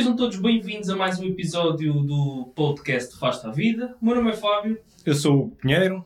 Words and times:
Sejam 0.00 0.16
todos 0.16 0.38
bem-vindos 0.38 0.88
a 0.88 0.96
mais 0.96 1.20
um 1.20 1.26
episódio 1.26 1.92
do 1.92 2.50
podcast 2.56 3.18
Fasta 3.18 3.48
a 3.48 3.52
Vida. 3.52 3.94
O 4.00 4.06
meu 4.06 4.14
nome 4.14 4.30
é 4.30 4.32
Fábio. 4.32 4.78
Eu 5.04 5.12
sou 5.12 5.40
o 5.40 5.50
Pinheiro. 5.50 6.02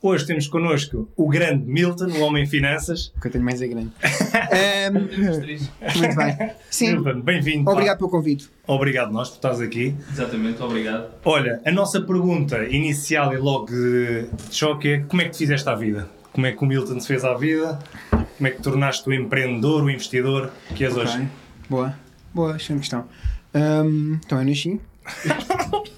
Hoje 0.00 0.26
temos 0.26 0.48
connosco 0.48 1.12
o 1.14 1.28
grande 1.28 1.66
Milton, 1.66 2.06
o 2.06 2.20
homem 2.22 2.46
finanças. 2.46 3.12
Que 3.20 3.28
eu 3.28 3.32
tenho 3.32 3.44
mais 3.44 3.60
é 3.60 3.68
grande. 3.68 3.90
Três. 5.42 5.70
Muito 5.94 6.16
bem. 6.16 6.50
Sim, 6.70 6.92
Milton, 6.92 7.20
bem-vindo. 7.20 7.64
pá. 7.66 7.72
obrigado 7.72 7.98
pelo 7.98 8.08
convite. 8.08 8.48
Obrigado 8.66 9.12
nós 9.12 9.28
por 9.28 9.34
estás 9.34 9.60
aqui. 9.60 9.94
Exatamente, 10.10 10.62
obrigado. 10.62 11.12
Olha, 11.22 11.60
a 11.66 11.70
nossa 11.70 12.00
pergunta 12.00 12.64
inicial 12.64 13.34
e 13.34 13.36
logo 13.36 13.66
de, 13.66 14.26
choque 14.50 14.88
é 14.88 15.00
como 15.00 15.20
é 15.20 15.26
que 15.26 15.32
te 15.32 15.36
fizeste 15.36 15.68
à 15.68 15.74
vida? 15.74 16.08
Como 16.32 16.46
é 16.46 16.52
que 16.52 16.64
o 16.64 16.66
Milton 16.66 16.98
se 16.98 17.06
fez 17.06 17.22
à 17.26 17.34
vida? 17.34 17.78
Como 18.10 18.46
é 18.46 18.50
que 18.50 18.62
tornaste 18.62 19.06
o 19.06 19.12
empreendedor, 19.12 19.84
o 19.84 19.90
investidor 19.90 20.50
que 20.74 20.82
és 20.82 20.96
hoje? 20.96 21.14
Ok. 21.18 21.28
Boa. 21.68 22.04
Boa, 22.34 22.56
excelente 22.56 22.80
questão. 22.80 23.06
Então 23.54 24.40
eu 24.40 24.44
nasci. 24.46 24.80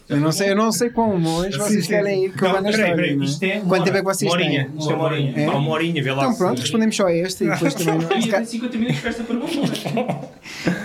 Eu 0.08 0.18
não 0.20 0.30
sei, 0.32 0.50
eu 0.50 0.56
não 0.56 0.70
sei 0.72 0.90
como, 0.90 1.18
mas 1.18 1.54
Sim, 1.54 1.60
vocês 1.60 1.84
sim, 1.84 1.90
querem 1.90 2.24
ir 2.26 2.28
na 2.28 2.62
peraí, 2.62 2.70
história. 2.70 3.02
é? 3.10 3.14
isto 3.24 3.42
é 3.44 3.60
Quanto 3.60 3.84
tempo 3.84 3.96
é 3.96 4.00
que 4.00 4.04
vocês 4.06 4.30
uma 4.32 4.40
horinha, 4.40 4.64
têm? 4.66 4.78
Isto 4.78 4.90
é 4.92 4.94
uma 4.94 5.04
horinha. 5.04 5.40
É? 5.40 5.48
Uma 5.48 5.70
horinha, 5.70 6.02
vê 6.02 6.10
lá. 6.12 6.18
Então 6.22 6.32
se- 6.32 6.38
pronto, 6.38 6.60
respondemos 6.60 6.96
só 6.96 7.06
a 7.06 7.12
esta 7.14 7.44
e 7.44 7.48
depois 7.50 7.74
também 7.74 7.94
não. 7.98 8.02
E 8.02 8.14
eu 8.14 8.30
tenho 8.32 8.46
50 8.46 8.78
minutos 8.78 9.00
para 9.00 9.10
esta 9.10 9.24
pergunta. 9.24 9.56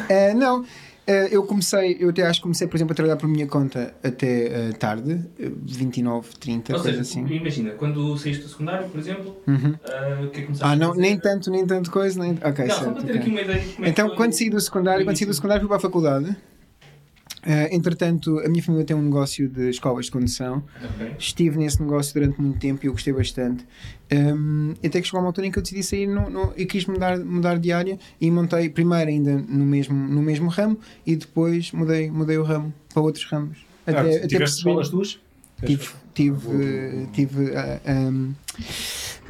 Eh, 0.10 0.34
não, 0.34 0.66
eh, 1.08 1.30
eu 1.32 1.44
comecei, 1.44 1.96
eu 2.00 2.10
até 2.10 2.24
acho 2.24 2.40
que 2.40 2.44
comecei, 2.44 2.68
por 2.68 2.76
exemplo, 2.76 2.92
a 2.92 2.96
trabalhar 2.96 3.16
por 3.16 3.30
minha 3.30 3.48
conta 3.48 3.94
até 4.04 4.48
eh, 4.70 4.72
tarde, 4.78 5.22
eh, 5.40 5.50
29, 5.64 6.28
30, 6.38 6.74
Ou 6.76 6.82
coisa 6.82 6.98
seja, 7.04 7.22
assim. 7.22 7.34
imagina, 7.34 7.72
quando 7.72 8.18
saíste 8.18 8.44
do 8.44 8.50
secundário, 8.50 8.90
por 8.90 9.00
exemplo, 9.00 9.38
Uhum. 9.48 9.76
o 10.26 10.30
que 10.30 10.42
é 10.42 10.48
Ah, 10.62 10.72
a 10.72 10.76
não, 10.76 10.94
nem 10.94 11.18
tanto, 11.18 11.50
nem 11.50 11.66
tanto 11.66 11.90
coisa, 11.92 12.20
nem. 12.20 12.32
Ok, 12.44 12.66
Não, 12.66 12.76
só 12.76 12.82
certo. 12.84 12.94
para 12.96 13.04
ter 13.04 13.10
ok. 13.12 13.22
aqui 13.22 13.30
uma 13.30 13.42
ideia 13.42 13.60
de 13.62 13.70
como 13.74 13.86
é 13.86 13.90
Então, 13.90 14.08
foi 14.10 14.18
quando 14.18 14.34
saí 14.34 14.50
do 14.50 14.60
secundário, 14.60 15.06
quando 15.06 15.18
saí 15.18 15.28
do 15.28 15.34
secundário, 15.34 15.62
fui 15.62 15.68
para 15.70 15.78
a 15.78 15.82
faculdade. 15.82 16.36
Eh, 17.44 17.76
entretanto, 17.76 18.40
a 18.40 18.48
minha 18.50 18.62
família 18.62 18.86
tem 18.86 18.96
um 18.96 19.02
negócio 19.02 19.48
de 19.50 19.70
escolas 19.70 20.06
de 20.06 20.12
condução. 20.12 20.64
Ok. 20.84 21.16
Estive 21.18 21.58
nesse 21.58 21.82
negócio 21.82 22.14
durante 22.14 22.40
muito 22.40 22.60
tempo 22.60 22.86
e 22.86 22.88
eu 22.88 22.92
gostei 22.94 23.12
bastante. 23.14 23.66
Um, 24.14 24.74
até 24.86 25.00
que 25.02 25.08
chegou 25.08 25.22
uma 25.22 25.28
altura 25.28 25.48
em 25.48 25.52
que 25.52 25.58
eu 25.58 25.64
decidi 25.64 25.82
sair 25.84 26.06
no, 26.08 26.30
no- 26.30 26.54
e 26.56 26.66
quis 26.66 26.86
mudar, 26.86 27.18
mudar 27.20 27.58
de 27.58 27.72
área 27.72 27.98
e 28.20 28.30
montei 28.30 28.70
primeiro 28.70 29.10
ainda 29.10 29.38
no 29.38 29.66
mesmo, 29.66 29.96
no 29.96 30.22
mesmo 30.22 30.50
ramo 30.50 30.78
e 31.06 31.16
depois 31.16 31.72
mudei, 31.72 32.12
mudei 32.12 32.38
o 32.38 32.44
ramo 32.44 32.74
para 32.94 33.02
outros 33.02 33.26
ramos. 33.26 33.58
Ah, 33.88 33.92
Até, 33.92 34.18
até 34.18 34.28
tiveste 34.28 34.58
escolas 34.58 34.90
tuas? 34.90 35.20
Tive, 35.66 35.88
tive, 36.14 36.48
eh, 36.52 37.08
tive 37.14 37.56
ah, 37.56 37.80
um, 38.10 38.34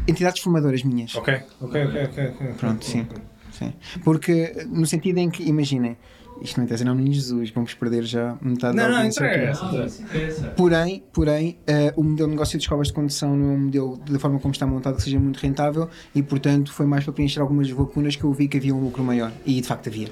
entidades 0.08 0.42
formadoras 0.42 0.84
minhas. 0.84 1.14
Ok, 1.16 1.34
ok, 1.62 1.86
ok. 1.86 2.04
ok, 2.06 2.26
ok. 2.30 2.48
Pronto, 2.58 2.86
sim. 2.86 3.06
Sim. 3.52 3.74
Porque, 4.04 4.66
no 4.70 4.86
sentido 4.86 5.18
em 5.20 5.30
que, 5.30 5.44
imaginem, 5.44 5.98
isto 6.42 6.58
não 6.58 6.66
interessa, 6.66 6.84
não, 6.84 6.96
menino 6.96 7.14
Jesus, 7.14 7.50
vamos 7.52 7.74
perder 7.74 8.04
já 8.04 8.38
metade 8.42 8.76
Não, 8.76 8.84
da 8.84 8.90
não, 8.90 9.06
interessa. 9.06 9.66
Isso 9.86 10.02
interessa. 10.04 10.48
Porém, 10.50 11.04
porém 11.14 11.58
eh, 11.68 11.94
o 11.96 12.04
modelo 12.04 12.30
de 12.30 12.36
negócio 12.36 12.58
de 12.58 12.64
escolas 12.64 12.88
de 12.88 12.94
condução 12.94 13.36
não 13.36 13.52
é 13.52 13.54
um 13.54 13.60
modelo 13.60 13.98
da 14.10 14.20
forma 14.20 14.40
como 14.40 14.52
está 14.54 14.66
montado 14.66 14.96
que 14.96 15.04
seja 15.04 15.20
muito 15.20 15.38
rentável 15.38 15.90
e, 16.16 16.24
portanto, 16.24 16.74
foi 16.74 16.86
mais 16.86 17.04
para 17.04 17.14
preencher 17.14 17.40
algumas 17.40 17.70
lacunas 17.70 18.16
que 18.16 18.24
eu 18.24 18.34
vi 18.34 18.48
que 18.48 18.58
havia 18.58 18.74
um 18.74 18.80
lucro 18.80 19.04
maior. 19.04 19.32
E 19.46 19.62
de 19.62 19.68
facto 19.68 19.88
havia. 19.88 20.10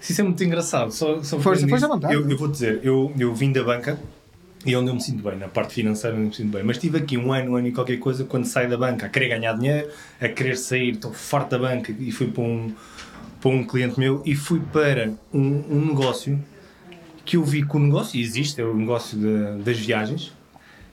Isso 0.00 0.20
é 0.20 0.24
muito 0.24 0.42
engraçado. 0.42 0.90
Só, 0.90 1.22
só 1.22 1.38
Força, 1.38 1.66
força 1.68 1.86
à 1.86 1.88
vontade. 1.88 2.14
Eu, 2.14 2.28
eu 2.28 2.36
vou 2.36 2.48
dizer, 2.48 2.80
eu, 2.82 3.12
eu 3.18 3.34
vim 3.34 3.52
da 3.52 3.62
banca 3.62 3.98
e 4.64 4.74
é 4.74 4.78
onde 4.78 4.90
eu 4.90 4.94
me 4.94 5.00
sinto 5.00 5.22
bem, 5.22 5.36
na 5.36 5.48
parte 5.48 5.74
financeira 5.74 6.16
eu 6.16 6.20
me 6.20 6.32
sinto 6.32 6.52
bem. 6.52 6.62
Mas 6.62 6.78
tive 6.78 6.98
aqui 6.98 7.18
um 7.18 7.32
ano, 7.32 7.52
um 7.52 7.56
ano 7.56 7.66
e 7.66 7.72
qualquer 7.72 7.98
coisa, 7.98 8.24
quando 8.24 8.44
saio 8.44 8.70
da 8.70 8.76
banca 8.76 9.06
a 9.06 9.08
querer 9.08 9.28
ganhar 9.28 9.54
dinheiro, 9.54 9.88
a 10.20 10.28
querer 10.28 10.56
sair, 10.56 10.90
estou 10.90 11.12
farto 11.12 11.50
da 11.50 11.58
banca 11.58 11.92
e 11.98 12.12
fui 12.12 12.28
para 12.28 12.44
um, 12.44 12.72
para 13.42 13.50
um 13.50 13.64
cliente 13.64 13.98
meu 13.98 14.22
e 14.24 14.34
fui 14.36 14.60
para 14.72 15.12
um, 15.34 15.64
um 15.68 15.86
negócio 15.86 16.38
que 17.24 17.36
eu 17.36 17.44
vi 17.44 17.66
que 17.66 17.76
o 17.76 17.80
negócio, 17.80 18.18
e 18.18 18.22
existe, 18.22 18.60
é 18.60 18.64
o 18.64 18.74
negócio 18.74 19.18
de- 19.18 19.62
das 19.62 19.78
viagens, 19.78 20.32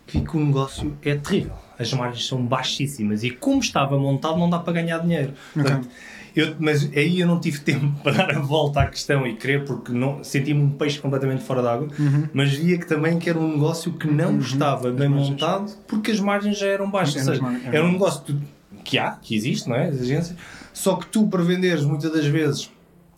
que 0.05 0.19
vi 0.19 0.25
que 0.25 0.35
o 0.37 0.39
negócio 0.39 0.95
é 1.03 1.15
terrível. 1.15 1.53
As 1.77 1.93
margens 1.93 2.27
são 2.27 2.43
baixíssimas 2.45 3.23
e 3.23 3.29
como 3.31 3.59
estava 3.61 3.97
montado 3.97 4.37
não 4.37 4.49
dá 4.49 4.59
para 4.59 4.73
ganhar 4.73 4.97
dinheiro. 4.99 5.33
Portanto, 5.53 5.87
eu- 6.35 6.55
mas 6.59 6.83
aí 6.95 7.19
eu 7.19 7.27
não 7.27 7.39
tive 7.39 7.59
tempo 7.61 7.99
para 8.03 8.11
dar 8.27 8.35
a 8.35 8.39
volta 8.39 8.81
à 8.81 8.85
questão 8.87 9.25
e 9.25 9.35
querer, 9.35 9.63
porque 9.65 9.91
senti-me 10.23 10.61
um 10.61 10.69
peixe 10.71 10.99
completamente 10.99 11.43
fora 11.43 11.61
d'água, 11.61 11.87
mas 12.33 12.51
via 12.53 12.77
que 12.77 12.85
também 12.87 13.17
que 13.17 13.29
era 13.29 13.39
um 13.39 13.47
negócio 13.53 13.93
que 13.93 14.07
não 14.07 14.37
estava 14.39 14.91
bem 14.91 15.07
montado 15.09 15.71
porque 15.87 16.11
as 16.11 16.19
margens 16.19 16.57
já 16.59 16.67
eram 16.67 16.89
baixas. 16.91 17.23
Seja, 17.23 17.41
era 17.75 17.85
um 17.85 17.91
negócio 17.93 18.23
que, 18.23 18.35
que 18.83 18.97
há, 18.97 19.11
que 19.11 19.35
existe, 19.35 19.67
não 19.67 19.75
é? 19.75 19.87
As 19.87 20.01
agências, 20.01 20.37
só 20.73 20.95
que 20.95 21.07
tu 21.07 21.27
para 21.27 21.43
venderes 21.43 21.83
muitas 21.83 22.11
das 22.11 22.25
vezes 22.25 22.71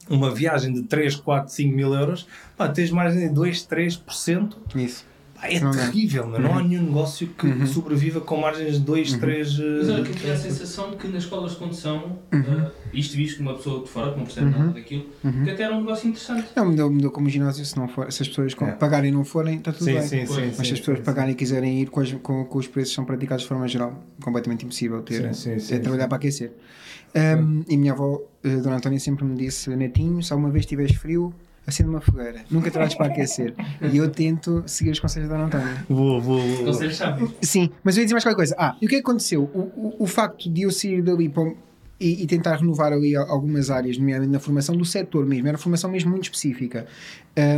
uma 0.09 0.33
viagem 0.33 0.73
de 0.73 0.83
3, 0.83 1.15
4, 1.15 1.53
5 1.53 1.75
mil 1.75 1.93
euros, 1.93 2.27
pá, 2.57 2.67
tens 2.67 2.91
margem 2.91 3.27
de 3.27 3.33
2, 3.33 3.65
3%. 3.65 4.55
Isso. 4.75 5.05
É 5.43 5.59
Não 5.59 5.71
terrível, 5.71 6.27
meu. 6.27 6.39
não 6.39 6.55
há 6.55 6.61
nenhum 6.63 6.83
negócio 6.83 7.27
que 7.29 7.65
sobreviva 7.65 8.21
com 8.21 8.37
margens 8.37 8.75
de 8.75 8.81
2, 8.81 9.13
3. 9.13 9.57
Mas 9.57 9.89
olha, 9.89 10.03
que 10.03 10.11
eu 10.11 10.15
tinha 10.15 10.33
a 10.33 10.37
sensação 10.37 10.91
que 10.91 11.07
nas 11.07 11.23
escolas 11.23 11.51
de 11.53 11.57
condução, 11.57 12.19
ah, 12.31 12.71
isto 12.93 13.15
visto 13.15 13.37
de 13.37 13.41
uma 13.41 13.55
pessoa 13.55 13.83
de 13.83 13.89
fora 13.89 14.11
que 14.11 14.17
não 14.17 14.25
percebe 14.25 14.51
nada 14.51 14.71
daquilo, 14.71 15.05
que 15.43 15.49
até 15.49 15.63
era 15.63 15.75
um 15.75 15.79
negócio 15.81 16.07
interessante. 16.09 16.47
É 16.55 16.61
um 16.61 16.69
modelo, 16.69 16.91
modelo 16.91 17.11
como 17.11 17.27
ginásio, 17.29 17.65
se, 17.65 17.75
não 17.75 17.87
for, 17.87 18.11
se 18.11 18.21
as 18.21 18.29
pessoas 18.29 18.53
É. 18.61 18.71
pagarem 18.73 19.09
e 19.09 19.13
não 19.13 19.25
forem, 19.25 19.57
está 19.57 19.71
tudo 19.71 19.85
Sim, 19.85 19.93
bem. 19.93 20.01
sim, 20.03 20.25
sim, 20.27 20.51
Mas 20.57 20.67
se 20.67 20.73
as 20.73 20.79
pessoas 20.79 20.99
sim, 20.99 21.03
pagarem 21.03 21.31
e 21.31 21.35
quiserem 21.35 21.81
ir 21.81 21.89
com, 21.89 21.99
as- 22.01 22.11
com- 22.13 22.45
com 22.45 22.57
os 22.59 22.67
preços 22.67 22.91
que 22.91 22.95
são 22.97 23.05
praticados 23.05 23.41
de 23.43 23.49
forma 23.49 23.67
geral, 23.67 24.03
completamente 24.23 24.63
impossível 24.65 25.01
ter, 25.01 25.33
Sim, 25.33 25.33
sim, 25.55 25.59
sim, 25.59 25.73
é 25.75 25.79
trabalhar 25.79 26.03
sim. 26.03 26.09
para 26.09 26.17
aquecer. 26.17 26.51
Um, 27.15 27.63
e 27.67 27.75
minha 27.77 27.93
avó, 27.93 28.21
eh, 28.43 28.57
Dona 28.57 28.75
Antónia, 28.77 28.99
sempre 28.99 29.25
me 29.25 29.35
disse: 29.35 29.69
Netinho, 29.75 30.21
se 30.23 30.31
alguma 30.31 30.49
vez 30.51 30.65
tiveres 30.65 30.95
frio, 30.95 31.33
acende 31.71 31.89
uma 31.89 32.01
fogueira, 32.01 32.41
nunca 32.51 32.69
trazes 32.69 32.95
para 32.95 33.07
aquecer. 33.07 33.53
E 33.91 33.97
eu 33.97 34.09
tento 34.09 34.63
seguir 34.67 34.91
os 34.91 34.99
conselhos 34.99 35.27
da 35.29 35.37
Antónia. 35.45 35.85
Vou, 35.89 36.21
vou, 36.21 36.39
vou. 36.39 36.65
Conselhos 36.65 36.95
sábios. 36.95 37.31
Sim, 37.41 37.69
mas 37.83 37.97
eu 37.97 38.01
ia 38.01 38.05
dizer 38.05 38.13
mais 38.13 38.23
qualquer 38.23 38.35
coisa. 38.37 38.55
Ah, 38.57 38.75
e 38.81 38.85
o 38.85 38.89
que 38.89 38.95
é 38.95 38.97
que 38.99 39.03
aconteceu? 39.03 39.43
O, 39.53 39.59
o, 39.59 39.95
o 40.03 40.07
facto 40.07 40.49
de 40.49 40.61
eu 40.63 40.71
sair 40.71 41.01
dali 41.01 41.27
para 41.29 41.43
um- 41.43 41.55
e, 41.99 42.23
e 42.23 42.25
tentar 42.27 42.55
renovar 42.55 42.91
ali 42.91 43.15
algumas 43.15 43.69
áreas, 43.69 43.95
nomeadamente 43.97 44.31
na 44.33 44.39
formação 44.39 44.75
do 44.75 44.83
setor 44.83 45.23
mesmo, 45.25 45.47
era 45.47 45.55
uma 45.55 45.61
formação 45.61 45.89
mesmo 45.91 46.09
muito 46.09 46.23
específica, 46.23 46.87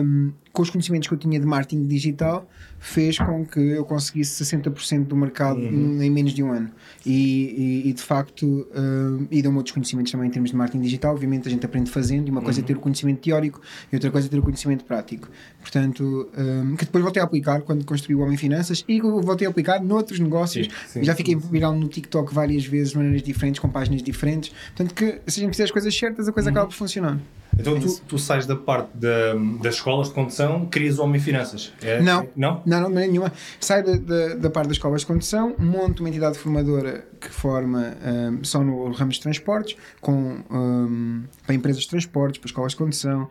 um, 0.03 0.31
com 0.53 0.61
os 0.61 0.69
conhecimentos 0.69 1.07
que 1.07 1.13
eu 1.15 1.17
tinha 1.17 1.39
de 1.39 1.45
marketing 1.47 1.87
digital, 1.87 2.47
fez 2.79 3.17
com 3.17 3.43
que 3.43 3.59
eu 3.59 3.83
conseguisse 3.83 4.43
60% 4.45 5.05
do 5.05 5.15
mercado 5.15 5.59
em 6.03 6.09
menos 6.11 6.31
de 6.31 6.43
um 6.43 6.51
ano. 6.51 6.69
E, 7.03 7.81
e- 7.85 7.89
e, 7.89 7.93
de 7.93 8.01
facto, 8.03 8.67
um, 8.75 9.25
e 9.31 9.41
deu-me 9.41 9.57
outros 9.57 9.73
conhecimentos 9.73 10.11
também 10.11 10.27
em 10.27 10.31
termos 10.31 10.51
de 10.51 10.55
marketing 10.55 10.81
digital. 10.83 11.13
Obviamente, 11.13 11.47
a 11.47 11.51
gente 11.51 11.65
aprende 11.65 11.89
fazendo, 11.89 12.27
e 12.27 12.31
uma 12.31 12.41
coisa 12.41 12.59
é 12.59 12.63
ter 12.63 12.77
o 12.77 12.79
conhecimento 12.79 13.19
teórico 13.21 13.59
e 13.91 13.95
outra 13.95 14.11
coisa 14.11 14.27
é 14.27 14.29
ter 14.29 14.37
o 14.37 14.43
conhecimento 14.43 14.85
prático. 14.85 15.27
Portanto, 15.59 16.29
um, 16.37 16.75
que 16.75 16.85
depois 16.85 17.03
voltei 17.03 17.21
a 17.21 17.25
aplicar 17.25 17.61
quando 17.61 17.83
construí 17.83 18.13
o 18.15 18.19
Homem 18.19 18.37
Finanças 18.37 18.85
e 18.87 19.01
voltei 19.01 19.47
a 19.47 19.49
aplicar 19.49 19.81
noutros 19.81 20.19
negócios. 20.19 20.67
Sim, 20.67 20.71
sim, 20.99 21.03
Já 21.03 21.15
fiquei 21.15 21.35
viral 21.35 21.73
no 21.75 21.87
TikTok 21.87 22.31
várias 22.31 22.63
vezes, 22.63 22.91
de 22.91 22.97
maneiras 22.97 23.23
diferentes, 23.23 23.59
com 23.59 23.69
páginas 23.69 24.03
diferentes. 24.03 24.51
Portanto, 24.75 24.93
que 24.93 25.19
se 25.25 25.39
a 25.39 25.43
gente 25.43 25.51
fizer 25.51 25.63
as 25.63 25.71
coisas 25.71 25.97
certas, 25.97 26.27
a 26.27 26.31
coisa 26.31 26.51
acaba 26.51 26.67
por 26.67 26.75
funcionar. 26.75 27.19
Então 27.57 27.79
tu, 27.79 28.01
tu 28.07 28.17
sais 28.17 28.45
da 28.45 28.55
parte 28.55 28.89
da, 28.95 29.33
das 29.61 29.75
escolas 29.75 30.07
de 30.07 30.13
condução, 30.13 30.65
crias 30.65 30.99
o 30.99 31.03
Homem 31.03 31.21
Finanças. 31.21 31.71
É- 31.81 32.01
Não. 32.01 32.27
Não? 32.35 32.61
Não, 32.65 32.81
não, 32.81 32.89
não 32.89 33.01
é 33.01 33.07
nenhuma. 33.07 33.31
Sai 33.59 33.83
da, 33.83 33.95
da, 33.95 34.35
da 34.35 34.49
parte 34.49 34.67
das 34.67 34.77
escolas 34.77 35.01
de 35.01 35.07
condução, 35.07 35.55
monto 35.59 36.01
uma 36.03 36.09
entidade 36.09 36.37
formadora 36.37 37.05
que 37.19 37.29
forma 37.29 37.95
um, 38.03 38.43
só 38.43 38.63
no 38.63 38.91
ramo 38.91 39.09
dos 39.09 39.19
transportes, 39.19 39.77
com, 40.01 40.37
um, 40.49 41.23
para 41.45 41.55
empresas 41.55 41.83
de 41.83 41.89
transportes, 41.89 42.39
para 42.39 42.47
escolas 42.47 42.71
de 42.71 42.77
condução, 42.77 43.29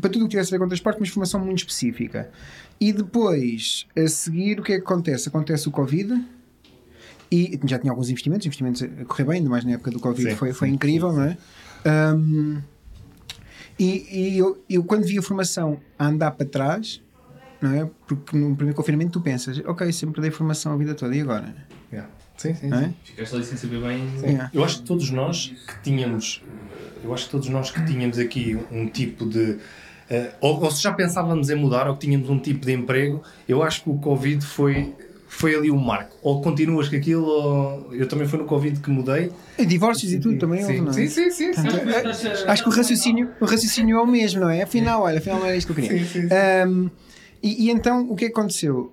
para 0.00 0.10
tudo 0.10 0.22
o 0.22 0.28
que 0.28 0.32
tivesse 0.32 0.50
a 0.54 0.58
ver 0.58 0.62
com 0.62 0.68
transporte, 0.68 0.98
mas 1.00 1.08
formação 1.08 1.40
muito 1.40 1.58
específica. 1.58 2.30
E 2.80 2.92
depois, 2.92 3.86
a 3.96 4.06
seguir, 4.08 4.60
o 4.60 4.62
que 4.62 4.72
é 4.72 4.76
que 4.76 4.82
acontece? 4.82 5.28
Acontece 5.28 5.68
o 5.68 5.70
Covid. 5.70 6.20
E 7.30 7.58
já 7.64 7.78
tinha 7.78 7.90
alguns 7.90 8.10
investimentos, 8.10 8.46
investimentos 8.46 8.82
a 8.82 9.04
correr 9.06 9.24
bem, 9.24 9.36
ainda 9.38 9.48
mais 9.48 9.64
na 9.64 9.72
época 9.72 9.90
do 9.90 9.98
Covid, 9.98 10.30
Sim, 10.30 10.36
foi, 10.36 10.52
foi 10.52 10.68
sim, 10.68 10.74
incrível, 10.74 11.12
não 11.12 11.22
é? 11.22 11.38
Um, 12.14 12.60
e 13.82 14.34
e 14.34 14.38
eu, 14.38 14.62
eu, 14.68 14.84
quando 14.84 15.04
vi 15.04 15.18
a 15.18 15.22
formação 15.22 15.80
a 15.98 16.06
andar 16.06 16.32
para 16.32 16.46
trás, 16.46 17.02
não 17.60 17.72
é? 17.74 17.90
Porque 18.06 18.36
no 18.36 18.54
primeiro 18.56 18.76
confinamento 18.76 19.12
tu 19.12 19.20
pensas, 19.20 19.60
ok, 19.64 19.90
sempre 19.92 20.20
dei 20.20 20.30
formação 20.30 20.72
a 20.72 20.76
vida 20.76 20.94
toda, 20.94 21.14
e 21.14 21.20
agora? 21.20 21.54
Yeah. 21.92 22.10
Sim, 22.36 22.54
sim, 22.54 22.68
Não 22.68 22.78
sim. 22.78 22.84
é? 22.86 22.92
Ficaste 23.04 23.34
ali 23.34 23.44
sem 23.44 23.56
saber 23.58 23.80
bem. 23.80 24.04
Yeah. 24.22 24.50
Eu 24.52 24.64
acho 24.64 24.78
que 24.80 24.84
todos 24.84 25.10
nós 25.10 25.52
que 25.66 25.82
tínhamos, 25.82 26.42
eu 27.04 27.12
acho 27.14 27.26
que 27.26 27.30
todos 27.30 27.48
nós 27.48 27.70
que 27.70 27.84
tínhamos 27.84 28.18
aqui 28.18 28.58
um 28.70 28.88
tipo 28.88 29.26
de 29.26 29.58
eh, 30.10 30.32
ou, 30.40 30.60
ou 30.62 30.70
se 30.70 30.82
já 30.82 30.92
pensávamos 30.92 31.50
em 31.50 31.54
mudar 31.54 31.86
ou 31.88 31.94
que 31.94 32.06
tínhamos 32.06 32.28
um 32.28 32.38
tipo 32.38 32.66
de 32.66 32.72
emprego, 32.72 33.22
eu 33.48 33.62
acho 33.62 33.82
que 33.84 33.90
o 33.90 33.98
Covid 33.98 34.44
foi 34.44 34.94
foi 35.34 35.56
ali 35.56 35.70
um 35.70 35.78
marco. 35.78 36.16
Ou 36.22 36.42
continuas 36.42 36.88
com 36.88 36.94
aquilo, 36.94 37.24
ou 37.24 37.94
eu 37.94 38.06
também 38.06 38.28
foi 38.28 38.38
no 38.38 38.44
Covid 38.44 38.78
que 38.80 38.90
mudei. 38.90 39.32
E 39.58 39.64
divórcios 39.64 40.12
e 40.12 40.20
tudo 40.20 40.38
também 40.38 40.60
houve, 40.62 40.74
Sim, 40.76 40.80
não 40.82 40.90
é? 40.90 40.92
sim, 40.92 41.08
sim, 41.08 41.30
sim, 41.30 41.52
sim. 41.54 41.68
Acho 42.46 42.62
que 42.62 42.68
o 42.68 42.72
raciocínio, 42.72 43.30
o 43.40 43.44
raciocínio 43.46 43.96
é 43.96 44.00
o 44.00 44.06
mesmo, 44.06 44.40
não 44.40 44.50
é? 44.50 44.62
Afinal, 44.62 45.02
olha, 45.02 45.18
afinal 45.18 45.40
não 45.40 45.46
era 45.46 45.56
isto 45.56 45.72
que 45.72 45.80
eu 45.80 45.84
queria. 45.84 46.04
Sim, 46.06 46.28
sim. 46.28 46.34
Um, 46.68 46.90
e, 47.42 47.66
e 47.66 47.70
então, 47.70 48.08
o 48.10 48.14
que 48.14 48.26
é 48.26 48.28
aconteceu? 48.28 48.92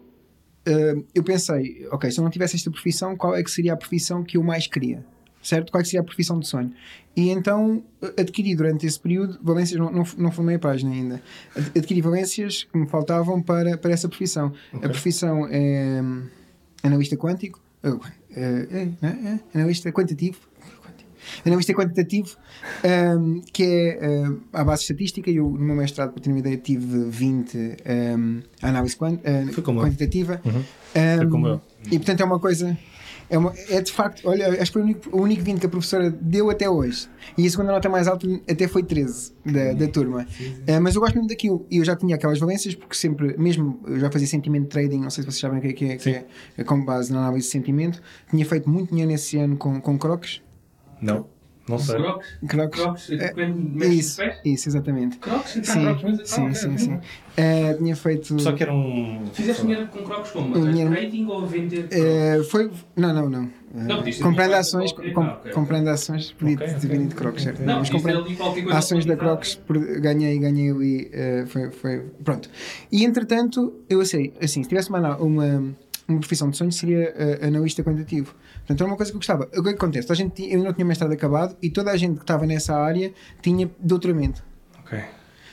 Um, 0.68 1.04
eu 1.14 1.24
pensei, 1.24 1.86
ok, 1.92 2.10
se 2.10 2.20
eu 2.20 2.24
não 2.24 2.32
tivesse 2.32 2.56
esta 2.56 2.72
profissão, 2.72 3.16
qual 3.18 3.36
é 3.36 3.44
que 3.44 3.52
seria 3.52 3.74
a 3.74 3.78
profissão 3.78 4.24
que 4.24 4.38
eu 4.38 4.44
mais 4.44 4.66
queria? 4.66 5.06
Certo? 5.42 5.72
Qual 5.72 5.80
é 5.80 5.84
que 5.84 5.90
seria 5.90 6.02
a 6.02 6.04
profissão 6.04 6.40
de 6.40 6.48
sonho? 6.48 6.72
E 7.16 7.30
então 7.30 7.84
adquiri 8.18 8.56
durante 8.56 8.86
esse 8.86 9.00
período 9.00 9.40
valências, 9.42 9.80
não, 9.80 9.92
não, 9.92 10.04
não 10.18 10.32
formei 10.32 10.56
a 10.56 10.60
página 10.60 10.92
ainda, 10.92 11.22
adquiri 11.76 12.02
valências 12.02 12.64
que 12.64 12.78
me 12.78 12.88
faltavam 12.88 13.42
para, 13.42 13.78
para 13.78 13.92
essa 13.92 14.08
profissão. 14.08 14.54
Okay. 14.74 14.88
A 14.88 14.90
profissão 14.90 15.48
é 15.50 16.02
hum, 16.02 16.24
analista 16.84 17.18
quântico, 17.18 17.60
uh, 17.84 18.00
é, 18.36 18.88
é, 19.02 19.40
analista 19.54 19.92
quantitativo, 19.92 20.40
analista 21.46 21.74
quantitativo, 21.74 22.38
um, 23.18 23.42
que 23.52 23.64
é 23.64 24.26
a 24.54 24.64
base 24.64 24.84
estatística. 24.84 25.30
Eu, 25.30 25.50
no 25.50 25.60
meu 25.60 25.76
mestrado, 25.76 26.12
para 26.12 26.22
ter 26.22 26.30
uma 26.30 26.40
ideia, 26.40 26.58
tive 26.58 27.10
20 27.10 27.58
um, 27.58 28.42
análise 28.62 28.96
quant, 28.96 29.20
uh, 29.20 29.62
quantitativa. 29.62 30.42
Uhum. 30.46 30.60
Um, 30.60 31.18
Foi 31.18 31.28
como 31.28 31.48
eu. 31.48 31.62
E 31.86 31.98
portanto 31.98 32.22
é 32.22 32.26
uma 32.26 32.40
coisa. 32.40 32.78
É, 33.30 33.38
uma, 33.38 33.54
é 33.70 33.82
de 33.82 33.92
facto, 33.92 34.28
olha, 34.28 34.50
acho 34.50 34.72
que 34.72 34.74
foi 34.74 34.82
o 34.82 34.86
único, 34.86 35.18
o 35.18 35.22
único 35.22 35.44
20 35.44 35.60
que 35.60 35.66
a 35.66 35.70
professora 35.70 36.10
deu 36.10 36.50
até 36.50 36.70
hoje. 36.70 37.08
E 37.38 37.46
a 37.46 37.50
segunda 37.50 37.72
nota 37.72 37.88
mais 37.88 38.08
alta 38.08 38.28
até 38.50 38.68
foi 38.68 38.84
13 38.84 39.34
da, 39.46 39.74
da 39.74 39.88
turma. 39.88 40.26
Uh, 40.42 40.82
mas 40.82 40.96
eu 40.96 41.02
gosto 41.02 41.16
muito 41.16 41.30
daquilo. 41.30 41.66
E 41.70 41.78
eu 41.78 41.86
já 41.86 41.96
tinha 41.96 42.16
aquelas 42.16 42.40
valências, 42.40 42.74
porque 42.74 42.96
sempre, 42.96 43.38
mesmo 43.38 43.80
eu 43.86 44.00
já 44.00 44.10
fazia 44.10 44.28
sentimento 44.28 44.68
trading, 44.68 45.00
não 45.00 45.10
sei 45.10 45.24
se 45.24 45.32
vocês 45.32 45.40
sabem 45.40 45.60
o 45.60 45.62
que 45.62 45.68
é, 45.68 45.74
que 45.74 45.86
é, 45.86 45.98
que 45.98 46.26
é 46.58 46.64
com 46.64 46.84
base 46.84 47.14
na 47.14 47.20
análise 47.20 47.46
de 47.46 47.52
sentimento. 47.52 48.02
Tinha 48.30 48.46
feito 48.46 48.70
muito 48.70 48.90
dinheiro 48.90 49.12
nesse 49.12 49.38
ano 49.38 49.56
com, 49.56 49.80
com 49.80 49.98
crocs. 49.98 50.42
Não. 51.00 51.28
Não 51.70 51.78
sei. 51.78 51.96
Crocs? 51.98 52.28
Crocs. 52.48 52.80
Crocs, 52.80 53.10
é, 53.12 53.88
isso, 53.88 54.22
isso, 54.44 54.70
exatamente. 54.70 55.18
Crocs? 55.18 55.52
Sim, 55.52 55.64
sim, 55.64 55.82
crocs, 55.82 56.30
sim, 56.30 56.48
ah, 56.48 56.54
sim, 56.54 56.78
sim. 56.78 56.94
Uh, 56.94 57.78
tinha 57.78 57.96
feito. 57.96 58.40
Só 58.40 58.52
que 58.54 58.64
era 58.64 58.74
um. 58.74 59.24
Fizeste 59.32 59.62
dinheiro 59.62 59.88
com 59.88 60.04
Crocs 60.04 60.32
como? 60.32 60.58
Um 60.58 60.72
dinheiro... 60.72 60.92
Trading 60.92 61.28
ou 61.28 61.46
vender? 61.46 61.86
Uh, 61.86 62.44
foi. 62.46 62.72
Não, 62.96 63.14
não, 63.14 63.30
não. 63.30 63.50
Não, 63.72 64.00
uh, 64.00 64.04
comprando 64.22 64.54
ações, 64.54 64.92
qualquer... 64.92 65.14
com, 65.14 65.22
ah, 65.22 65.38
okay. 65.42 65.52
comprando 65.52 65.88
ações, 65.90 66.32
podia 66.32 66.56
okay, 66.56 66.74
vindo 66.80 67.10
de 67.10 67.16
Crocs, 67.16 67.44
certo? 67.44 67.62
Não, 67.62 67.80
mas 67.80 67.90
comprando 67.92 68.26
ações 68.72 69.06
da 69.06 69.16
Crocs, 69.16 69.56
por, 69.56 69.78
ganhei, 70.02 70.40
ganhei 70.40 70.72
ali, 70.72 71.12
uh, 71.14 71.46
foi, 71.46 71.70
foi, 71.70 72.00
pronto. 72.24 72.50
E 72.92 73.06
entretanto, 73.06 73.76
eu 73.88 74.04
sei, 74.06 74.34
assim, 74.42 74.64
se 74.64 74.70
tivesse 74.70 74.90
uma, 74.90 75.18
uma, 75.18 75.76
uma 76.08 76.20
profissão 76.20 76.50
de 76.50 76.58
sonho, 76.58 76.72
seria 76.72 77.14
uh, 77.14 77.46
analista 77.46 77.84
quantitativo. 77.84 78.34
Portanto, 78.70 78.82
era 78.82 78.92
uma 78.92 78.98
coisa 78.98 79.12
que 79.12 79.16
eu 79.16 79.20
gostava. 79.20 79.50
O 79.58 79.64
que 79.64 79.70
acontece? 79.70 80.12
A 80.12 80.16
gente, 80.16 80.44
eu 80.48 80.64
não 80.64 80.72
tinha 80.72 80.86
mestrado 80.86 81.12
acabado 81.12 81.58
e 81.60 81.72
toda 81.72 81.90
a 81.90 81.98
gente 81.98 82.18
que 82.18 82.22
estava 82.22 82.46
nessa 82.46 82.76
área 82.76 83.12
tinha 83.42 83.68
doutoramento. 83.80 84.44
Ok. 84.82 85.04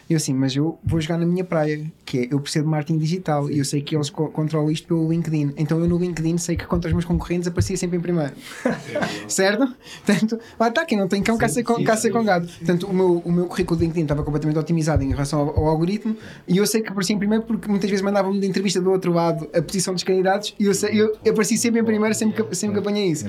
Eu 0.09 0.17
assim, 0.19 0.33
mas 0.33 0.55
eu 0.55 0.79
vou 0.85 1.01
jogar 1.01 1.19
na 1.19 1.27
minha 1.27 1.43
praia, 1.43 1.85
que 2.05 2.19
é 2.19 2.29
eu 2.31 2.41
percebo 2.41 2.69
marketing 2.69 2.99
digital 2.99 3.51
e 3.51 3.59
eu 3.59 3.65
sei 3.65 3.83
que 3.83 3.97
eles 3.97 4.09
co 4.09 4.29
controlam 4.29 4.71
isto 4.71 4.87
pelo 4.87 5.09
LinkedIn. 5.11 5.55
Então 5.57 5.81
eu 5.81 5.89
no 5.89 5.99
LinkedIn 5.99 6.39
sei 6.39 6.57
que 6.57 6.65
contra 6.65 6.89
os 6.89 6.93
meus 6.93 7.05
concorrentes 7.05 7.49
aparecia 7.49 7.77
sempre 7.77 7.99
em 7.99 8.01
primeiro. 8.01 8.33
certo? 9.27 9.67
Portanto, 10.05 10.39
lá 10.59 10.69
está, 10.69 10.85
quem 10.85 10.97
não 10.97 11.09
tem 11.09 11.23
cão 11.23 11.37
caça 11.37 11.63
com, 11.65 11.83
caça 11.83 12.09
com 12.11 12.23
gado. 12.23 12.47
Portanto, 12.47 12.87
o 12.87 12.95
meu, 12.95 13.19
o 13.25 13.33
meu 13.33 13.47
currículo 13.47 13.79
de 13.79 13.85
LinkedIn 13.85 14.03
estava 14.03 14.23
completamente 14.23 14.59
otimizado 14.59 15.03
em 15.03 15.11
relação 15.11 15.41
ao, 15.41 15.59
ao 15.59 15.67
algoritmo 15.67 16.17
e 16.47 16.57
eu 16.57 16.67
sei 16.67 16.83
que 16.83 16.89
aparecia 16.89 17.17
em 17.17 17.19
primeiro 17.19 17.45
porque 17.45 17.69
muitas 17.69 17.91
vezes 17.91 18.05
mandavam-me 18.05 18.39
de 18.39 18.47
entrevista 18.47 18.81
do 18.81 18.91
outro 18.93 19.13
lado 19.13 19.49
a 19.53 19.61
posição 19.61 19.93
dos 19.93 20.05
candidatos 20.05 20.55
e 20.59 20.67
eu, 20.67 20.75
sei, 20.75 21.01
eu, 21.01 21.17
eu 21.25 21.33
apareci 21.33 21.59
sempre 21.59 21.81
em 21.81 21.85
primeiro 21.85 22.15
sempre 22.15 22.45
que, 22.45 22.55
sempre 22.55 22.75
que 22.75 22.81
apanhei 22.81 23.11
isso. 23.11 23.27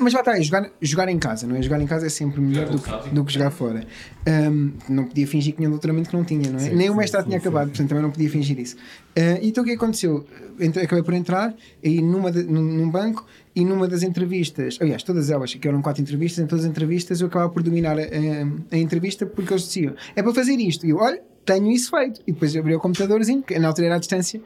Mas 0.00 0.12
lá 0.14 0.20
está, 0.20 0.38
é 0.38 0.42
jogar, 0.42 0.70
jogar 0.80 1.08
em 1.08 1.18
casa, 1.18 1.46
não 1.46 1.56
é? 1.56 1.62
Jogar 1.62 1.80
em 1.80 1.86
casa 1.86 2.06
é 2.06 2.08
sempre 2.08 2.40
melhor 2.40 2.68
do 2.68 2.78
que, 2.78 3.10
do 3.10 3.24
que 3.24 3.32
jogar 3.32 3.50
fora. 3.50 3.86
Um, 4.26 4.72
não 4.88 5.04
podia 5.04 5.26
fingir 5.26 5.52
que 5.52 5.58
tinha 5.58 5.68
que 6.04 6.14
não 6.14 6.24
tinha, 6.24 6.50
não 6.50 6.58
é? 6.58 6.62
Sim, 6.62 6.74
Nem 6.74 6.86
sim, 6.88 6.92
o 6.92 6.96
mestrado 6.96 7.24
sim, 7.24 7.30
tinha 7.30 7.38
acabado, 7.38 7.68
portanto 7.68 7.88
também 7.88 8.02
não 8.02 8.10
podia 8.10 8.30
fingir 8.30 8.58
isso. 8.58 8.76
Uh, 8.76 9.38
então 9.42 9.64
o 9.64 9.66
que 9.66 9.72
aconteceu? 9.72 10.26
Entrei, 10.60 10.84
acabei 10.84 11.02
por 11.02 11.14
entrar 11.14 11.54
e 11.82 12.02
numa 12.02 12.30
de, 12.30 12.42
num, 12.44 12.62
num, 12.62 12.90
banco 12.90 13.26
e 13.54 13.64
numa 13.64 13.88
das 13.88 14.02
entrevistas, 14.02 14.78
aliás, 14.80 15.02
todas 15.02 15.30
elas, 15.30 15.54
que 15.54 15.66
eram 15.66 15.82
quatro 15.82 16.02
entrevistas, 16.02 16.44
em 16.44 16.46
todas 16.46 16.64
as 16.64 16.70
entrevistas 16.70 17.20
eu 17.20 17.26
acabava 17.26 17.50
por 17.50 17.62
dominar 17.62 17.98
a, 17.98 18.02
a, 18.02 18.76
a 18.76 18.78
entrevista 18.78 19.26
porque 19.26 19.52
eles 19.52 19.64
diziam: 19.64 19.94
é 20.14 20.22
para 20.22 20.34
fazer 20.34 20.54
isto. 20.54 20.86
E 20.86 20.90
eu, 20.90 20.98
olha, 20.98 21.20
tenho 21.48 21.72
isso 21.72 21.90
feito. 21.90 22.20
E 22.26 22.32
depois 22.32 22.54
abri 22.54 22.74
o 22.74 22.78
computadorzinho, 22.78 23.42
que 23.42 23.58
na 23.58 23.68
altura 23.68 23.86
era 23.86 23.96
à 23.96 23.98
distância, 23.98 24.40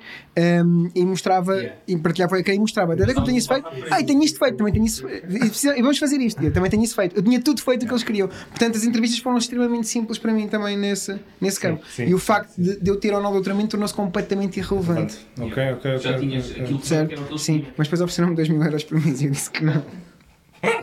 um, 0.64 0.88
e 0.94 1.04
mostrava, 1.04 1.56
yeah. 1.56 1.76
e 1.88 1.96
partilhava 1.96 2.36
o 2.36 2.38
ecrã 2.38 2.54
e 2.54 2.58
mostrava. 2.60 2.92
Onde 2.92 3.02
é 3.02 3.12
que 3.12 3.18
eu 3.18 3.24
tenho 3.24 3.38
isso 3.38 3.48
feito? 3.48 3.66
Ah, 3.90 4.00
e 4.00 4.04
tenho 4.04 4.22
isto 4.22 4.38
feito, 4.38 4.56
também 4.56 4.72
tenho 4.72 4.86
isso 4.86 5.04
E 5.08 5.82
vamos 5.82 5.98
fazer 5.98 6.20
isto. 6.20 6.42
Eu 6.42 6.52
também 6.52 6.70
tenho 6.70 6.84
isso 6.84 6.94
feito. 6.94 7.16
Eu 7.16 7.22
tinha 7.22 7.40
tudo 7.40 7.60
feito 7.60 7.82
o 7.82 7.86
que 7.86 7.92
eles 7.92 8.04
queriam. 8.04 8.28
Portanto, 8.28 8.76
as 8.76 8.84
entrevistas 8.84 9.18
foram 9.18 9.36
extremamente 9.36 9.88
simples 9.88 10.18
para 10.18 10.32
mim 10.32 10.46
também 10.46 10.76
nesse, 10.76 11.18
nesse 11.40 11.58
campo. 11.58 11.84
Sim, 11.86 12.04
sim, 12.04 12.10
e 12.10 12.14
o 12.14 12.18
facto 12.18 12.56
de, 12.56 12.78
de, 12.78 12.88
eu 12.88 12.96
ter 12.96 13.12
ou 13.12 13.20
não 13.20 13.32
doutoramento 13.32 13.70
tornou-se 13.70 13.94
completamente 13.94 14.58
irrelevante. 14.58 15.18
Ok, 15.40 15.72
ok, 15.72 15.96
ok. 15.96 15.98
Já 15.98 16.18
tinhas 16.18 16.50
aquilo 16.52 16.78
que 16.78 16.86
certo? 16.86 17.38
Sim, 17.38 17.66
mas 17.76 17.88
depois 17.88 18.00
ofereceram-me 18.00 18.36
2 18.36 18.48
mil 18.48 18.62
euros 18.62 18.84
por 18.84 19.00
mês 19.00 19.20
e 19.20 19.24
eu 19.24 19.30
disse 19.30 19.50
que 19.50 19.64
não. 19.64 19.82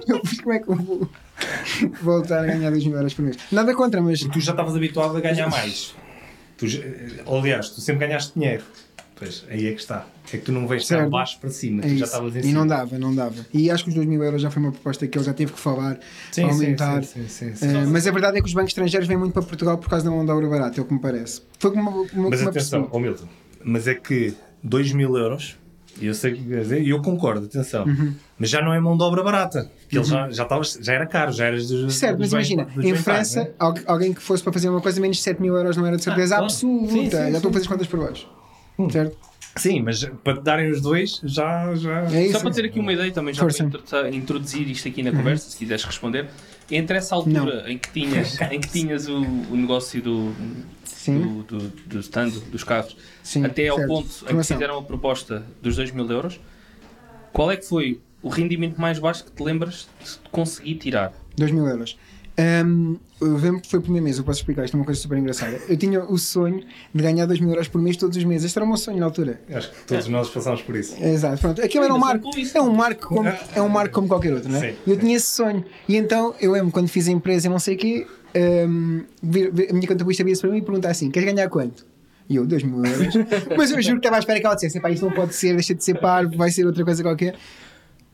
Eu 0.07 0.21
como 0.43 0.53
é 0.53 0.59
que 0.59 0.69
eu 0.69 0.75
vou 0.75 1.09
voltar 2.01 2.43
a 2.43 2.45
ganhar 2.47 2.69
2 2.69 2.85
mil 2.85 2.97
euros 2.97 3.13
por 3.13 3.23
mês? 3.23 3.37
Nada 3.51 3.73
contra, 3.73 4.01
mas. 4.01 4.19
Porque 4.19 4.39
tu 4.39 4.43
já 4.43 4.51
estavas 4.51 4.75
habituado 4.75 5.15
a 5.15 5.21
ganhar 5.21 5.49
mais. 5.49 5.95
Tu, 6.59 6.65
aliás, 7.25 7.69
tu 7.69 7.81
sempre 7.81 8.05
ganhaste 8.05 8.33
dinheiro. 8.37 8.63
Pois, 9.15 9.45
aí 9.49 9.67
é 9.67 9.73
que 9.73 9.81
está. 9.81 10.05
É 10.27 10.37
que 10.37 10.45
tu 10.45 10.51
não 10.51 10.65
vais 10.65 10.81
estar 10.81 11.09
baixo 11.09 11.39
para 11.39 11.49
cima, 11.49 11.83
é 11.83 11.89
tu 11.89 11.97
já 11.97 12.05
estavas 12.05 12.35
em 12.37 12.41
cima. 12.41 12.51
E 12.51 12.53
não 12.53 12.65
dava, 12.65 12.97
não 12.97 13.13
dava. 13.13 13.45
E 13.53 13.69
acho 13.69 13.83
que 13.83 13.89
os 13.89 13.95
2 13.95 14.07
mil 14.07 14.23
euros 14.23 14.41
já 14.41 14.49
foi 14.49 14.61
uma 14.63 14.71
proposta 14.71 15.05
que 15.07 15.17
ele 15.17 15.25
já 15.25 15.33
teve 15.33 15.51
que 15.51 15.59
falar, 15.59 15.99
sim, 16.31 16.43
aumentar. 16.43 17.03
Sim, 17.03 17.27
sim, 17.27 17.53
sim, 17.53 17.67
uh, 17.67 17.87
mas 17.89 18.07
a 18.07 18.11
verdade 18.11 18.37
é 18.37 18.41
que 18.41 18.47
os 18.47 18.53
bancos 18.53 18.69
estrangeiros 18.69 19.07
vêm 19.09 19.17
muito 19.17 19.33
para 19.33 19.41
Portugal 19.41 19.77
por 19.77 19.89
causa 19.89 20.05
da 20.05 20.11
mão 20.11 20.23
de 20.23 20.31
obra 20.31 20.47
barata, 20.47 20.79
é 20.79 20.83
o 20.83 20.85
que 20.85 20.93
me 20.93 21.01
parece. 21.01 21.41
Foi 21.57 21.71
como 21.71 21.89
uma, 21.89 22.01
uma, 22.13 22.29
Mas 22.29 22.41
uma 22.41 22.49
atenção, 22.49 22.87
oh 22.91 22.99
Milton, 22.99 23.27
mas 23.61 23.87
é 23.87 23.95
que 23.95 24.33
2 24.63 24.93
mil 24.93 25.17
euros 25.17 25.57
e 26.01 26.07
eu 26.07 26.13
sei 26.13 26.33
que 26.33 26.41
e 26.41 26.89
eu 26.89 27.01
concordo, 27.01 27.45
atenção. 27.45 27.85
Uhum. 27.85 28.13
Mas 28.37 28.49
já 28.49 28.61
não 28.61 28.73
é 28.73 28.79
mão 28.79 28.97
de 28.97 29.03
obra 29.03 29.23
barata. 29.23 29.69
Porque 29.81 29.97
uhum. 29.97 30.03
ele 30.03 30.11
já, 30.11 30.29
já, 30.29 30.45
tava, 30.45 30.63
já 30.63 30.93
era 30.93 31.05
caro, 31.05 31.31
já 31.31 31.45
eras 31.45 31.67
dos. 31.67 31.95
Certo, 31.95 32.17
dos 32.17 32.31
mas 32.31 32.49
imagina, 32.49 32.67
em 32.81 32.95
França, 32.95 33.43
né? 33.43 33.51
alguém 33.85 34.13
que 34.13 34.21
fosse 34.21 34.43
para 34.43 34.53
fazer 34.53 34.69
uma 34.69 34.81
coisa 34.81 34.99
menos 35.01 35.17
de 35.17 35.23
7 35.23 35.41
mil 35.41 35.55
euros 35.55 35.77
não 35.77 35.85
era 35.85 35.97
de 35.97 36.03
certeza 36.03 36.35
ah, 36.35 36.39
absoluta. 36.39 36.91
Sim, 36.91 37.03
sim, 37.03 37.09
já 37.09 37.25
sim. 37.25 37.35
estou 37.35 37.49
a 37.49 37.53
fazer 37.53 37.63
as 37.63 37.67
contas 37.67 37.87
por 37.87 37.99
baixo. 37.99 38.27
Hum. 38.77 38.89
Certo? 38.89 39.28
Sim, 39.55 39.81
mas 39.81 40.05
para 40.23 40.37
te 40.37 40.43
darem 40.43 40.71
os 40.71 40.81
dois, 40.81 41.19
já. 41.23 41.73
já... 41.75 42.03
É 42.11 42.25
isso, 42.25 42.33
Só 42.33 42.39
para 42.39 42.51
ter 42.51 42.65
aqui 42.65 42.79
uma 42.79 42.93
ideia 42.93 43.11
também, 43.11 43.33
já 43.33 43.45
para 43.45 44.09
introduzir 44.09 44.69
isto 44.69 44.87
aqui 44.87 45.03
na 45.03 45.11
conversa, 45.11 45.45
uhum. 45.45 45.51
se 45.51 45.57
quiseres 45.57 45.83
responder. 45.83 46.27
Entre 46.71 46.97
essa 46.97 47.15
altura 47.15 47.65
em 47.67 47.77
que 47.77 47.91
tinhas, 47.91 48.39
em 48.41 48.59
que 48.59 48.69
tinhas 48.69 49.07
o, 49.07 49.21
o 49.21 49.55
negócio 49.55 50.01
do, 50.01 50.31
do, 51.07 51.43
do, 51.43 51.69
do, 51.69 51.99
stand 51.99 52.29
dos 52.51 52.63
carros 52.63 52.95
Sim, 53.23 53.43
até 53.43 53.67
ao 53.67 53.77
certo. 53.77 53.87
ponto 53.87 54.25
em 54.29 54.37
que 54.37 54.43
fizeram 54.43 54.77
a 54.77 54.83
proposta 54.83 55.43
dos 55.61 55.75
2 55.75 55.91
mil 55.91 56.09
euros, 56.09 56.39
qual 57.33 57.51
é 57.51 57.57
que 57.57 57.65
foi 57.65 57.99
o 58.21 58.29
rendimento 58.29 58.79
mais 58.79 58.99
baixo 58.99 59.25
que 59.25 59.31
te 59.31 59.41
lembras 59.41 59.87
de 59.99 60.29
conseguir 60.29 60.75
tirar? 60.75 61.13
2 61.35 61.51
mil 61.51 61.65
euros. 61.65 61.97
Um, 62.37 62.97
eu 63.21 63.37
lembro 63.37 63.61
que 63.61 63.69
foi 63.69 63.79
o 63.79 63.81
primeiro 63.81 64.03
mês, 64.03 64.17
eu 64.17 64.23
posso 64.23 64.39
explicar, 64.39 64.63
isto 64.63 64.75
é 64.75 64.79
uma 64.79 64.85
coisa 64.85 64.99
super 64.99 65.17
engraçada. 65.17 65.59
Eu 65.67 65.75
tinha 65.75 66.03
o 66.03 66.17
sonho 66.17 66.63
de 66.93 67.03
ganhar 67.03 67.25
2 67.25 67.39
mil 67.39 67.49
euros 67.49 67.67
por 67.67 67.81
mês 67.81 67.97
todos 67.97 68.15
os 68.17 68.23
meses. 68.23 68.45
Este 68.45 68.57
era 68.57 68.65
o 68.65 68.67
meu 68.67 68.77
sonho 68.77 68.97
na 68.97 69.05
altura. 69.05 69.41
Acho 69.51 69.71
que 69.71 69.83
todos 69.85 70.07
é. 70.07 70.09
nós 70.09 70.29
passámos 70.29 70.61
por 70.61 70.75
isso. 70.75 70.95
Exato, 71.01 71.39
pronto. 71.39 71.61
Aquilo 71.61 71.83
era 71.83 71.93
um 71.93 71.99
marco, 71.99 72.29
é 72.53 72.61
um 72.61 72.73
marco 72.73 73.07
como, 73.07 73.29
é 73.29 73.61
um 73.61 73.69
marco 73.69 73.93
como 73.93 74.07
qualquer 74.07 74.33
outro, 74.33 74.49
não 74.49 74.57
é? 74.63 74.71
Sim. 74.71 74.77
Eu 74.87 74.97
tinha 74.97 75.15
esse 75.15 75.27
sonho. 75.27 75.65
E 75.87 75.97
então 75.97 76.33
eu 76.39 76.51
lembro 76.51 76.71
quando 76.71 76.87
fiz 76.87 77.07
a 77.07 77.11
empresa 77.11 77.47
e 77.47 77.49
não 77.49 77.59
sei 77.59 77.75
o 77.75 77.77
quê, 77.77 78.07
um, 78.35 79.03
a 79.23 79.73
minha 79.73 79.87
contabilista 79.87 80.23
via-se 80.23 80.41
para 80.41 80.51
mim 80.51 80.57
e 80.57 80.61
pergunta 80.61 80.89
assim: 80.89 81.11
queres 81.11 81.33
ganhar 81.33 81.49
quanto? 81.49 81.85
E 82.29 82.35
eu, 82.35 82.45
2 82.45 82.63
mil 82.63 82.85
euros. 82.85 83.15
Mas 83.57 83.71
eu 83.71 83.81
juro 83.81 83.95
que 83.95 84.07
estava 84.07 84.17
à 84.17 84.19
espera 84.19 84.39
que 84.39 84.45
ela 84.45 84.55
dissesse: 84.55 84.79
pá, 84.79 84.89
isto 84.91 85.05
não 85.05 85.11
pode 85.11 85.33
ser, 85.33 85.53
deixa 85.55 85.73
de 85.73 85.83
ser 85.83 85.99
par, 85.99 86.27
vai 86.27 86.51
ser 86.51 86.65
outra 86.65 86.85
coisa 86.85 87.01
qualquer. 87.01 87.35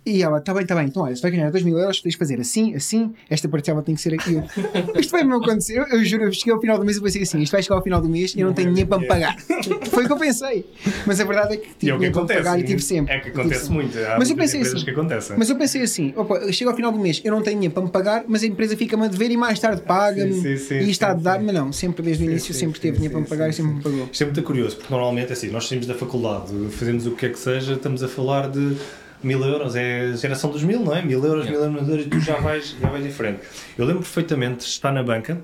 E 0.05 0.21
ela, 0.21 0.37
está 0.37 0.53
bem, 0.53 0.61
está 0.61 0.75
bem, 0.75 0.85
então 0.85 1.01
olha, 1.01 1.15
se 1.15 1.21
vai 1.21 1.31
ganhar 1.31 1.49
2 1.49 1.63
mil 1.63 1.79
euros, 1.79 1.99
tens 1.99 2.11
de 2.11 2.17
fazer 2.17 2.39
assim, 2.39 2.75
assim, 2.75 3.11
esta 3.27 3.49
parcela 3.49 3.81
tem 3.81 3.95
que 3.95 4.01
ser 4.01 4.13
aquilo. 4.13 4.43
isto 4.99 5.09
vai-me 5.09 5.33
acontecer, 5.33 5.79
eu, 5.79 5.85
eu 5.85 6.05
juro, 6.05 6.25
eu 6.25 6.31
cheguei 6.31 6.53
ao 6.53 6.61
final 6.61 6.77
do 6.77 6.85
mês 6.85 6.97
e 6.97 7.01
pensei 7.01 7.23
assim, 7.23 7.41
isto 7.41 7.51
vai 7.51 7.63
chegar 7.63 7.77
ao 7.77 7.81
final 7.81 7.99
do 7.99 8.07
mês 8.07 8.35
e 8.35 8.41
eu 8.41 8.47
não 8.47 8.53
tenho 8.53 8.69
dinheiro 8.69 8.87
para 8.87 8.99
me 8.99 9.07
pagar. 9.07 9.35
Foi 9.89 10.03
o 10.03 10.07
que 10.07 10.13
eu 10.13 10.17
pensei. 10.17 10.69
Mas 11.07 11.19
a 11.19 11.23
verdade 11.23 11.55
é 11.55 11.57
que 11.57 11.69
tive 11.73 11.91
é 11.91 11.95
dinheiro 11.95 12.13
para 12.13 12.35
pagar 12.35 12.59
e 12.59 12.63
tive 12.63 12.83
sempre. 12.83 13.15
É 13.15 13.19
que 13.19 13.29
acontece 13.29 13.71
muito, 13.71 13.97
há 13.97 14.19
mas 14.19 14.29
eu 14.29 14.35
pensei 14.35 14.61
assim, 14.61 14.85
que 14.85 14.91
acontecem. 14.91 15.37
Mas 15.39 15.49
eu 15.49 15.55
pensei 15.55 15.81
assim, 15.81 16.13
opa, 16.15 16.51
chego 16.51 16.69
ao 16.69 16.75
final 16.75 16.91
do 16.91 16.99
mês, 16.99 17.19
eu 17.23 17.31
não 17.31 17.41
tenho 17.41 17.55
dinheiro 17.55 17.73
para 17.73 17.83
me 17.83 17.89
pagar, 17.89 18.25
mas 18.27 18.43
a 18.43 18.45
empresa 18.45 18.77
fica-me 18.77 19.05
a 19.05 19.07
dever 19.07 19.31
e 19.31 19.37
mais 19.37 19.59
tarde 19.59 19.81
paga-me 19.81 20.35
e 20.35 20.89
está 20.91 21.11
a 21.11 21.13
dar, 21.15 21.41
mas 21.41 21.55
não, 21.55 21.71
sempre 21.71 22.03
desde 22.03 22.23
o 22.23 22.29
início 22.29 22.53
sempre 22.53 22.79
teve 22.79 22.97
dinheiro 22.97 23.13
para 23.13 23.21
me 23.21 23.27
pagar 23.27 23.49
e 23.49 23.53
sempre 23.53 23.73
me 23.73 23.81
pagou. 23.81 24.07
Isto 24.11 24.21
é 24.21 24.25
muito 24.27 24.43
curioso, 24.43 24.75
porque 24.77 24.93
normalmente 24.93 25.33
assim, 25.33 25.49
nós 25.49 25.67
saímos 25.67 25.87
da 25.87 25.95
faculdade, 25.95 26.53
fazemos 26.69 27.07
o 27.07 27.11
que 27.11 27.25
é 27.25 27.29
que 27.29 27.39
seja, 27.39 27.73
estamos 27.73 28.03
a 28.03 28.07
falar 28.07 28.49
de 28.49 28.77
mil 29.25 29.43
euros, 29.43 29.75
é 29.75 30.01
a 30.01 30.15
geração 30.15 30.51
dos 30.51 30.63
mil, 30.63 30.79
não 30.79 30.95
é? 30.95 31.01
Mil 31.01 31.23
euros, 31.23 31.45
mil 31.49 31.59
euros, 31.59 32.05
tu 32.05 32.19
já 32.19 32.37
vais, 32.37 32.75
já 32.79 32.89
vais 32.89 33.05
em 33.05 33.11
frente. 33.11 33.39
Eu 33.77 33.85
lembro 33.85 34.01
perfeitamente 34.01 34.59
de 34.59 34.65
estar 34.65 34.91
na 34.91 35.03
banca 35.03 35.41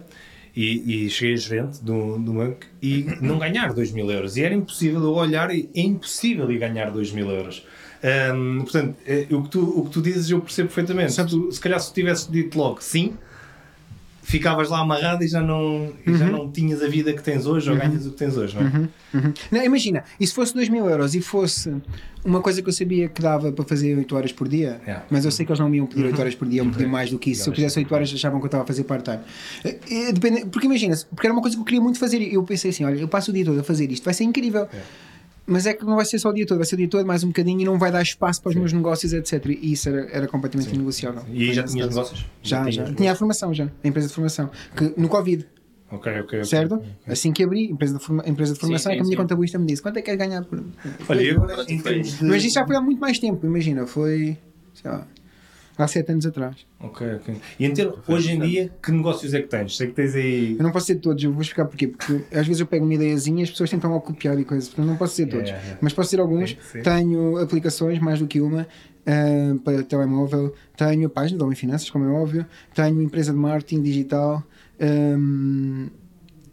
e, 0.56 1.06
e 1.06 1.10
cheguei 1.10 1.34
a 1.34 1.38
gerente 1.38 1.84
do, 1.84 2.18
do 2.18 2.34
banco 2.34 2.60
e 2.82 3.06
não 3.22 3.40
ganhar 3.40 3.74
2 3.74 3.92
mil 3.92 4.10
euros. 4.10 4.38
E 4.38 4.44
era 4.44 4.54
impossível 4.54 5.02
eu 5.02 5.14
olhar 5.14 5.54
e 5.54 5.70
é 5.74 5.82
impossível 5.82 6.50
ir 6.52 6.60
ganhar 6.60 6.92
2 6.92 7.12
mil 7.12 7.30
euros. 7.30 7.66
Um, 8.04 8.62
portanto, 8.62 8.96
é, 9.06 9.28
o, 9.32 9.44
que 9.44 9.50
tu, 9.50 9.80
o 9.80 9.86
que 9.86 9.92
tu 9.92 10.02
dizes 10.02 10.30
eu 10.30 10.42
percebo 10.42 10.68
perfeitamente. 10.68 11.14
Se, 11.14 11.26
tu, 11.26 11.52
se 11.52 11.60
calhar 11.60 11.80
se 11.80 11.94
tivesse 11.94 12.32
dito 12.32 12.58
logo 12.58 12.82
sim, 12.82 13.18
ficavas 14.32 14.70
lá 14.70 14.80
amarrado 14.80 15.24
e 15.24 15.28
já 15.28 15.42
não, 15.42 15.92
e 16.08 16.14
já 16.18 16.26
Uhum. 16.26 16.32
não 16.32 16.52
tinhas 16.52 16.82
a 16.82 16.88
vida 16.88 17.12
que 17.14 17.22
tens 17.22 17.46
hoje 17.46 17.70
ou 17.70 17.76
ganhas 17.78 18.06
o 18.08 18.12
que 18.12 18.18
tens 18.18 18.36
hoje, 18.38 18.56
não 18.56 18.62
é? 18.66 18.90
Uhum. 19.14 19.34
Não, 19.52 19.64
imagina, 19.64 20.04
e 20.20 20.26
se 20.26 20.34
fosse 20.34 20.54
2 20.54 20.70
mil 20.70 20.90
euros 20.90 21.14
e 21.14 21.22
fosse 21.22 21.72
uma 22.24 22.40
coisa 22.42 22.62
que 22.62 22.70
eu 22.70 22.74
sabia 22.74 23.10
que 23.10 23.22
dava 23.22 23.52
para 23.52 23.66
fazer 23.66 23.98
8 23.98 24.16
horas 24.16 24.32
por 24.32 24.48
dia, 24.48 24.80
Yeah. 24.86 25.06
mas 25.10 25.26
eu 25.26 25.32
sei 25.32 25.46
que 25.46 25.52
eles 25.52 25.60
não 25.60 25.70
me 25.70 25.78
iam 25.78 25.86
pedir 25.86 26.02
Uhum. 26.04 26.08
8 26.12 26.20
horas 26.22 26.36
por 26.36 26.48
dia, 26.48 26.62
iam 26.62 26.72
pedir 26.72 26.88
mais 26.88 27.10
do 27.10 27.20
que 27.20 27.32
isso. 27.32 27.44
Se 27.44 27.50
eu 27.50 27.54
fizesse 27.54 27.78
8 27.80 27.94
horas, 27.94 28.14
achavam 28.14 28.40
que 28.40 28.46
eu 28.46 28.48
estava 28.48 28.64
a 28.64 28.68
fazer 28.68 28.84
part-time. 28.86 29.20
Eh, 29.66 29.78
eh, 29.92 30.46
Porque 30.52 30.66
imagina, 30.68 30.96
porque 31.14 31.28
era 31.28 31.34
uma 31.34 31.42
coisa 31.42 31.56
que 31.58 31.62
eu 31.62 31.66
queria 31.66 31.82
muito 31.82 32.00
fazer 32.00 32.22
e 32.22 32.34
eu 32.34 32.44
pensei 32.44 32.72
assim: 32.72 32.84
olha, 32.86 32.96
eu 33.00 33.08
passo 33.08 33.32
o 33.32 33.34
dia 33.34 33.44
todo 33.46 33.60
a 33.60 33.64
fazer 33.64 33.92
isto, 33.92 34.04
vai 34.06 34.14
ser 34.14 34.24
incrível. 34.24 34.68
Mas 35.46 35.66
é 35.66 35.74
que 35.74 35.84
não 35.84 35.96
vai 35.96 36.06
ser 36.06 36.20
só 36.20 36.30
o 36.30 36.34
dia 36.34 36.46
todo, 36.46 36.58
vai 36.58 36.66
ser 36.66 36.76
o 36.76 36.78
dia 36.78 36.88
todo 36.88 37.06
mais 37.06 37.24
um 37.24 37.28
bocadinho 37.28 37.62
e 37.62 37.66
não 37.66 37.78
vai 37.78 37.92
dar 37.92 38.02
espaço 38.02 38.42
para 38.42 38.50
os 38.52 38.56
meus 38.56 38.72
negócios, 38.72 39.12
etc. 39.12 39.46
E 39.48 39.74
isso 39.74 39.90
era, 39.90 40.08
era 40.12 40.28
completamente 40.28 40.78
negociável. 40.78 41.24
E 41.30 41.50
aí 41.50 41.54
já 41.54 41.64
tinhas 41.64 41.88
caso. 41.88 41.98
negócios? 41.98 42.26
Já, 42.44 42.70
já. 42.70 42.84
tinhas 42.84 42.96
Tinha 42.96 43.12
a 43.12 43.16
formação 43.16 43.54
já, 43.54 43.70
a 43.84 43.88
empresa 43.88 44.08
de 44.08 44.14
formação. 44.14 44.50
Que 44.76 44.94
no 44.96 45.10
Covid, 45.10 45.46
Ok, 45.92 46.12
ok. 46.12 46.22
ok. 46.22 46.44
certo? 46.46 46.82
Assim 47.06 47.34
que 47.34 47.44
abri, 47.44 47.70
empresa 47.70 47.98
de, 47.98 48.04
forma, 48.04 48.24
empresa 48.26 48.54
de 48.54 48.60
formação, 48.60 48.92
sim, 48.92 48.96
é 48.96 48.96
que 48.96 49.02
a 49.02 49.04
minha 49.04 49.18
sim. 49.18 49.22
contabilista 49.22 49.60
me 49.60 49.66
disse: 49.66 49.82
quanto 49.82 49.98
é 49.98 50.02
que 50.02 50.06
queres 50.06 50.20
ganhar 50.20 50.44
por. 50.46 50.64
Olha, 51.10 51.22
e 51.68 51.76
de... 51.76 52.24
Mas 52.24 52.46
isso 52.46 52.54
já 52.54 52.66
foi 52.66 52.78
há 52.78 52.82
muito 52.82 53.00
mais 53.00 53.20
tempo, 53.20 53.46
imagina, 53.46 53.86
foi 53.86 54.38
sei 54.74 54.90
lá, 54.90 55.06
há 55.84 55.88
7 55.88 56.12
anos 56.12 56.26
atrás. 56.26 56.56
Ok, 56.80 57.16
ok. 57.16 57.36
E 57.60 57.70
ter, 57.70 57.94
hoje 58.08 58.32
em 58.32 58.40
dia, 58.40 58.72
que 58.82 58.92
negócios 58.92 59.34
é 59.34 59.42
que 59.42 59.48
tens? 59.48 59.78
Sei 59.78 59.88
que 59.88 59.94
tens 59.94 60.16
aí... 60.16 60.56
Eu 60.58 60.64
não 60.64 60.72
posso 60.72 60.88
dizer 60.88 61.00
todos, 61.00 61.24
eu 61.24 61.32
vou 61.32 61.42
explicar 61.42 61.66
porquê, 61.66 61.88
porque 61.88 62.24
às 62.36 62.46
vezes 62.46 62.60
eu 62.60 62.66
pego 62.66 62.86
uma 62.86 62.94
ideiazinha 62.94 63.42
e 63.42 63.44
as 63.44 63.52
pessoas 63.52 63.70
tentam 63.70 64.00
copiar 64.00 64.40
e 64.40 64.46
coisas, 64.46 64.68
portanto 64.70 64.88
não 64.88 64.98
posso 64.98 65.14
dizer 65.14 65.28
todos. 65.28 65.50
É, 65.50 65.54
é. 65.54 65.78
Mas 65.82 65.94
posso 65.94 66.10
dizer 66.10 66.22
alguns. 66.22 66.58
Sim. 66.72 66.82
Tenho 66.82 67.38
aplicações, 67.38 68.00
mais 68.00 68.20
do 68.20 68.28
que 68.28 68.42
uma, 68.42 68.68
ah, 69.06 69.56
para 69.64 69.84
telemóvel, 69.84 70.54
tenho 70.78 71.08
a 71.08 71.10
página 71.10 71.38
de 71.38 71.44
Homem 71.44 71.56
Finanças, 71.56 71.90
como 71.90 72.06
é 72.06 72.10
óbvio, 72.10 72.46
tenho 72.74 73.02
empresa 73.02 73.32
de 73.32 73.38
marketing 73.38 73.82
digital. 73.82 74.44
ahm, 74.80 75.88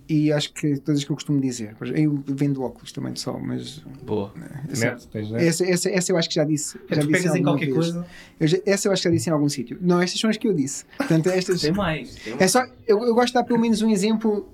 e 0.08 0.32
acho 0.32 0.52
que 0.54 0.78
todas 0.80 1.00
as 1.00 1.04
que 1.04 1.10
eu 1.12 1.16
costumo 1.16 1.40
dizer. 1.40 1.76
Eu 1.94 2.22
vendo 2.26 2.62
óculos 2.62 2.92
também 2.92 3.12
de 3.12 3.20
sol, 3.20 3.38
mas 3.40 3.82
Boa. 4.04 4.32
essa, 4.70 4.86
Net, 4.92 5.08
tens 5.08 5.30
net? 5.30 5.44
essa, 5.44 5.64
essa, 5.66 5.90
essa 5.90 6.12
eu 6.12 6.16
acho 6.16 6.28
que 6.28 6.34
já 6.34 6.44
disse. 6.44 6.78
É, 6.88 6.94
já 6.94 7.00
tu 7.02 7.06
disse 7.08 7.22
pegas 7.22 7.36
em 7.36 7.42
qualquer 7.42 7.64
vez. 7.66 7.76
coisa... 7.76 8.06
Eu 8.40 8.46
já- 8.48 8.58
essa 8.64 8.88
eu 8.88 8.92
acho 8.92 9.02
que 9.02 9.08
já 9.08 9.14
disse 9.14 9.28
em 9.28 9.32
algum 9.32 9.48
sítio. 9.48 9.76
Não, 9.80 10.00
estas 10.00 10.18
são 10.20 10.30
as 10.30 10.36
que 10.36 10.48
eu 10.48 10.54
disse. 10.54 10.84
Portanto, 10.96 11.26
estas. 11.30 11.60
Tem 11.60 11.72
mais. 11.72 12.14
Tem 12.14 12.32
mais. 12.32 12.42
É 12.42 12.48
só, 12.48 12.64
eu, 12.86 13.02
eu 13.04 13.14
gosto 13.14 13.28
de 13.28 13.34
dar 13.34 13.44
pelo 13.44 13.60
menos 13.60 13.82
um 13.82 13.90
exemplo, 13.90 14.48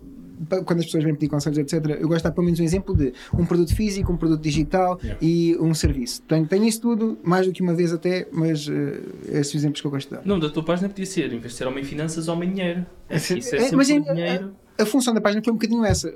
quando 0.66 0.80
as 0.80 0.86
pessoas 0.86 1.04
vêm 1.04 1.14
pedir 1.14 1.28
conselhos, 1.28 1.58
etc. 1.58 1.74
Eu 2.00 2.08
gosto 2.08 2.18
de 2.18 2.24
dar 2.24 2.32
pelo 2.32 2.44
menos 2.44 2.58
um 2.58 2.64
exemplo 2.64 2.96
de 2.96 3.12
um 3.32 3.46
produto 3.46 3.74
físico, 3.74 4.12
um 4.12 4.16
produto 4.16 4.40
digital 4.42 4.98
Yeah. 5.02 5.18
e 5.22 5.56
um 5.60 5.72
serviço. 5.72 6.20
Tenho, 6.22 6.46
tenho 6.46 6.64
isso 6.64 6.80
tudo, 6.80 7.16
mais 7.22 7.46
do 7.46 7.52
que 7.52 7.62
uma 7.62 7.74
vez 7.74 7.92
até, 7.92 8.26
mas 8.32 8.68
eh, 8.68 9.38
esses 9.38 9.54
exemplos 9.54 9.80
que 9.80 9.86
eu 9.86 9.90
gosto 9.92 10.08
de 10.08 10.16
dar. 10.16 10.22
O 10.24 10.28
nome 10.28 10.42
da 10.42 10.50
tua 10.50 10.64
página 10.64 10.88
podia 10.88 11.06
ser, 11.06 11.26
em 11.32 11.38
vez 11.38 11.52
de 11.52 11.58
ser 11.58 11.66
homem 11.68 11.84
finanças, 11.84 12.26
homem 12.28 12.50
dinheiro. 12.50 12.84
É, 13.08 13.16
isso 13.16 13.34
é 13.34 13.38
É, 13.38 13.40
sempre 13.60 13.76
mas 13.76 13.90
é- 13.90 14.00
dinheiro. 14.00 14.56
A 14.78 14.86
função 14.86 15.14
da 15.14 15.20
página 15.20 15.42
foi 15.42 15.52
um 15.52 15.56
bocadinho 15.56 15.84
essa. 15.84 16.14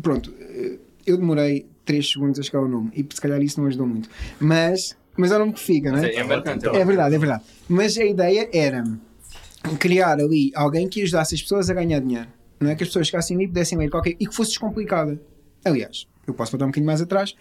Pronto, 0.00 0.32
eh, 0.38 0.78
eu 1.06 1.16
demorei 1.16 1.66
3 1.84 2.10
segundos 2.10 2.38
a 2.38 2.42
chegar 2.42 2.60
ao 2.60 2.68
nome 2.68 2.90
e 2.94 3.06
se 3.12 3.20
calhar 3.20 3.40
isso 3.42 3.60
não 3.60 3.66
ajudou 3.66 3.86
muito. 3.86 4.08
Mas, 4.38 4.96
mas 5.16 5.32
é 5.32 5.36
o 5.36 5.38
nome 5.40 5.52
que 5.52 5.60
fica, 5.60 5.90
não 5.90 5.98
é? 5.98 6.10
é, 6.10 6.16
é 6.16 6.24
marcante. 6.24 6.66
É 6.66 6.84
verdade, 6.84 7.14
é 7.14 7.18
verdade. 7.18 7.42
Mas 7.68 7.96
a 7.98 8.04
ideia 8.04 8.48
era 8.52 8.84
criar 9.78 10.20
ali 10.20 10.50
alguém 10.54 10.88
que 10.88 11.02
ajudasse 11.02 11.34
as 11.34 11.42
pessoas 11.42 11.70
a 11.70 11.74
ganhar 11.74 12.00
dinheiro. 12.00 12.28
Não 12.58 12.70
é 12.70 12.74
que 12.74 12.82
as 12.82 12.88
pessoas 12.88 13.06
chegassem 13.06 13.36
ali 13.36 13.44
e 13.44 13.48
pudessem 13.48 13.78
ler 13.78 13.90
qualquer. 13.90 14.16
e 14.18 14.26
que 14.26 14.34
fosse 14.34 14.50
descomplicada. 14.50 15.20
Aliás, 15.64 16.06
eu 16.26 16.34
posso 16.34 16.52
voltar 16.52 16.66
um 16.66 16.68
bocadinho 16.68 16.86
mais 16.86 17.00
atrás. 17.00 17.34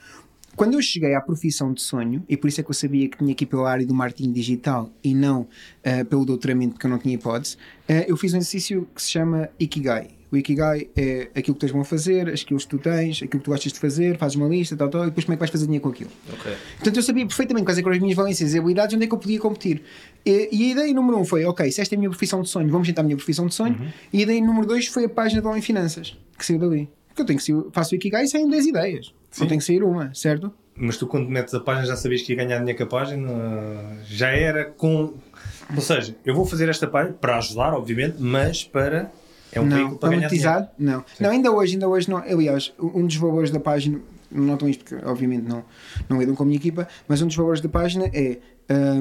Quando 0.55 0.73
eu 0.73 0.81
cheguei 0.81 1.13
à 1.13 1.21
profissão 1.21 1.71
de 1.71 1.81
sonho, 1.81 2.23
e 2.27 2.35
por 2.35 2.47
isso 2.47 2.59
é 2.59 2.63
que 2.63 2.69
eu 2.69 2.73
sabia 2.73 3.07
que 3.07 3.17
tinha 3.17 3.33
que 3.33 3.43
ir 3.43 3.47
pela 3.47 3.69
área 3.69 3.85
do 3.85 3.93
marketing 3.93 4.33
digital 4.33 4.91
e 5.03 5.13
não 5.13 5.47
eh, 5.83 6.03
pelo 6.03 6.25
doutoramento, 6.25 6.73
porque 6.73 6.85
eu 6.85 6.89
não 6.89 6.97
tinha 6.97 7.15
hipótese, 7.15 7.55
eh, 7.87 8.05
eu 8.07 8.17
fiz 8.17 8.33
um 8.33 8.37
exercício 8.37 8.87
que 8.93 9.01
se 9.01 9.11
chama 9.11 9.49
Ikigai. 9.59 10.18
O 10.31 10.37
Ikigai 10.37 10.89
é 10.95 11.29
aquilo 11.35 11.55
que 11.55 11.61
tens 11.61 11.71
bom 11.71 11.81
a 11.81 11.85
fazer, 11.85 12.29
as 12.29 12.41
skills 12.41 12.65
que 12.65 12.69
tu 12.69 12.77
tens, 12.77 13.17
aquilo 13.17 13.39
que 13.39 13.45
tu 13.45 13.51
gostas 13.51 13.73
de 13.73 13.79
fazer, 13.79 14.17
fazes 14.17 14.35
uma 14.35 14.47
lista, 14.47 14.77
tal, 14.77 14.89
tal, 14.89 15.03
e 15.03 15.05
depois 15.07 15.25
como 15.25 15.33
é 15.33 15.35
que 15.37 15.39
vais 15.39 15.51
fazer 15.51 15.65
dinheiro 15.65 15.83
com 15.83 15.89
aquilo. 15.89 16.11
Ok. 16.31 16.51
Portanto, 16.75 16.95
eu 16.95 17.03
sabia 17.03 17.25
perfeitamente 17.25 17.65
quais 17.65 17.77
eram 17.79 17.91
as 17.91 17.99
minhas 17.99 18.15
valências 18.15 18.53
e 18.53 18.59
habilidades 18.59 18.95
onde 18.95 19.05
é 19.05 19.07
que 19.07 19.13
eu 19.13 19.17
podia 19.17 19.39
competir. 19.39 19.81
E, 20.25 20.49
e 20.51 20.63
a 20.65 20.71
ideia 20.73 20.93
número 20.93 21.17
um 21.17 21.25
foi: 21.25 21.45
ok, 21.45 21.71
se 21.71 21.81
esta 21.81 21.95
é 21.95 21.97
a 21.97 21.99
minha 21.99 22.09
profissão 22.09 22.41
de 22.41 22.49
sonho, 22.49 22.69
vamos 22.69 22.87
tentar 22.87 23.01
a 23.01 23.05
minha 23.05 23.17
profissão 23.17 23.47
de 23.47 23.55
sonho. 23.55 23.91
E 24.13 24.19
a 24.19 24.21
ideia 24.21 24.41
número 24.41 24.67
dois 24.67 24.85
foi 24.87 25.05
a 25.05 25.09
página 25.09 25.41
do 25.41 25.49
Homem 25.49 25.61
Finanças, 25.61 26.15
que 26.37 26.45
saiu 26.45 26.59
dali. 26.59 26.87
Porque 27.07 27.23
eu 27.23 27.25
tenho 27.25 27.39
que 27.39 27.45
sair, 27.45 27.63
faço 27.71 27.93
o 27.93 27.95
Ikigai 27.95 28.25
e 28.25 28.27
saem 28.27 28.47
10 28.47 28.65
ideias. 28.67 29.13
Não 29.39 29.47
tem 29.47 29.57
que 29.57 29.63
sair 29.63 29.83
uma, 29.83 30.13
certo? 30.13 30.53
Mas 30.75 30.95
tu 30.95 31.07
quando 31.07 31.27
metes 31.27 31.53
a 31.53 31.59
página 31.59 31.85
já 31.85 31.95
sabias 31.95 32.21
que 32.21 32.31
ia 32.31 32.37
ganhar 32.37 32.59
dinheiro 32.59 32.77
com 32.77 32.83
a 32.83 32.99
página? 32.99 33.27
Já 34.05 34.29
era 34.29 34.65
com... 34.65 35.13
Ou 35.75 35.81
seja, 35.81 36.15
eu 36.25 36.33
vou 36.33 36.45
fazer 36.45 36.69
esta 36.69 36.87
página 36.87 37.13
para 37.13 37.37
ajudar, 37.37 37.73
obviamente, 37.73 38.15
mas 38.19 38.63
para... 38.63 39.11
É 39.51 39.59
um 39.59 39.65
não, 39.65 39.75
veículo 39.77 39.97
para 39.97 40.09
para 40.09 40.17
monetizar, 40.17 40.71
não. 40.77 41.03
Não, 41.19 41.29
ainda 41.31 41.51
hoje, 41.51 41.73
ainda 41.73 41.87
hoje 41.87 42.09
não. 42.09 42.17
Aliás, 42.17 42.73
um 42.79 43.05
dos 43.05 43.15
valores 43.15 43.51
da 43.51 43.59
página, 43.59 43.99
não 44.31 44.43
notam 44.45 44.69
isto 44.69 44.83
porque 44.85 45.03
obviamente 45.05 45.47
não, 45.47 45.63
não 46.07 46.19
lidam 46.19 46.35
com 46.35 46.43
a 46.43 46.45
minha 46.45 46.57
equipa, 46.57 46.87
mas 47.07 47.21
um 47.21 47.27
dos 47.27 47.35
valores 47.35 47.61
da 47.61 47.69
página 47.69 48.05
é 48.13 48.39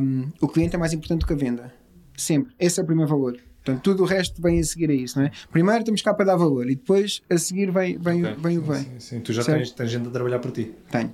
hum, 0.00 0.28
o 0.40 0.49
cliente 0.49 0.75
é 0.75 0.78
mais 0.78 0.93
importante 0.93 1.21
do 1.21 1.26
que 1.26 1.33
a 1.33 1.37
venda. 1.37 1.73
Sempre. 2.17 2.52
Esse 2.59 2.81
é 2.81 2.83
o 2.83 2.87
primeiro 2.87 3.11
valor. 3.11 3.37
Portanto, 3.64 3.83
tudo 3.83 4.02
o 4.02 4.07
resto 4.07 4.40
vem 4.40 4.59
a 4.59 4.64
seguir 4.64 4.88
a 4.90 4.95
isso, 4.95 5.19
não 5.19 5.26
é? 5.26 5.31
Primeiro 5.52 5.85
temos 5.85 6.00
cá 6.00 6.14
para 6.14 6.25
dar 6.25 6.37
valor 6.37 6.64
e 6.71 6.75
depois 6.75 7.21
a 7.28 7.37
seguir 7.37 7.71
vem, 7.71 7.99
vem, 7.99 8.25
Ok. 8.25 8.37
vem 8.43 8.59
o 8.59 8.62
que 8.62 8.69
vem. 8.71 8.78
Sim, 8.83 8.90
sim. 9.00 9.21
Tu 9.21 9.33
já 9.35 9.43
Certo. 9.43 9.59
tens, 9.59 9.71
tens 9.73 9.90
gente 9.90 10.09
a 10.09 10.11
trabalhar 10.11 10.38
por 10.38 10.50
ti. 10.50 10.73
Tenho. 10.90 11.12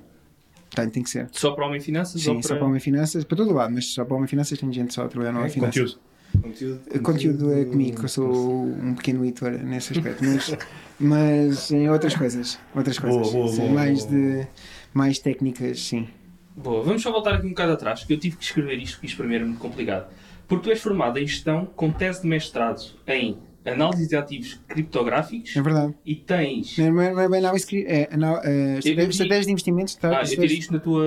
Tenho, 0.73 0.89
tem 0.91 1.03
que 1.03 1.09
ser. 1.09 1.27
Só 1.33 1.51
para 1.51 1.65
homem 1.67 1.79
finanças 1.81 2.21
Sim, 2.21 2.31
ou 2.35 2.41
só 2.41 2.49
para... 2.49 2.57
para 2.57 2.65
o 2.65 2.69
Homem 2.69 2.79
Finanças, 2.81 3.23
para 3.23 3.37
todo 3.37 3.53
lado, 3.53 3.73
mas 3.73 3.93
só 3.93 4.03
para 4.05 4.13
o 4.13 4.17
Homem 4.17 4.27
Finanças 4.27 4.57
tem 4.57 4.71
gente 4.73 4.93
só 4.93 5.03
a 5.03 5.07
trabalhar 5.07 5.31
no 5.31 5.39
Homem 5.39 5.49
É, 5.49 5.53
Finanças. 5.53 5.75
conteúdo. 5.81 5.99
Conteúdo, 6.41 6.81
O 6.93 6.99
conteúdo 7.01 7.53
é 7.53 7.65
comigo, 7.65 7.97
que 7.99 8.05
eu 8.05 8.09
sou 8.09 8.65
um 8.65 8.93
pequeno 8.95 9.23
editor 9.23 9.51
nesse 9.51 9.93
aspecto, 9.93 10.23
mas, 10.23 10.57
mas 10.99 11.71
em 11.71 11.89
outras 11.89 12.15
coisas, 12.15 12.59
outras 12.75 12.97
Boa, 12.97 13.13
coisas, 13.13 13.33
boa, 13.33 13.47
sim, 13.47 13.57
boa, 13.61 13.71
mais 13.73 14.05
boa. 14.05 14.11
de 14.19 14.47
mais 14.93 15.19
técnicas, 15.19 15.79
sim. 15.79 16.07
Boa, 16.55 16.81
vamos 16.83 17.01
só 17.01 17.11
voltar 17.11 17.33
aqui 17.35 17.45
um 17.45 17.49
bocado 17.49 17.73
atrás, 17.73 18.03
que 18.03 18.13
eu 18.13 18.19
tive 18.19 18.37
que 18.37 18.43
escrever 18.43 18.77
isto, 18.79 18.93
porque 18.95 19.07
isto 19.07 19.17
para 19.17 19.27
mim 19.27 19.35
era 19.35 19.45
muito 19.45 19.59
complicado. 19.59 20.07
Porque 20.47 20.63
tu 20.63 20.69
és 20.69 20.79
formado 20.81 21.17
em 21.17 21.27
gestão 21.27 21.65
com 21.65 21.91
tese 21.91 22.21
de 22.21 22.27
mestrado 22.27 22.81
em 23.07 23.37
análise 23.65 24.07
de 24.07 24.15
ativos 24.15 24.59
criptográficos 24.67 25.55
É 25.55 25.61
verdade. 25.61 25.93
e 26.05 26.15
tens. 26.15 26.77
Não 26.77 27.01
é, 27.01 27.13
não 27.13 27.19
é 27.21 27.29
bem 27.29 27.39
análise, 27.39 27.85
é 27.87 28.09
anal- 28.11 28.41
é, 28.43 28.77
estratégia, 28.79 29.03
vi- 29.05 29.09
estratégia 29.09 29.45
de 29.45 29.51
investimentos, 29.51 29.95
tá? 29.95 30.09
Ah, 30.19 30.21
eu 30.21 30.27
tirei 30.27 30.57
isto 30.57 30.73
na 30.73 30.79
tua, 30.79 31.03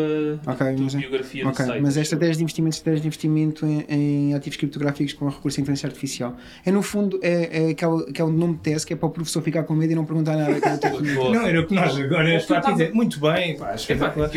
Ok, 0.47 0.67
na 0.67 0.73
tua 0.75 0.85
mas 0.85 0.95
é- 0.95 0.99
biografia 0.99 1.45
do 1.45 1.51
Ok, 1.51 1.65
site. 1.67 1.83
mas 1.83 1.97
é 1.97 2.01
estratégia 2.03 2.37
de 2.37 2.43
investimento, 2.43 2.77
estratégia 2.77 3.01
de 3.03 3.07
investimento 3.07 3.67
em, 3.67 3.85
em 3.89 4.35
ativos 4.35 4.57
criptográficos 4.57 5.13
com 5.13 5.29
recurso 5.29 5.59
à 5.59 5.63
inteligência 5.63 5.87
artificial. 5.87 6.37
É 6.65 6.71
no 6.71 6.83
fundo 6.83 7.19
é, 7.23 7.67
é 7.69 7.71
aquele, 7.71 8.03
aquele 8.11 8.31
nome 8.33 8.55
de 8.55 8.61
tese 8.61 8.87
que 8.87 8.93
é 8.93 8.97
para 8.97 9.07
o 9.07 9.11
professor 9.11 9.43
ficar 9.43 9.63
com 9.65 9.75
medo 9.75 9.93
e 9.93 9.95
não 9.95 10.05
perguntar 10.05 10.37
nada. 10.37 10.59
Não, 11.29 11.47
era 11.47 11.61
o 11.61 11.67
que 11.67 11.75
nós 11.75 11.97
agora 11.99 12.35
está 12.35 12.59
a 12.59 12.73
dizer. 12.73 12.93
Muito 12.93 13.21
bem, 13.21 13.57
pá, 13.57 13.75
que, 13.75 13.87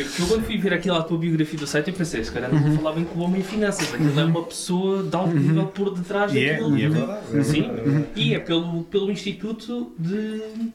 que 0.03 0.21
eu 0.21 0.27
quando 0.27 0.43
fui 0.45 0.57
ver 0.57 0.73
aquilo 0.73 0.95
à 0.95 1.03
tua 1.03 1.17
biografia 1.17 1.57
do 1.59 1.65
site 1.67 1.89
eu 1.89 1.93
pensei, 1.93 2.23
se 2.23 2.31
calhar 2.31 2.51
não 2.53 2.61
Uhum. 2.61 3.05
com 3.05 3.19
o 3.19 3.23
homem 3.23 3.41
em 3.41 3.43
finanças, 3.43 3.91
aquilo 3.93 4.19
é 4.19 4.23
uma 4.25 4.43
pessoa 4.43 5.03
de 5.03 5.15
alto 5.15 5.35
nível 5.35 5.65
por 5.67 5.93
detrás 5.95 6.35
é, 6.35 6.53
daquilo. 6.53 6.75
é 6.77 6.89
verdade. 6.89 7.21
é 7.37 7.43
Sim, 7.43 7.61
verdade. 7.61 8.05
E 8.15 8.33
é 8.33 8.39
pelo, 8.39 8.83
pelo 8.83 9.11
Instituto 9.11 9.93
de. 9.97 10.71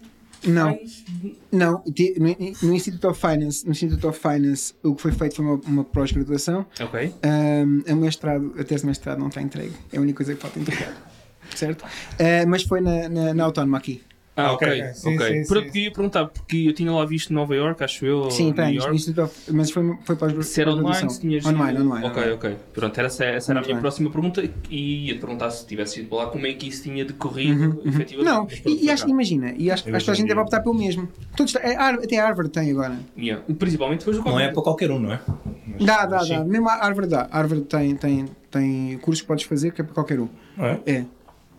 Não. 0.47 0.79
Não, 1.51 1.83
no, 1.83 2.37
no 2.63 2.75
Institute 2.75 3.07
of 3.07 3.21
Finance, 3.21 3.65
no 3.65 3.73
Institute 3.73 4.07
of 4.07 4.19
Finance, 4.19 4.75
o 4.83 4.95
que 4.95 5.03
foi 5.03 5.13
feito 5.13 5.37
foi 5.37 5.45
uma, 5.45 5.55
uma 5.67 5.85
pós-graduação. 5.85 6.67
Ok. 6.81 7.15
Um, 7.25 7.83
a 7.91 7.97
mestrado, 7.97 8.55
a 8.59 8.63
tese 8.63 8.83
de 8.83 8.87
mestrado 8.87 9.19
não 9.19 9.29
está 9.29 9.43
entregue. 9.43 9.73
É 9.93 9.99
a 9.99 10.01
única 10.01 10.19
coisa 10.19 10.35
que 10.35 10.41
falta 10.41 10.61
entregar. 10.61 10.95
certo? 11.55 11.83
Uh, 11.83 12.47
mas 12.47 12.63
foi 12.63 12.81
na, 12.81 13.09
na, 13.09 13.35
na 13.35 13.45
Autónoma 13.45 13.79
aqui. 13.79 14.03
Ah, 14.37 14.53
Ok, 14.53 14.69
ok. 14.69 14.81
ok. 14.83 14.95
Sim, 14.95 15.15
ok. 15.17 15.45
sim, 15.45 15.71
sim. 15.73 15.79
ia 15.81 15.91
perguntar, 15.91 16.27
porque 16.27 16.57
eu 16.69 16.75
tinha 16.75 16.93
lá 16.93 17.07
visto 17.07 17.33
Nova 17.33 17.57
York, 17.57 17.83
acho 17.83 18.05
eu, 18.05 18.31
Sim, 18.31 18.53
Institute 18.93 19.21
of, 19.21 19.35
mas 19.53 19.71
foi, 19.71 19.97
foi 20.05 20.15
para 20.15 20.43
Se 20.43 20.61
era 20.61 20.73
online, 20.73 21.09
se 21.11 21.21
tinhas 21.21 21.47
Online, 21.47 21.81
online. 21.81 22.07
Ok, 22.07 22.23
online. 22.23 22.33
ok. 22.35 22.57
Pronto, 22.75 22.99
era 22.99 23.07
essa, 23.07 23.25
essa 23.25 23.53
era 23.53 23.61
a 23.61 23.63
minha 23.63 23.71
Online. 23.73 23.81
próxima 23.81 24.11
pergunta 24.11 24.47
e 24.69 25.07
ia 25.09 25.19
perguntar 25.19 25.51
se 25.51 25.67
tivesse 25.67 26.01
ido 26.01 26.11
para 26.11 26.19
lá 26.19 26.27
como 26.27 26.47
é 26.47 26.53
que 26.53 26.69
isso 26.69 26.83
tinha 26.83 27.03
decorrido 27.05 27.81
efetivamente. 27.87 28.17
Uhum, 28.19 28.25
Não, 28.25 28.45
Mas 28.45 28.61
pronto, 28.61 28.79
e, 28.79 28.85
e 28.85 28.91
acho, 28.91 29.09
imagina, 29.09 29.55
e 29.57 29.71
acho, 29.71 29.89
acho 29.97 30.05
que 30.05 30.11
a 30.11 30.15
gente 30.15 30.29
deve 30.29 30.41
optar 30.41 30.61
pelo 30.61 30.75
mesmo. 30.75 31.09
Todos, 31.35 31.55
é, 31.57 31.75
até 31.75 32.19
a 32.19 32.27
Harvard 32.27 32.51
tem 32.51 32.71
agora. 32.71 32.99
Yeah. 33.17 33.43
Principalmente 33.59 34.01
depois 34.01 34.19
do 34.19 34.23
Não 34.25 34.39
é 34.39 34.49
para 34.53 34.63
qualquer 34.63 34.91
um, 34.91 34.99
não 34.99 35.13
é? 35.15 35.21
Mas- 35.67 35.85
Dá, 35.87 36.05
dá, 36.05 36.23
dá. 36.25 36.45
Mesmo 36.45 36.69
a 36.69 36.75
Harvard 36.77 37.09
dá. 37.11 37.27
A 37.31 37.39
Harvard 37.39 37.65
tem, 37.65 37.97
tem, 37.97 38.25
tem 38.51 38.99
cursos 38.99 39.23
que 39.23 39.27
podes 39.29 39.45
fazer 39.45 39.73
que 39.73 39.81
é 39.81 39.85
para 39.85 39.95
qualquer 39.95 40.21
um. 40.21 40.29
Não 40.57 40.67
é? 40.67 41.07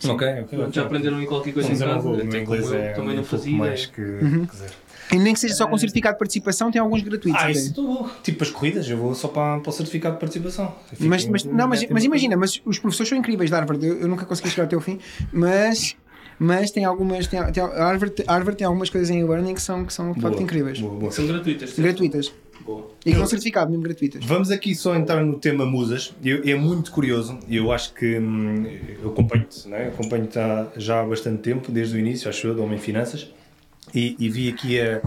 É. 0.04 0.08
Ok, 0.12 0.27
ok. 0.42 0.58
Pronto, 0.58 0.74
Já 0.75 0.82
aprenderam 0.84 1.22
em 1.22 1.25
qualquer 1.25 1.54
coisa 1.54 1.70
Mas 1.70 1.82
em 1.82 1.86
casa? 1.86 2.00
vou, 2.00 2.16
até 2.16 2.39
inglês 2.42 2.66
eu 2.66 2.74
é 2.75 2.94
também 2.94 3.13
um 3.13 3.16
não 3.16 3.24
pouco 3.24 3.38
fazia. 3.38 3.58
mais 3.58 3.86
que... 3.88 4.01
dizer. 4.01 4.70
E 5.10 5.16
nem 5.18 5.34
que 5.34 5.39
seja 5.39 5.56
só 5.56 5.66
com 5.68 5.77
certificado 5.77 6.16
de 6.16 6.20
participação, 6.20 6.70
tem 6.70 6.82
alguns 6.82 7.01
gratuitos. 7.01 7.42
Ah, 7.42 7.50
isso 7.50 7.74
tudo. 7.74 8.10
Tipo 8.22 8.44
as 8.44 8.50
corridas, 8.51 8.89
eu 8.89 8.98
vou 8.98 9.16
só 9.16 9.30
para, 9.30 9.60
para 9.62 9.70
o 9.70 9.72
certificado 9.72 10.16
de 10.16 10.20
participação. 10.20 10.75
Mas, 11.00 11.25
mas, 11.25 11.46
em- 11.46 11.50
não, 11.50 11.66
mas, 11.68 11.88
mas 11.89 12.04
imagina, 12.04 12.36
mas 12.36 12.62
os 12.66 12.77
professores 12.77 13.08
são 13.08 13.18
incríveis 13.18 13.50
da 13.50 13.58
Harvard. 13.58 13.86
Eu, 13.86 14.01
eu 14.01 14.08
nunca 14.10 14.25
consegui 14.25 14.50
chegar 14.50 14.66
até 14.66 14.75
o 14.75 14.82
fim, 14.82 15.00
mas, 15.32 15.96
mas 16.38 16.72
tem 16.72 16.84
algumas. 16.84 17.25
Tem, 17.25 17.42
tem, 17.54 17.63
a 17.63 17.68
Harvard, 17.68 18.16
a 18.27 18.34
Harvard 18.34 18.58
tem 18.58 18.68
algumas 18.68 18.89
coisas 18.89 19.10
em 19.10 19.22
e-learning 19.22 19.54
que 19.54 19.62
são, 19.62 19.86
que 19.86 19.94
são 19.94 20.12
de 20.12 20.20
facto 20.20 20.42
incríveis. 20.44 20.77
Boa, 20.82 20.96
boa. 20.96 21.12
São 21.12 21.25
gratuitas. 21.25 21.70
certo? 21.70 21.82
Gratuitas. 21.84 22.34
Boa. 22.66 22.92
E 23.06 23.14
com 23.14 23.26
certificado, 23.26 23.70
mesmo 23.70 23.84
gratuitas. 23.84 24.24
Vamos 24.26 24.52
aqui 24.52 24.76
só 24.76 24.96
entrar 24.96 25.24
no 25.24 25.38
tema 25.40 25.66
musas. 25.66 26.14
Eu, 26.24 26.42
é 26.44 26.56
muito 26.56 26.92
curioso 26.92 27.40
eu 27.50 27.72
acho 27.72 27.94
que 27.94 28.20
hum, 28.20 28.66
eu 29.02 29.10
acompanho-te, 29.10 29.68
né? 29.68 29.88
acompanho-te 29.88 30.38
há, 30.38 30.68
já 30.76 31.02
há 31.02 31.06
bastante 31.06 31.42
tempo, 31.42 31.72
desde 31.72 31.96
o 31.96 32.00
início, 32.00 32.30
acho 32.30 32.48
eu, 32.48 32.56
do 32.56 32.64
Homem 32.64 32.78
Finanças, 32.78 33.32
e, 33.94 34.16
e 34.20 34.30
vi 34.30 34.50
aqui 34.50 34.80
a, 34.80 34.98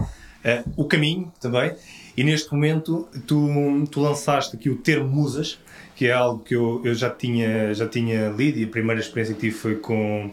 a, 0.43 0.63
o 0.75 0.85
caminho 0.85 1.31
também. 1.39 1.73
E 2.15 2.23
neste 2.23 2.51
momento 2.51 3.07
tu, 3.25 3.47
tu 3.89 4.01
lançaste 4.01 4.55
aqui 4.55 4.69
o 4.69 4.75
termo 4.75 5.07
musas, 5.07 5.59
que 5.95 6.07
é 6.07 6.11
algo 6.11 6.43
que 6.43 6.55
eu, 6.55 6.81
eu 6.83 6.93
já, 6.93 7.09
tinha, 7.09 7.73
já 7.73 7.87
tinha 7.87 8.29
lido 8.29 8.57
e 8.59 8.63
a 8.63 8.67
primeira 8.67 8.99
experiência 8.99 9.35
que 9.35 9.41
tive 9.41 9.55
foi 9.55 9.75
com 9.75 10.31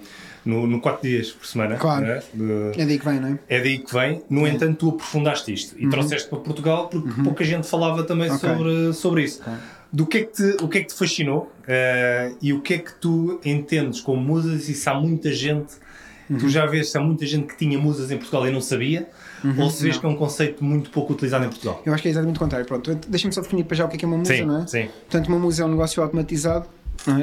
no, 0.48 0.66
no 0.66 0.80
4 0.80 1.02
dias 1.06 1.30
por 1.30 1.46
semana. 1.46 1.76
Claro. 1.76 2.06
Né? 2.06 2.22
De... 2.32 2.80
É 2.80 2.86
daí 2.86 2.98
que 2.98 3.04
vem, 3.04 3.20
não 3.20 3.28
é? 3.28 3.38
É 3.50 3.60
daí 3.60 3.78
que 3.78 3.92
vem. 3.92 4.22
No 4.30 4.46
é. 4.46 4.50
entanto, 4.50 4.78
tu 4.78 4.88
aprofundaste 4.88 5.52
isto 5.52 5.78
e 5.78 5.84
uhum. 5.84 5.90
trouxeste 5.90 6.28
para 6.30 6.38
Portugal 6.38 6.88
porque 6.88 7.10
uhum. 7.10 7.24
pouca 7.24 7.44
gente 7.44 7.68
falava 7.68 8.02
também 8.02 8.30
okay. 8.30 8.48
sobre, 8.48 8.92
sobre 8.94 9.24
isso. 9.24 9.42
Okay. 9.42 9.54
Do 9.92 10.06
que 10.06 10.18
é 10.18 10.22
que 10.22 10.32
te, 10.32 10.64
o 10.64 10.68
que 10.68 10.78
é 10.78 10.80
que 10.80 10.86
te 10.88 10.94
fascinou 10.94 11.52
uh, 11.64 12.36
e 12.40 12.54
o 12.54 12.62
que 12.62 12.74
é 12.74 12.78
que 12.78 12.94
tu 12.94 13.38
entendes 13.44 14.00
como 14.00 14.22
musas 14.22 14.68
e 14.70 14.74
se 14.74 14.88
há 14.88 14.94
muita 14.94 15.30
gente, 15.32 15.74
uhum. 16.30 16.38
tu 16.38 16.48
já 16.48 16.64
vês 16.64 16.90
se 16.90 16.96
há 16.96 17.00
muita 17.00 17.26
gente 17.26 17.46
que 17.46 17.56
tinha 17.56 17.78
musas 17.78 18.10
em 18.10 18.16
Portugal 18.16 18.48
e 18.48 18.50
não 18.50 18.62
sabia, 18.62 19.06
Uhum, 19.44 19.62
ou 19.62 19.70
se 19.70 19.84
vês 19.84 19.94
não. 19.94 20.00
que 20.00 20.06
é 20.06 20.08
um 20.10 20.16
conceito 20.16 20.64
muito 20.64 20.90
pouco 20.90 21.12
utilizado 21.12 21.44
em 21.44 21.48
Portugal? 21.48 21.80
Eu 21.86 21.94
acho 21.94 22.02
que 22.02 22.08
é 22.08 22.10
exatamente 22.10 22.34
o 22.34 22.40
contrário. 22.40 22.66
Pronto, 22.66 22.98
deixa-me 23.06 23.32
só 23.32 23.40
definir 23.40 23.62
para 23.62 23.76
já 23.76 23.84
o 23.84 23.88
que 23.88 23.96
é, 23.96 24.02
é 24.02 24.06
uma 24.06 24.18
musa, 24.18 24.34
sim, 24.34 24.44
não 24.44 24.62
é? 24.62 24.66
Sim. 24.66 24.88
Portanto, 25.08 25.28
uma 25.28 25.38
musa 25.38 25.62
é 25.62 25.64
um 25.64 25.68
negócio 25.68 26.02
automatizado 26.02 26.66
é? 26.66 26.77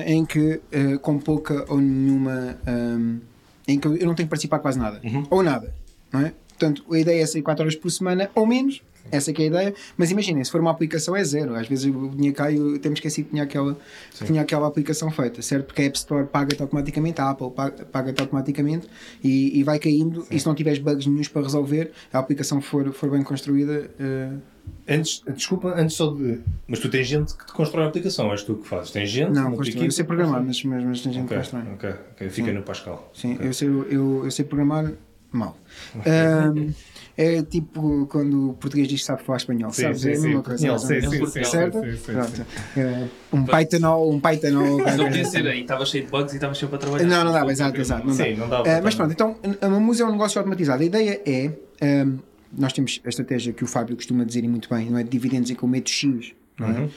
Em 0.06 0.26
que, 0.26 0.62
uh, 0.74 1.00
com 1.00 1.20
pouca 1.20 1.66
ou 1.68 1.80
nenhuma. 1.80 2.58
Um, 2.68 3.20
em 3.68 3.80
que 3.80 3.88
eu 3.88 4.06
não 4.06 4.14
tenho 4.14 4.28
que 4.28 4.30
participar 4.30 4.60
quase 4.60 4.78
nada. 4.78 5.02
Uhum. 5.04 5.26
Ou 5.30 5.44
nada. 5.44 5.74
Não 6.12 6.22
é? 6.22 6.34
Portanto, 6.50 6.86
a 6.92 7.00
ideia 7.00 7.24
é 7.24 7.26
sair 7.26 7.42
4 7.42 7.64
horas 7.64 7.76
por 7.76 7.90
semana 7.90 8.30
ou 8.36 8.46
menos. 8.46 8.82
Essa 9.12 9.32
é 9.32 9.34
que 9.34 9.42
é 9.42 9.46
a 9.46 9.48
ideia. 9.48 9.74
Mas 9.98 10.12
imaginem, 10.12 10.44
se 10.44 10.52
for 10.52 10.62
uma 10.62 10.72
aplicação 10.72 11.16
é 11.16 11.24
zero. 11.24 11.56
Às 11.56 11.68
vezes 11.68 11.86
o 11.86 12.10
dinheiro 12.10 12.36
cai 12.36 12.56
e 12.56 12.80
temos 12.80 12.98
esquecido 12.98 13.26
que 13.26 13.32
tinha 13.32 13.44
aquela, 13.44 13.78
tinha 14.26 14.42
aquela 14.42 14.68
aplicação 14.68 15.12
feita, 15.12 15.42
certo? 15.42 15.66
Porque 15.68 15.82
a 15.82 15.86
App 15.86 15.98
Store 15.98 16.26
paga-te 16.28 16.62
automaticamente, 16.62 17.22
a 17.22 17.30
Apple 17.30 17.52
paga-te 17.92 18.22
automaticamente 18.22 18.88
e, 19.24 19.60
e 19.60 19.64
vai 19.64 19.80
caindo. 19.80 20.22
Sim. 20.24 20.36
E 20.36 20.40
se 20.40 20.46
não 20.46 20.56
tiveres 20.56 20.80
bugs 20.80 21.06
nenhums 21.06 21.28
para 21.28 21.42
resolver, 21.42 21.92
a 22.12 22.20
aplicação 22.20 22.62
for, 22.62 22.92
for 22.94 23.10
bem 23.10 23.24
construída. 23.24 23.90
Uh... 24.00 24.56
Antes, 24.88 25.24
desculpa, 25.36 25.74
antes 25.80 25.96
só 25.96 26.12
de. 26.12 26.40
Mas 26.68 26.80
tu 26.80 26.90
tens 26.90 27.08
gente 27.08 27.36
que 27.36 27.46
te 27.46 27.54
constrói 27.54 27.86
a 27.86 27.88
aplicação, 27.88 28.32
és 28.32 28.44
tu 28.44 28.56
que 28.56 28.68
fazes? 28.68 28.92
Tens 28.92 29.10
gente? 29.10 29.32
Não, 29.32 29.54
eu 29.54 29.92
sei 29.92 30.04
programar, 30.04 30.44
mas, 30.44 30.64
mas, 30.64 30.84
mas 30.84 31.02
tem 31.02 31.14
gente 31.14 31.26
okay, 31.26 31.38
que 31.38 31.44
constrói. 31.44 31.74
Ok, 31.74 31.90
ok, 32.12 32.30
fica 32.30 32.48
Sim. 32.48 32.54
no 32.54 32.64
Pascal. 32.64 33.12
Sim, 33.14 33.34
okay. 33.36 33.48
eu, 33.48 33.54
sei, 33.54 33.68
eu, 33.68 34.26
eu 34.26 34.32
sei 34.32 34.46
programar 34.46 34.92
mal. 35.32 35.58
Um, 35.96 36.74
é 37.18 37.42
tipo 37.42 38.08
quando 38.08 38.52
o 38.52 38.54
português 38.56 38.88
diz 38.88 39.02
que 39.02 39.06
sabe 39.06 39.24
falar 39.24 39.38
espanhol, 39.38 39.72
sim, 39.72 39.84
sabes? 39.84 40.02
Sim, 40.02 40.10
é 40.10 40.18
a 40.18 40.20
mesma 40.20 40.44
coisa. 40.44 40.78
Sim, 40.78 41.02
sim, 41.02 41.10
sim, 41.10 41.26
sim, 41.26 41.44
certo? 41.44 41.80
Sim, 41.82 41.98
sim, 41.98 42.12
Pronto. 42.12 42.46
É, 42.78 43.08
um 43.32 43.46
Python 43.46 44.10
um 44.14 44.20
Python 44.20 44.78
Mas 44.84 44.98
não 44.98 45.06
podia 45.06 45.26
ser 45.26 45.48
aí, 45.48 45.62
estava 45.62 45.86
cheio 45.86 46.06
de 46.06 46.12
bugs 46.12 46.34
e 46.34 46.36
estava 46.36 46.54
sempre 46.54 46.76
a 46.76 46.80
trabalhar. 46.80 47.06
Não, 47.06 47.24
não 47.24 47.32
dava, 47.32 47.52
exato, 47.52 47.80
exato. 47.80 48.06
Não 48.06 48.14
sim, 48.14 48.36
não 48.36 48.50
dava. 48.50 48.64
Uh, 48.64 48.84
mas 48.84 48.96
pronto, 48.96 49.12
então 49.12 49.38
a 49.62 49.70
Mamuse 49.70 50.02
é 50.02 50.06
um 50.06 50.12
negócio 50.12 50.40
automatizado. 50.40 50.84
A 50.84 50.86
ideia 50.86 51.22
é. 51.26 51.52
Um, 51.82 52.20
nós 52.58 52.72
temos 52.72 53.02
a 53.04 53.10
estratégia 53.10 53.52
que 53.52 53.64
o 53.64 53.68
Fábio 53.68 53.96
costuma 53.96 54.24
dizer 54.24 54.44
e 54.44 54.48
muito 54.48 54.70
bem, 54.70 54.90
não 54.90 54.98
é? 54.98 55.04
De 55.04 55.10
dividendos 55.10 55.50
em 55.50 55.56
que 55.56 55.64
eu 55.64 55.68
meto 55.68 55.90
X, 55.90 56.34
não 56.58 56.68
é? 56.68 56.80
Uhum. 56.80 56.90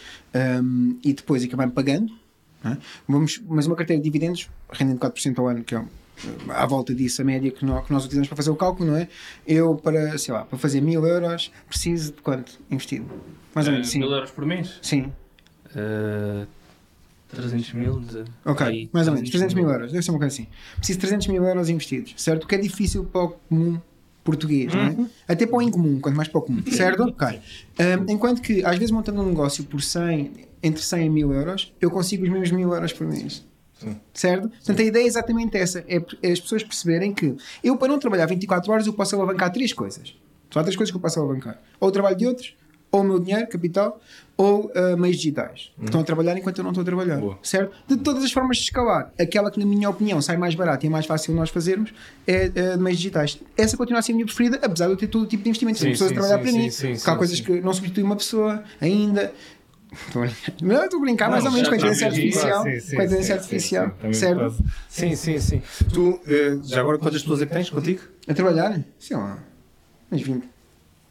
Um, 0.63 0.99
e 1.03 1.13
depois 1.13 1.43
acabamos 1.43 1.75
pagando. 1.75 2.13
É? 2.65 2.77
Vamos, 3.07 3.41
mas 3.47 3.67
uma 3.67 3.77
carteira 3.77 4.01
de 4.01 4.05
dividendos 4.05 4.49
rendendo 4.71 4.99
4% 4.99 5.39
ao 5.39 5.49
ano, 5.49 5.63
que 5.63 5.75
é 5.75 5.83
à 6.49 6.67
volta 6.67 6.95
disso 6.95 7.23
a 7.23 7.25
média 7.25 7.51
que 7.51 7.65
nós, 7.65 7.87
que 7.87 7.93
nós, 7.93 8.05
utilizamos 8.05 8.29
para 8.29 8.37
fazer 8.37 8.51
o 8.51 8.57
cálculo, 8.57 8.91
não 8.91 8.97
é? 8.97 9.09
Eu, 9.47 9.77
para, 9.77 10.17
sei 10.19 10.35
lá, 10.35 10.45
para 10.45 10.59
fazer 10.59 10.81
mil 10.81 11.07
euros, 11.07 11.51
preciso 11.69 12.13
de 12.13 12.23
quanto 12.23 12.59
investido? 12.71 13.07
Mais 13.55 13.67
ou 13.67 13.73
menos, 13.73 13.89
uh, 13.89 13.91
sim. 13.91 13.99
Mil 13.99 14.11
euros 14.11 14.31
por 14.31 14.47
mês? 14.47 14.79
Sim. 14.83 15.13
Uh, 15.75 16.47
300 17.29 17.73
mil? 17.75 18.01
De... 18.01 18.25
Ok, 18.45 18.67
Aí, 18.67 18.91
mais 18.93 19.07
ou 19.07 19.15
menos, 19.15 19.29
300 19.31 19.55
mil 19.55 19.69
euros, 19.69 19.93
deve 19.93 20.03
ser 20.03 20.11
uma 20.11 20.19
coisa 20.19 20.35
assim. 20.35 20.47
Preciso 20.77 20.99
de 20.99 21.07
300 21.07 21.27
mil 21.29 21.45
euros 21.45 21.69
investidos, 21.69 22.15
certo? 22.17 22.45
O 22.45 22.47
que 22.47 22.55
é 22.55 22.59
difícil 22.59 23.05
para 23.05 23.25
o 23.25 23.29
comum 23.31 23.81
português, 24.25 24.73
uhum. 24.73 24.81
não 24.81 24.87
é? 24.87 24.91
Uhum. 24.91 25.09
Até 25.27 25.47
para 25.47 25.57
o 25.57 25.63
incomum, 25.63 26.01
quanto 26.01 26.17
mais 26.17 26.29
para 26.29 26.39
o 26.39 26.43
comum, 26.43 26.63
certo? 26.71 27.03
Ok. 27.05 27.29
Um, 27.29 28.13
enquanto 28.13 28.43
que, 28.43 28.65
às 28.65 28.77
vezes, 28.77 28.91
montando 28.91 29.23
um 29.23 29.27
negócio 29.27 29.65
por 29.65 29.83
100, 29.83 30.33
entre 30.63 30.83
100 30.83 31.07
e 31.07 31.11
1000 31.11 31.33
euros, 31.33 31.73
eu 31.81 31.91
consigo 31.91 32.25
os 32.25 32.31
mesmos 32.31 32.51
mil 32.51 32.73
euros 32.73 32.93
por 32.93 33.07
mês. 33.07 33.47
Sim. 33.79 33.97
Certo? 34.13 34.49
Portanto, 34.49 34.81
a 34.81 34.85
ideia 34.85 35.05
é 35.05 35.07
exatamente 35.07 35.57
essa: 35.57 35.85
é, 35.89 36.03
é 36.23 36.33
as 36.33 36.41
pessoas 36.41 36.63
perceberem 36.63 37.13
que 37.13 37.37
eu, 37.63 37.77
para 37.77 37.89
não 37.89 37.99
trabalhar 37.99 38.27
24 38.27 38.73
horas, 38.73 38.87
eu 38.87 38.93
posso 38.93 39.15
alavancar 39.17 39.53
três 39.53 39.73
coisas. 39.73 40.15
Só 40.51 40.61
há 40.61 40.63
três 40.63 40.77
coisas 40.77 40.91
que 40.91 40.97
eu 40.97 41.01
posso 41.01 41.19
alavancar: 41.21 41.61
ou 41.81 41.89
o 41.89 41.93
trabalho 41.93 42.17
de 42.17 42.27
outros, 42.27 42.55
ou 42.91 43.03
o 43.03 43.05
meu 43.05 43.19
dinheiro, 43.19 43.47
capital, 43.49 44.01
ou 44.37 44.67
uh, 44.67 44.97
meios 44.97 45.17
digitais 45.17 45.73
que 45.77 45.87
estão 45.87 46.01
a 46.01 46.05
trabalhar 46.05 46.39
enquanto 46.39 46.59
eu 46.59 46.65
não 46.65 46.71
estou 46.71 46.83
a 46.83 46.85
trabalhar. 46.85 47.19
Boa. 47.19 47.39
Certo? 47.43 47.73
De 47.87 47.97
todas 47.97 48.23
as 48.23 48.33
formas 48.33 48.57
de 48.57 48.65
escalar, 48.65 49.13
aquela 49.19 49.51
que, 49.51 49.59
na 49.59 49.67
minha 49.67 49.91
opinião, 49.91 50.23
sai 50.23 50.37
mais 50.37 50.55
barato 50.55 50.87
e 50.87 50.89
é 50.89 50.91
mais 50.91 51.07
fácil 51.07 51.35
nós 51.35 51.51
fazermos 51.51 51.93
é 52.27 52.51
uh, 52.75 52.81
meios 52.81 52.99
digitais. 52.99 53.39
Essa 53.57 53.77
continua 53.77 53.99
a 53.99 54.03
ser 54.03 54.13
a 54.13 54.15
minha 54.15 54.27
preferida, 54.27 54.59
apesar 54.63 54.87
de 54.87 54.93
eu 54.93 54.97
ter 54.97 55.09
todo 55.09 55.23
o 55.23 55.27
tipo 55.27 55.43
de 55.43 55.51
investimento. 55.51 55.81
Tem 55.81 55.91
pessoas 55.91 56.11
sim, 56.11 56.17
a 56.17 56.21
trabalhar 56.21 56.39
sim, 56.39 56.43
para 56.43 56.53
mim, 56.53 56.71
sim, 56.71 56.95
sim, 56.95 57.11
há 57.11 57.17
coisas 57.17 57.41
que 57.41 57.61
não 57.61 57.73
substituem 57.73 58.05
uma 58.05 58.17
pessoa 58.17 58.63
ainda. 58.81 59.33
Não, 60.61 60.85
estou 60.85 60.99
a 60.99 61.03
brincar 61.03 61.31
mais 61.31 61.45
ou 61.45 61.51
menos 61.51 61.69
com 61.69 61.75
a 61.75 61.77
inteligência 61.79 62.07
artificial. 62.09 62.63
Sim, 62.63 62.81
sim, 62.81 62.97
com 62.97 63.03
a 63.03 63.05
inteligência 63.05 63.35
artificial, 63.35 63.97
certo? 64.13 64.65
Sim, 64.89 65.17
sim, 65.17 65.39
sim. 65.39 65.63
Tu, 65.93 66.21
eh, 66.27 66.59
já 66.63 66.81
agora, 66.81 66.99
quantas 66.99 67.23
pessoas 67.23 67.43
é 67.43 67.47
que 67.47 67.53
tens 67.53 67.71
contigo? 67.71 68.03
A 68.27 68.35
trabalhar? 68.35 68.83
Sei 68.99 69.17
lá, 69.17 69.39
uns 70.13 70.23
20. 70.23 70.49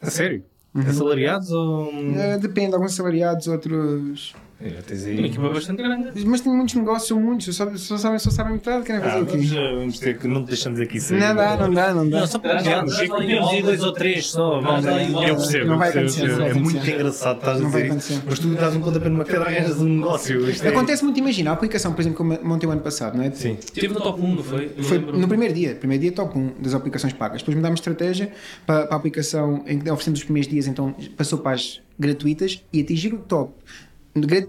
A 0.01 0.09
sério? 0.09 0.43
Uhum. 0.75 0.81
Assalariados 0.81 1.51
ou. 1.51 1.89
Uh, 1.89 2.39
depende, 2.39 2.75
alguns 2.75 2.93
assalariados, 2.93 3.47
outros. 3.47 4.35
É, 4.59 4.69
tens 4.81 5.05
aí 5.05 5.19
uma 5.19 5.27
equipa 5.27 5.49
bastante 5.49 5.83
grande. 5.83 6.25
Mas 6.25 6.41
tem 6.41 6.51
muitos 6.51 6.73
negócios, 6.73 7.07
são 7.07 7.21
muitos, 7.21 7.55
só, 7.55 7.75
só 7.75 7.97
sabem, 7.97 8.17
só 8.17 8.31
sabem 8.31 8.53
metade, 8.53 8.83
querem 8.85 9.01
fazer 9.01 9.17
ah, 9.17 9.21
o 9.21 9.25
quê? 9.27 9.37
Vamos, 9.37 9.51
vamos 9.51 9.99
ter 9.99 10.17
que 10.17 10.27
não 10.27 10.41
deixamos 10.41 10.79
aqui 10.79 10.99
sair. 10.99 11.19
Não 11.19 11.35
dá, 11.35 11.57
não 11.57 11.71
dá, 11.71 11.93
não 11.93 12.09
dá. 12.09 12.19
Não, 12.21 12.27
só 12.27 12.39
para 12.39 12.63
podemos 13.07 13.53
ir 13.53 13.61
dois 13.61 13.83
ou 13.83 13.93
três 13.93 14.31
só. 14.31 14.59
Eu 14.59 15.35
percebo. 15.35 15.67
Não 15.67 15.77
vai 15.77 15.89
acontecer. 15.89 16.41
É 16.41 16.53
muito 16.55 16.77
engraçado 16.77 17.37
estás 17.37 17.61
a 17.61 17.65
dizer 17.65 17.95
isso. 17.95 18.23
Mas 18.25 18.39
tu 18.39 18.47
dás 18.55 18.75
um 18.75 18.81
pontapé 18.81 19.09
numa 19.09 19.25
pedra 19.25 19.51
e 19.51 19.57
arranjas 19.57 19.79
um 19.79 19.97
negócio. 19.97 20.41
É- 20.63 20.69
Acontece 20.69 21.03
muito, 21.03 21.19
imagina, 21.19 21.51
a 21.51 21.53
aplicação, 21.53 21.93
por 21.93 22.01
exemplo, 22.01 22.17
que 22.17 22.39
eu 22.39 22.45
montei 22.45 22.67
o 22.67 22.71
ano 22.71 22.81
passado, 22.81 23.15
não 23.15 23.23
é? 23.23 23.31
Sim. 23.31 23.57
Tive 23.73 23.93
no 23.93 24.01
top 24.01 24.19
1, 24.19 24.35
não 24.35 24.43
foi? 24.43 24.69
Foi 24.81 24.97
no 24.97 25.27
primeiro 25.27 25.53
dia, 25.53 25.75
primeiro 25.75 26.01
dia 26.01 26.11
top 26.11 26.37
1 26.37 26.53
das 26.59 26.73
aplicações 26.73 27.13
pagas. 27.13 27.41
Depois 27.41 27.55
mudámos 27.55 27.79
estratégia 27.79 28.31
para, 28.65 28.87
para 28.87 28.95
a 28.95 28.97
aplicação 28.97 29.63
em 29.67 29.77
que 29.77 29.89
oferecemos 29.89 30.19
os 30.19 30.25
primeiros 30.25 30.49
dias, 30.49 30.67
então 30.67 30.95
passou 31.15 31.39
para 31.39 31.51
as 31.51 31.79
gratuitas 31.99 32.63
e 32.71 32.81
atingir 32.81 33.13
o 33.13 33.19
top 33.19 33.53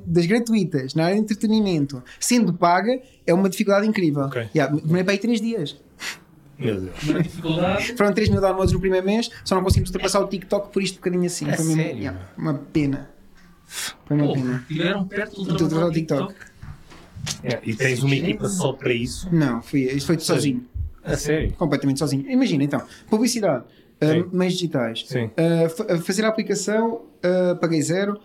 das 0.07 0.27
gratuitas 0.27 0.95
na 0.95 1.05
área 1.05 1.17
de 1.17 1.23
entretenimento, 1.23 2.03
sendo 2.19 2.55
paga, 2.55 3.01
é 3.27 3.35
uma 3.35 3.49
dificuldade 3.49 3.87
incrível. 3.87 4.25
Okay. 4.25 4.49
Yeah, 4.55 4.75
demorei 4.75 5.05
para 5.05 5.13
aí 5.13 5.19
3 5.19 5.41
dias. 5.41 5.77
Meu 6.59 6.81
Deus. 6.81 7.03
Uma 7.03 7.23
dificuldade. 7.23 7.93
Foram 7.97 8.13
3 8.13 8.29
mil 8.31 8.41
downloads 8.41 8.73
no 8.73 8.81
primeiro 8.81 9.07
mês, 9.07 9.31
só 9.45 9.55
não 9.55 9.63
conseguimos 9.63 9.91
ultrapassar 9.91 10.21
o 10.21 10.27
TikTok 10.27 10.73
por 10.73 10.83
isto 10.83 10.95
um 10.95 10.99
bocadinho 10.99 11.27
assim. 11.27 11.49
É 11.49 11.57
Foi 11.57 11.65
mesmo, 11.67 11.83
yeah, 11.83 12.19
uma 12.37 12.55
pena. 12.55 13.11
Foi 13.67 14.17
uma 14.17 14.27
Pô, 14.27 14.33
pena. 14.35 14.65
Tiveram 14.67 15.05
perto 15.05 15.43
do 15.43 15.51
ultrapassar 15.51 15.87
o 15.87 15.93
TikTok. 15.93 16.35
É, 17.43 17.61
e 17.63 17.75
tens 17.75 18.03
uma 18.03 18.15
equipa 18.15 18.49
só 18.49 18.73
para 18.73 18.93
isso? 18.93 19.29
Não, 19.33 19.63
fui, 19.63 19.83
isso 19.83 20.07
foi 20.07 20.19
sozinho. 20.19 20.65
A 21.05 21.17
sério? 21.17 21.53
Completamente 21.53 21.99
sozinho. 21.99 22.29
Imagina 22.31 22.65
então, 22.65 22.83
publicidade, 23.09 23.65
uh, 24.03 24.37
meios 24.37 24.55
digitais, 24.55 25.07
uh, 25.11 25.99
fazer 26.03 26.25
a 26.25 26.29
aplicação, 26.29 27.03
uh, 27.25 27.57
paguei 27.61 27.81
zero 27.83 28.19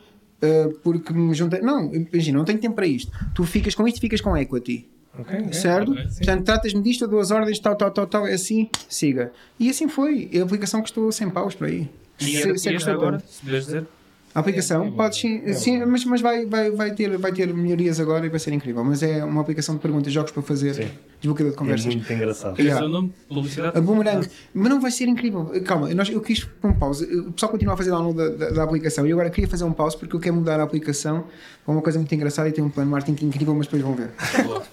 uh, 0.44 0.74
porque 0.84 1.14
me 1.14 1.34
juntei. 1.34 1.62
Não, 1.62 1.94
imagina, 1.94 2.38
não 2.38 2.46
tenho 2.46 2.60
tempo 2.60 2.76
para 2.76 2.88
isto. 2.88 3.12
Tu 3.34 3.44
ficas 3.46 3.74
com 3.74 3.88
isto 3.88 3.98
e 3.98 4.02
ficas 4.02 4.22
com 4.22 4.36
equity. 4.36 4.88
Okay, 5.20 5.54
certo? 5.54 5.92
Okay, 5.92 6.04
Portanto, 6.06 6.44
tratas-me 6.44 6.82
disto, 6.82 7.08
duas 7.08 7.30
ordens, 7.30 7.60
tal, 7.60 7.76
tal, 7.76 7.92
tal, 7.92 8.08
tal, 8.08 8.28
é 8.28 8.34
assim, 8.34 8.68
siga. 8.90 9.32
E 9.60 9.70
assim 9.70 9.88
foi. 9.88 10.30
A 10.40 10.44
aplicação 10.44 10.82
custou 10.82 11.12
100 11.12 11.30
paus 11.30 11.54
para 11.54 11.68
aí. 11.68 11.88
E 12.20 12.26
se, 12.26 12.58
se 12.58 12.70
é 12.70 12.92
agora, 12.92 13.20
se 13.20 13.42
puderes 13.42 13.66
dizer? 13.66 13.86
A 14.34 14.40
aplicação, 14.40 14.86
é, 14.86 14.88
é 14.88 14.92
pode 14.92 15.16
sim, 15.16 15.42
é 15.46 15.54
sim 15.54 15.86
mas, 15.86 16.04
mas 16.06 16.20
vai, 16.20 16.48
vai, 16.48 16.72
vai, 16.72 16.92
ter, 16.96 17.16
vai 17.20 17.32
ter 17.32 17.54
melhorias 17.54 18.00
agora 18.00 18.26
e 18.26 18.30
vai 18.30 18.40
ser 18.40 18.52
incrível. 18.52 18.84
Mas 18.84 19.04
é 19.04 19.24
uma 19.24 19.42
aplicação 19.42 19.76
de 19.76 19.82
perguntas, 19.82 20.12
jogos 20.12 20.32
para 20.32 20.42
fazer, 20.42 20.74
sim. 20.74 20.90
Desbloqueador 21.24 21.52
de 21.52 21.58
conversas. 21.58 21.86
É 21.86 21.96
muito 21.96 22.14
engraçado. 22.14 22.60
Yeah. 22.60 22.84
É 22.84 22.88
o 22.88 22.90
nome? 22.90 23.14
Publicidade? 23.30 23.78
A 23.78 23.82
Boomerang. 23.82 24.28
Mas 24.54 24.70
não 24.70 24.82
vai 24.82 24.92
ser 24.92 25.08
incrível. 25.08 25.52
Calma, 25.66 25.90
eu, 25.90 25.98
eu 26.12 26.22
quis 26.22 26.44
pôr 26.44 26.72
um 26.72 26.74
pause. 26.74 27.06
O 27.06 27.32
pessoal 27.32 27.52
continua 27.52 27.74
a 27.74 27.78
fazer 27.78 27.92
download 27.92 28.18
da, 28.18 28.30
da, 28.30 28.50
da, 28.52 28.64
aplicação 28.64 29.08
e 29.08 29.10
eu 29.10 29.16
agora 29.18 29.30
queria 29.30 29.50
fazer 29.50 29.64
um 29.64 29.72
pause 29.72 29.98
porque 29.98 30.16
eu 30.16 30.20
quero 30.20 30.36
mudar 30.36 30.60
a 30.60 30.64
aplicação 30.64 31.26
para 31.64 31.72
uma 31.74 31.82
coisa 31.82 31.98
muito 31.98 32.14
engraçada 32.14 32.50
e 32.50 32.52
tem 32.52 32.64
um 32.64 32.70
plano 32.70 32.90
de 32.90 32.92
marketing 32.92 33.26
incrível, 33.26 33.56
mas 33.56 33.68
depois 33.68 33.82
vão 33.82 33.96
ver. 33.96 34.12
Boa. 34.44 34.64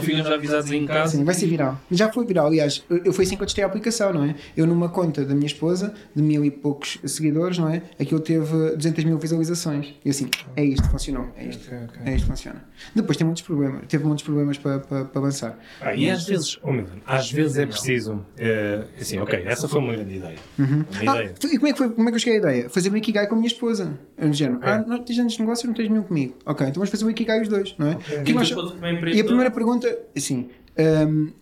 Ficam 0.00 0.24
já 0.24 0.34
avisados 0.34 0.70
em 0.72 0.86
casa. 0.86 1.16
Sim, 1.16 1.24
vai 1.24 1.34
ser 1.34 1.46
viral. 1.46 1.78
Já 1.90 2.10
foi 2.10 2.24
viral, 2.24 2.46
aliás, 2.46 2.82
eu 2.88 3.12
foi 3.12 3.24
assim 3.24 3.36
que 3.36 3.42
eu 3.42 3.46
testei 3.46 3.62
a 3.62 3.66
aplicação, 3.66 4.12
não 4.12 4.24
é? 4.24 4.34
Eu 4.56 4.66
numa 4.66 4.88
conta 4.88 5.24
da 5.24 5.34
minha 5.34 5.46
esposa, 5.46 5.94
de 6.14 6.22
mil 6.22 6.44
e 6.44 6.50
poucos 6.50 6.98
seguidores, 7.04 7.58
não 7.58 7.68
é? 7.68 7.82
Aquilo 8.00 8.20
teve 8.20 8.76
200 8.76 9.04
mil 9.04 9.18
visualizações. 9.18 9.94
E 10.04 10.10
assim, 10.10 10.30
é 10.56 10.64
isto, 10.64 10.88
funcionou. 10.88 11.28
É 11.36 11.46
isto. 11.46 11.66
Okay, 11.66 11.84
okay. 11.84 12.12
É 12.12 12.16
isto, 12.16 12.26
funciona. 12.26 12.64
Depois 12.94 13.16
tem 13.16 13.26
muitos 13.26 13.42
problemas, 13.42 13.82
teve 13.86 14.04
muitos 14.04 14.24
problemas 14.24 14.58
para, 14.58 14.78
para, 14.78 15.04
para 15.04 15.20
avançar. 15.20 15.58
Ah, 15.80 15.93
e 15.96 16.10
às 16.10 16.26
vezes, 16.26 16.58
oh 16.62 16.72
meu 16.72 16.84
Deus, 16.84 16.98
às 17.06 17.30
vezes 17.30 17.58
é 17.58 17.66
preciso, 17.66 18.24
é, 18.36 18.84
assim, 19.00 19.18
ok, 19.18 19.42
essa 19.44 19.68
foi 19.68 19.80
uma 19.80 19.92
grande 19.92 20.16
ideia. 20.16 20.38
Uhum. 20.58 20.84
Uma 21.02 21.12
ah, 21.12 21.22
ideia. 21.22 21.34
E 21.44 21.58
como 21.58 21.68
é, 21.68 21.72
que 21.72 21.78
foi, 21.78 21.90
como 21.90 22.08
é 22.08 22.12
que 22.12 22.16
eu 22.16 22.20
cheguei 22.20 22.38
à 22.38 22.42
ideia? 22.42 22.70
Fazer 22.70 22.92
o 22.92 22.96
Ikigai 22.96 23.26
com 23.26 23.34
a 23.34 23.38
minha 23.38 23.48
esposa. 23.48 23.98
Eu 24.16 24.32
género, 24.32 24.60
é. 24.62 24.72
ah, 24.72 24.84
não 24.86 25.02
tens 25.02 25.18
antes 25.18 25.36
de 25.36 25.42
negócio, 25.42 25.66
não 25.66 25.74
tens 25.74 25.88
nenhum 25.88 26.02
comigo. 26.02 26.34
Ok, 26.44 26.66
então 26.66 26.80
vamos 26.80 26.90
fazer 26.90 27.04
o 27.04 27.10
Ikigai 27.10 27.40
os 27.42 27.48
dois, 27.48 27.74
não 27.78 27.88
é? 27.88 27.94
Okay. 27.94 28.34
Nós, 28.34 28.50
e 28.50 29.20
a 29.20 29.24
primeira 29.24 29.50
pergunta, 29.50 29.98
assim, 30.16 30.48
um, 30.78 31.32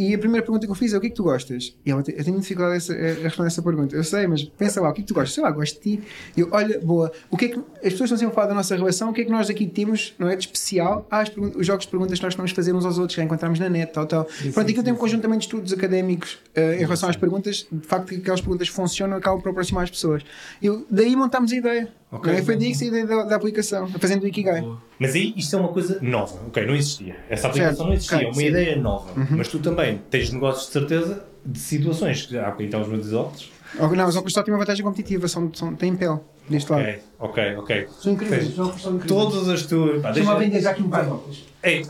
e 0.00 0.14
a 0.14 0.18
primeira 0.18 0.42
pergunta 0.42 0.66
que 0.66 0.72
eu 0.72 0.74
fiz 0.74 0.94
é 0.94 0.96
o 0.96 1.00
que 1.00 1.08
é 1.08 1.10
que 1.10 1.16
tu 1.16 1.24
gostas? 1.24 1.76
E 1.84 1.90
ela, 1.90 2.02
eu 2.06 2.24
tenho 2.24 2.40
dificuldade 2.40 2.90
a, 2.90 3.22
responder 3.22 3.48
essa 3.48 3.60
pergunta. 3.60 3.94
Eu 3.94 4.02
sei, 4.02 4.26
mas 4.26 4.42
pensa 4.44 4.80
lá, 4.80 4.88
o 4.88 4.94
que 4.94 5.00
é 5.00 5.02
que 5.02 5.08
tu 5.08 5.12
gostas? 5.12 5.34
Sei 5.34 5.42
lá, 5.42 5.50
gosto 5.50 5.74
de 5.74 5.98
ti. 5.98 6.02
Eu, 6.34 6.48
olha, 6.52 6.80
boa, 6.80 7.12
o 7.30 7.36
que 7.36 7.44
é 7.44 7.48
que 7.48 7.58
as 7.58 7.92
pessoas 7.92 8.04
estão 8.04 8.16
sempre 8.16 8.32
a 8.32 8.34
falar 8.34 8.46
da 8.46 8.54
nossa 8.54 8.74
relação, 8.74 9.10
o 9.10 9.12
que 9.12 9.20
é 9.20 9.24
que 9.26 9.30
nós 9.30 9.50
aqui 9.50 9.66
temos, 9.66 10.14
não 10.18 10.26
é? 10.26 10.36
De 10.36 10.46
especial? 10.46 11.06
Ah, 11.10 11.22
os 11.54 11.66
jogos 11.66 11.84
de 11.84 11.90
perguntas 11.90 12.18
que 12.18 12.24
nós 12.24 12.34
vamos 12.34 12.52
fazer 12.52 12.72
uns 12.72 12.86
aos 12.86 12.98
outros, 12.98 13.14
que 13.14 13.22
encontramos 13.22 13.58
na 13.58 13.68
net, 13.68 13.92
tal, 13.92 14.06
tal. 14.06 14.26
Sim, 14.30 14.52
Pronto, 14.52 14.70
aqui 14.70 14.78
eu 14.78 14.82
tenho 14.82 14.96
um 14.96 14.98
conjunto 14.98 15.20
também 15.20 15.38
de 15.38 15.44
estudos 15.44 15.70
académicos 15.70 16.38
uh, 16.56 16.60
em 16.74 16.78
relação 16.78 17.10
às 17.10 17.16
perguntas, 17.16 17.66
de 17.70 17.86
facto 17.86 18.08
que 18.08 18.16
aquelas 18.16 18.40
perguntas 18.40 18.68
funcionam 18.68 19.16
e 19.16 19.18
acabam 19.18 19.42
por 19.42 19.50
aproximar 19.50 19.84
as 19.84 19.90
pessoas. 19.90 20.22
Eu, 20.62 20.86
daí 20.90 21.14
montámos 21.14 21.52
a 21.52 21.56
ideia. 21.56 21.99
Okay. 22.12 22.34
É? 22.34 22.42
Foi 22.42 22.56
daí 22.56 22.70
que 22.70 22.74
saí 22.76 22.90
da, 22.90 23.24
da, 23.24 23.36
aplicação, 23.36 23.86
fazendo 24.00 24.24
o 24.24 24.26
Ikigai. 24.26 24.66
Mas 24.98 25.14
aí 25.14 25.32
isto 25.36 25.54
é 25.54 25.58
uma 25.60 25.68
coisa 25.68 25.98
nova, 26.02 26.40
ok? 26.48 26.66
Não 26.66 26.74
existia. 26.74 27.16
Essa 27.28 27.46
aplicação 27.46 27.76
certo. 27.76 27.86
não 27.86 27.94
existia, 27.94 28.16
okay. 28.16 28.26
é 28.26 28.30
uma 28.30 28.40
Sim. 28.40 28.46
ideia 28.46 28.76
nova. 28.76 29.20
Uhum. 29.20 29.36
Mas 29.36 29.48
tu 29.48 29.60
também 29.60 30.00
tens 30.10 30.32
negócios 30.32 30.66
de 30.66 30.72
certeza 30.72 31.24
de 31.46 31.58
situações 31.58 32.26
que 32.26 32.36
há 32.36 32.54
então 32.58 32.82
os 32.82 32.88
meus 32.88 33.12
óculos. 33.12 33.52
Não, 33.78 34.08
os 34.08 34.16
óculos 34.16 34.32
só 34.32 34.42
têm 34.42 34.52
uma 34.52 34.58
vantagem 34.58 34.84
competitiva, 34.84 35.28
são, 35.28 35.54
são, 35.54 35.74
têm 35.76 35.94
pele 35.94 36.18
deste 36.48 36.72
lado. 36.72 36.98
Ok, 37.20 37.56
ok, 37.56 37.88
São 38.00 38.12
incríveis, 38.12 38.48
os 38.48 38.58
óculos 38.58 38.82
são 38.82 38.94
incríveis. 38.96 39.22
Todas 39.22 39.48
as 39.48 39.62
tuas. 39.62 40.02
Deixa-me 40.02 40.38
vender 40.40 40.60
já 40.60 40.70
aqui 40.72 40.82
um 40.82 40.90
par 40.90 41.04
de 41.04 41.10
óculos. 41.10 41.44
Ei! 41.62 41.86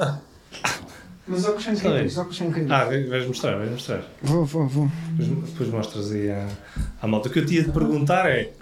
Mas 1.27 1.39
os 1.39 1.45
óculos 1.47 1.65
são 1.65 1.73
incríveis, 1.73 2.13
os 2.13 2.19
óculos 2.19 2.37
são 2.37 2.47
incríveis. 2.49 2.73
Ah, 2.73 2.85
vais 2.85 3.27
mostrar, 3.27 3.57
vais 3.57 3.71
mostrar. 3.71 4.05
Vou, 4.23 4.45
vou, 4.45 4.69
vou. 4.69 4.91
Depois, 5.13 5.51
depois 5.51 5.71
mostras 5.71 6.13
aí 6.13 6.31
à, 6.31 6.47
à 7.01 7.07
malta. 7.07 7.29
O 7.29 7.33
que 7.33 7.39
eu 7.39 7.47
te 7.47 7.55
ia 7.55 7.65
te 7.65 7.71
perguntar 7.71 8.29
é 8.31 8.53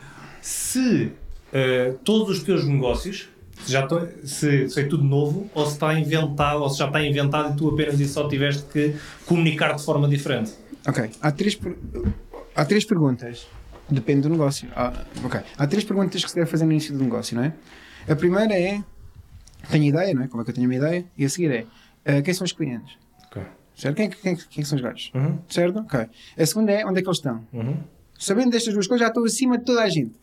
se 0.41 1.13
uh, 1.53 1.99
todos 2.05 2.39
os 2.39 2.43
teus 2.43 2.67
negócios 2.67 3.29
se, 3.65 3.73
já 3.73 3.87
tô, 3.87 4.01
se, 4.25 4.69
se, 4.69 4.81
é 4.81 4.85
tudo 4.85 5.05
novo 5.05 5.51
ou 5.55 5.67
se 5.67 5.73
está 5.73 5.99
inventado 5.99 6.63
ou 6.63 6.71
se 6.71 6.79
já 6.79 6.87
está 6.87 7.03
inventado 7.05 7.53
e 7.53 7.57
tu 7.57 7.69
apenas 7.69 7.99
e 8.01 8.07
só 8.07 8.29
tiveste 8.29 8.65
que 8.73 8.95
comunicar 9.27 9.75
de 9.75 9.85
forma 9.85 10.09
diferente. 10.09 10.53
Ok, 10.87 11.11
há 11.21 11.33
três, 11.33 11.59
há 12.55 12.65
três 12.65 12.85
perguntas. 12.85 13.47
Depende 13.91 14.23
do 14.23 14.29
negócio. 14.29 14.69
Ah, 14.77 14.93
ok, 15.25 15.41
há 15.57 15.67
três 15.67 15.83
perguntas 15.83 16.23
que 16.23 16.31
se 16.31 16.37
deve 16.37 16.51
fazer 16.51 16.67
no 16.67 16.73
início 16.73 16.97
do 16.97 17.03
negócio, 17.03 17.35
não 17.37 17.45
é? 17.45 17.55
A 18.09 18.15
primeira 18.15 18.55
é: 18.55 18.83
tenho 19.71 19.85
ideia, 19.85 20.15
não 20.15 20.23
é? 20.23 20.29
Como 20.29 20.43
é 20.43 20.45
que 20.45 20.51
eu 20.51 20.55
tenho 20.55 20.69
uma 20.69 20.75
ideia? 20.75 21.05
E 21.17 21.25
a 21.25 21.29
seguir 21.29 21.51
é: 21.51 22.19
uh, 22.19 22.23
quem 22.23 22.35
são 22.35 22.45
os 22.45 22.53
clientes? 22.53 22.97
Ok. 23.27 23.43
Certo? 23.75 23.97
Quem, 23.97 24.11
quem, 24.11 24.37
quem 24.37 24.65
são 24.65 24.77
os 24.77 24.83
gajos? 24.83 25.11
Uhum. 25.15 25.39
Certo? 25.49 25.79
Ok. 25.81 26.07
A 26.39 26.47
segunda 26.47 26.73
é: 26.73 26.85
onde 26.85 26.99
é 26.99 27.03
que 27.03 27.09
eles 27.09 27.19
estão? 27.19 27.43
Uhum. 27.53 27.79
Sabendo 28.19 28.51
destas 28.51 28.75
duas 28.75 28.87
coisas, 28.87 29.07
já 29.07 29.09
estou 29.09 29.25
acima 29.25 29.57
de 29.57 29.65
toda 29.65 29.83
a 29.83 29.89
gente. 29.89 30.15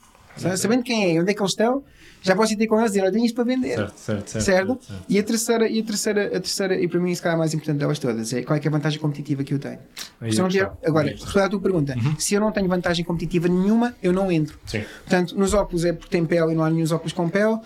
Sabendo 0.58 0.84
quem 0.84 1.16
é, 1.16 1.22
onde 1.22 1.32
é 1.32 1.34
que 1.34 1.42
eles 1.42 1.52
estão, 1.52 1.84
já 2.22 2.36
posso 2.36 2.54
ir 2.54 2.56
ter 2.56 2.66
com 2.66 2.80
eles 2.80 2.90
e 2.90 2.94
dizer, 2.94 3.04
olha, 3.04 3.12
tenho 3.12 3.26
isto 3.26 3.36
para 3.36 3.44
vender. 3.44 3.76
Certo, 3.76 3.98
certo, 3.98 4.30
certo, 4.30 4.44
certo? 4.44 4.84
certo, 4.84 5.06
E 5.08 5.20
a 5.20 5.24
terceira, 5.24 5.70
e 5.70 5.80
a 5.80 5.84
terceira, 5.84 6.26
a 6.26 6.40
terceira, 6.40 6.82
e 6.82 6.88
para 6.88 7.00
mim, 7.00 7.14
se 7.14 7.22
calhar 7.22 7.36
a 7.36 7.38
mais 7.38 7.54
importante 7.54 7.78
delas 7.78 8.00
todas, 8.00 8.34
é 8.34 8.42
qual 8.42 8.58
é, 8.58 8.62
é 8.64 8.68
a 8.68 8.72
vantagem 8.72 9.00
competitiva 9.00 9.44
que 9.44 9.54
eu 9.54 9.60
tenho. 9.60 9.80
Aí 10.20 10.36
não 10.36 10.50
tiver, 10.50 10.72
agora, 10.84 11.10
responder 11.10 11.46
à 11.46 11.50
tua 11.50 11.62
pergunta, 11.62 11.96
uhum. 11.96 12.16
se 12.18 12.34
eu 12.34 12.42
não 12.42 12.52
tenho 12.52 12.68
vantagem 12.68 13.06
competitiva 13.06 13.48
nenhuma, 13.48 13.96
eu 14.02 14.12
não 14.12 14.32
entro. 14.32 14.58
Sim. 14.66 14.84
Portanto, 15.02 15.38
nos 15.38 15.54
óculos 15.54 15.86
é 15.86 15.94
porque 15.94 16.10
tem 16.10 16.26
pele 16.26 16.54
e 16.54 16.56
não 16.56 16.64
há 16.64 16.70
nenhum 16.70 16.92
óculos 16.94 17.14
com 17.14 17.30
pele. 17.30 17.60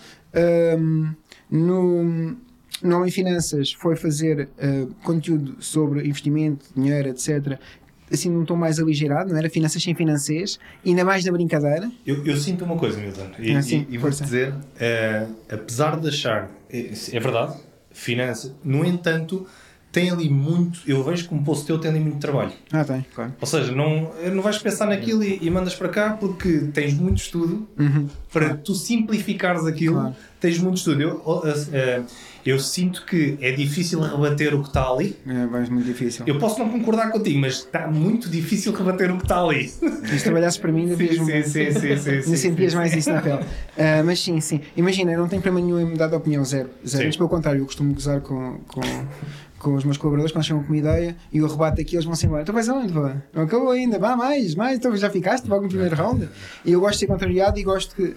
Um, 0.78 1.14
no, 1.50 2.36
no 2.82 2.96
Homem 2.96 3.10
Finanças 3.10 3.72
foi 3.72 3.96
fazer 3.96 4.48
uh, 4.58 4.94
conteúdo 5.02 5.56
sobre 5.60 6.06
investimento, 6.06 6.66
dinheiro, 6.76 7.08
etc 7.08 7.58
assim 8.10 8.30
num 8.30 8.44
tom 8.44 8.56
mais 8.56 8.78
aligerado, 8.78 9.30
não 9.30 9.38
era? 9.38 9.48
Finanças 9.48 9.82
sem 9.82 9.94
financeiros, 9.94 10.58
ainda 10.84 11.04
mais 11.04 11.24
na 11.24 11.32
brincadeira. 11.32 11.90
Eu, 12.06 12.24
eu 12.24 12.36
sinto 12.36 12.64
uma 12.64 12.76
coisa, 12.76 12.98
Milton, 12.98 13.30
e, 13.38 13.54
ah, 13.54 13.60
e, 13.60 13.86
e 13.90 13.98
vou-te 13.98 14.22
dizer, 14.22 14.54
é, 14.78 15.26
apesar 15.50 15.98
de 15.98 16.08
achar, 16.08 16.50
é, 16.70 16.90
é, 17.12 17.20
verdade, 17.20 17.56
finanças, 17.90 18.52
no 18.64 18.84
entanto, 18.84 19.46
tem 19.92 20.10
ali 20.10 20.28
muito, 20.28 20.80
eu 20.86 21.02
vejo 21.02 21.28
que 21.28 21.34
um 21.34 21.42
posto 21.42 21.66
teu 21.66 21.78
tem 21.78 21.90
ali 21.90 22.00
muito 22.00 22.18
trabalho. 22.18 22.52
Ah, 22.72 22.84
tem, 22.84 23.04
claro. 23.14 23.34
Ou 23.40 23.46
seja, 23.46 23.72
não, 23.72 24.12
não 24.32 24.42
vais 24.42 24.58
pensar 24.58 24.86
naquilo 24.86 25.24
e, 25.24 25.38
e 25.42 25.50
mandas 25.50 25.74
para 25.74 25.88
cá 25.88 26.12
porque 26.12 26.68
tens 26.72 26.94
muito 26.94 27.18
estudo 27.18 27.68
uhum, 27.78 28.08
para 28.32 28.46
claro. 28.46 28.60
tu 28.64 28.74
simplificares 28.74 29.66
aquilo, 29.66 29.96
claro. 29.96 30.16
Tens 30.40 30.58
muito 30.58 30.78
estudo. 30.78 31.02
Eu, 31.02 31.16
uh, 31.16 32.04
eu 32.44 32.58
sinto 32.58 33.04
que 33.04 33.36
é 33.40 33.52
difícil 33.52 34.00
rebater 34.00 34.54
o 34.54 34.62
que 34.62 34.68
está 34.68 34.88
ali. 34.88 35.16
É, 35.26 35.46
mas 35.46 35.68
muito 35.68 35.86
difícil. 35.86 36.24
Eu 36.26 36.38
posso 36.38 36.58
não 36.58 36.70
concordar 36.70 37.10
contigo, 37.10 37.38
mas 37.38 37.58
está 37.58 37.86
muito 37.86 38.30
difícil 38.30 38.72
rebater 38.72 39.10
o 39.12 39.18
que 39.18 39.24
está 39.24 39.42
ali. 39.42 39.68
Se 39.68 40.24
trabalhasses 40.24 40.58
para 40.58 40.72
mim, 40.72 40.82
ainda 40.82 40.96
sim, 40.96 41.08
sim, 41.08 41.42
sim, 41.42 41.72
sim, 41.72 41.96
sim, 41.96 42.22
sim, 42.22 42.36
sentias 42.36 42.74
mais 42.74 42.94
isso 42.94 43.12
na 43.12 43.20
pele. 43.20 43.42
Uh, 43.42 44.04
mas 44.04 44.20
sim, 44.20 44.40
sim. 44.40 44.60
Imagina, 44.76 45.12
eu 45.12 45.20
não 45.20 45.28
tenho 45.28 45.42
problema 45.42 45.66
nenhum 45.66 45.80
em 45.80 45.90
mudar 45.90 46.08
de 46.08 46.14
opinião, 46.14 46.44
zero. 46.44 46.70
zero. 46.86 47.04
Mas 47.06 47.16
pelo 47.16 47.28
contrário, 47.28 47.60
eu 47.60 47.66
costumo 47.66 47.92
gozar 47.92 48.20
com, 48.22 48.58
com, 48.66 48.80
com 49.60 49.74
os 49.74 49.84
meus 49.84 49.98
colaboradores 49.98 50.32
quando 50.32 50.44
chegam 50.44 50.62
com 50.62 50.68
uma 50.70 50.78
ideia 50.78 51.14
e 51.32 51.38
eu 51.38 51.46
rebato 51.46 51.80
aqui, 51.80 51.94
eles 51.94 52.04
vão-se 52.04 52.26
embora. 52.26 52.42
Então 52.42 52.54
vais 52.54 52.68
aonde? 52.68 52.92
Vá? 52.92 53.22
Não 53.32 53.42
acabou 53.42 53.70
ainda, 53.70 53.98
vá 53.98 54.16
mais, 54.16 54.54
mais, 54.54 54.78
então 54.78 54.96
já 54.96 55.10
ficaste 55.10 55.46
logo 55.46 55.62
no 55.62 55.68
primeiro 55.68 55.94
round. 55.94 56.28
E 56.64 56.72
eu 56.72 56.80
gosto 56.80 56.94
de 56.94 56.98
ser 57.00 57.06
contrariado 57.06 57.58
e 57.58 57.62
gosto 57.62 57.94
que, 57.94 58.14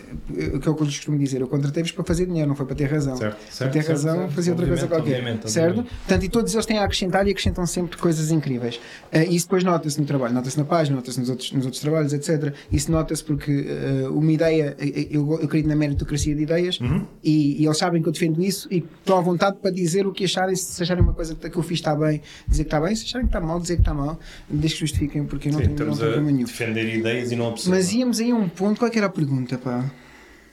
o 0.55 0.59
que 0.59 0.67
é 0.67 0.71
o 0.71 0.75
que 0.75 0.81
eu 0.81 0.85
lhes 0.85 0.95
costumo 0.95 1.19
dizer, 1.19 1.41
eu 1.41 1.47
contratei-vos 1.47 1.91
para 1.91 2.03
fazer 2.03 2.25
dinheiro, 2.25 2.47
não 2.47 2.55
foi 2.55 2.65
para 2.65 2.75
ter 2.75 2.85
razão. 2.85 3.17
Certo, 3.17 3.37
certo, 3.49 3.71
para 3.71 3.81
ter 3.81 3.87
razão, 3.87 4.17
certo, 4.19 4.31
fazia 4.31 4.53
outra 4.53 4.67
coisa 4.67 4.87
qualquer. 4.87 5.17
Obviamente, 5.17 5.51
certo? 5.51 5.69
Obviamente. 5.69 5.95
Portanto, 5.97 6.23
e 6.23 6.29
todos 6.29 6.53
eles 6.53 6.65
têm 6.65 6.77
a 6.77 6.83
acrescentar 6.85 7.27
e 7.27 7.31
acrescentam 7.31 7.65
sempre 7.65 7.97
coisas 7.97 8.31
incríveis. 8.31 8.77
Uh, 9.11 9.29
isso 9.29 9.45
depois 9.45 9.63
nota-se 9.63 9.99
no 9.99 10.05
trabalho, 10.05 10.33
nota-se 10.33 10.57
na 10.57 10.65
página, 10.65 10.95
nota-se 10.95 11.19
nos 11.19 11.29
outros, 11.29 11.51
nos 11.51 11.65
outros 11.65 11.81
trabalhos, 11.81 12.13
etc. 12.13 12.53
Isso 12.71 12.91
nota-se 12.91 13.23
porque 13.23 13.51
uh, 13.51 14.17
uma 14.17 14.31
ideia, 14.31 14.75
eu, 14.79 15.29
eu 15.33 15.45
acredito 15.45 15.67
na 15.67 15.75
meritocracia 15.75 16.33
de 16.33 16.43
ideias 16.43 16.79
uhum. 16.79 17.05
e, 17.23 17.61
e, 17.61 17.65
eles 17.65 17.77
sabem 17.77 18.01
que 18.01 18.07
eu 18.07 18.13
defendo 18.13 18.41
isso 18.41 18.67
e 18.71 18.77
estão 18.77 19.17
à 19.17 19.21
vontade 19.21 19.57
para 19.61 19.71
dizer 19.71 20.07
o 20.07 20.13
que 20.13 20.23
acharem, 20.23 20.55
se 20.55 20.81
acharem 20.81 21.03
uma 21.03 21.13
coisa 21.13 21.32
que 21.35 21.57
eu 21.57 21.63
fiz 21.63 21.79
está 21.79 21.95
bem 21.95 22.21
dizer 22.47 22.63
que 22.63 22.67
está 22.67 22.81
bem, 22.81 22.95
se 22.95 23.05
acharem 23.05 23.27
que 23.27 23.35
está 23.35 23.41
mal, 23.41 23.59
dizer 23.59 23.75
que 23.75 23.81
está 23.81 23.93
mal, 23.93 24.19
desde 24.49 24.75
que 24.75 24.79
justifiquem, 24.81 25.25
porque 25.25 25.49
não 25.49 25.59
Sim, 25.59 25.75
tenho, 25.75 25.89
não 25.89 25.97
problema 25.97 26.31
nenhum. 26.31 26.45
defender 26.45 26.95
ideias 26.95 27.31
e 27.31 27.35
não 27.35 27.45
observar. 27.45 27.77
Mas 27.77 27.93
íamos 27.93 28.19
aí 28.19 28.31
a 28.31 28.35
um 28.35 28.49
ponto, 28.49 28.79
qual 28.79 28.91
é 28.91 28.97
era 28.97 29.07
a 29.07 29.09
pergunta, 29.09 29.57
pá? 29.57 29.91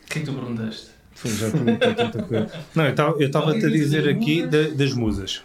O 0.05 0.09
que 0.11 0.19
é 0.19 0.23
que 0.23 0.27
tu 0.27 0.33
perguntaste? 0.33 0.89
Foi, 1.13 1.31
já 1.33 1.51
perguntei 1.51 1.95
tanta 1.95 2.23
coisa. 2.23 2.51
Não, 2.75 2.85
eu 3.19 3.27
estava-te 3.27 3.67
a 3.67 3.69
dizer 3.69 4.09
aqui 4.09 4.47
das 4.47 4.95
musas. 4.95 5.43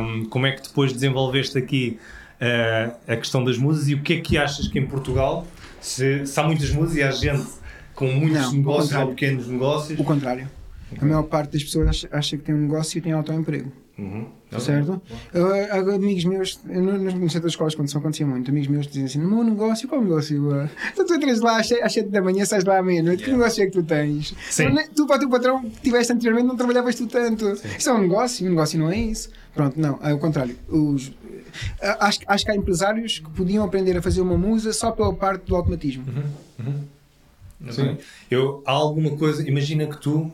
Um, 0.00 0.24
como 0.26 0.46
é 0.46 0.52
que 0.52 0.62
depois 0.62 0.92
desenvolveste 0.92 1.58
aqui 1.58 1.98
uh, 2.40 2.94
a 3.06 3.16
questão 3.16 3.42
das 3.42 3.58
musas 3.58 3.88
e 3.88 3.94
o 3.94 4.02
que 4.02 4.14
é 4.14 4.20
que 4.20 4.38
achas 4.38 4.68
que 4.68 4.78
em 4.78 4.86
Portugal, 4.86 5.46
se, 5.80 6.24
se 6.24 6.38
há 6.38 6.44
muitas 6.44 6.70
musas 6.70 6.96
e 6.96 7.02
há 7.02 7.10
gente 7.10 7.46
com 7.94 8.06
muitos 8.06 8.42
não, 8.42 8.52
negócios 8.52 8.94
ou 8.94 9.08
pequenos 9.08 9.48
negócios. 9.48 9.98
O 9.98 10.04
contrário. 10.04 10.48
Okay. 10.92 11.02
A 11.02 11.04
maior 11.04 11.24
parte 11.24 11.52
das 11.52 11.64
pessoas 11.64 11.88
acha, 11.88 12.08
acha 12.12 12.36
que 12.36 12.44
tem 12.44 12.54
um 12.54 12.62
negócio 12.62 12.96
e 12.96 13.00
tem 13.00 13.12
autoemprego. 13.12 13.72
Uhum. 13.98 14.28
Certo? 14.60 15.02
Uh, 15.34 15.94
amigos 15.94 16.24
meus, 16.24 16.60
no 16.64 17.28
centro 17.28 17.42
das 17.42 17.52
escolas, 17.52 17.74
quando 17.74 17.88
isso 17.88 17.98
acontecia 17.98 18.24
muito, 18.24 18.48
amigos 18.48 18.68
meus 18.68 18.86
dizem 18.86 19.04
assim: 19.04 19.18
no 19.18 19.28
meu 19.28 19.42
negócio, 19.42 19.88
qual 19.88 20.00
negócio? 20.00 20.50
Uh, 20.50 20.68
então 20.92 21.04
tu 21.04 21.14
entras 21.14 21.40
lá 21.40 21.58
às 21.58 21.66
7 21.66 22.04
da 22.04 22.22
manhã, 22.22 22.44
sais 22.44 22.64
lá 22.64 22.78
à 22.78 22.82
meia-noite, 22.82 23.22
yeah. 23.22 23.24
que 23.24 23.38
negócio 23.38 23.62
é 23.62 23.66
que 23.66 23.72
tu 23.72 23.82
tens? 23.82 24.34
Sim. 24.50 24.74
Tu, 24.94 25.06
para 25.06 25.16
o 25.16 25.18
teu 25.18 25.28
patrão 25.28 25.62
que 25.62 25.80
tiveste 25.82 26.12
anteriormente, 26.12 26.46
não 26.46 26.56
trabalhavas 26.56 26.94
tu 26.94 27.08
tanto. 27.08 27.56
Sim. 27.56 27.68
Isso 27.76 27.90
é 27.90 27.92
um 27.92 28.00
negócio, 28.02 28.46
um 28.46 28.50
negócio 28.50 28.78
não 28.78 28.90
é 28.90 28.96
isso. 28.96 29.30
Pronto, 29.52 29.78
não, 29.80 29.98
é 30.00 30.14
o 30.14 30.18
contrário. 30.18 30.56
Os, 30.68 31.12
acho, 31.98 32.20
acho 32.26 32.44
que 32.44 32.50
há 32.52 32.54
empresários 32.54 33.18
que 33.18 33.30
podiam 33.30 33.64
aprender 33.64 33.96
a 33.96 34.02
fazer 34.02 34.20
uma 34.20 34.38
musa 34.38 34.72
só 34.72 34.92
pela 34.92 35.12
parte 35.12 35.44
do 35.46 35.56
automatismo. 35.56 36.04
Uhum. 36.06 36.66
Uhum. 36.66 36.84
Sim. 37.70 37.98
Eu, 38.30 38.62
há 38.64 38.70
alguma 38.70 39.16
coisa, 39.16 39.46
imagina 39.48 39.86
que 39.86 40.00
tu 40.00 40.18
uh, 40.18 40.32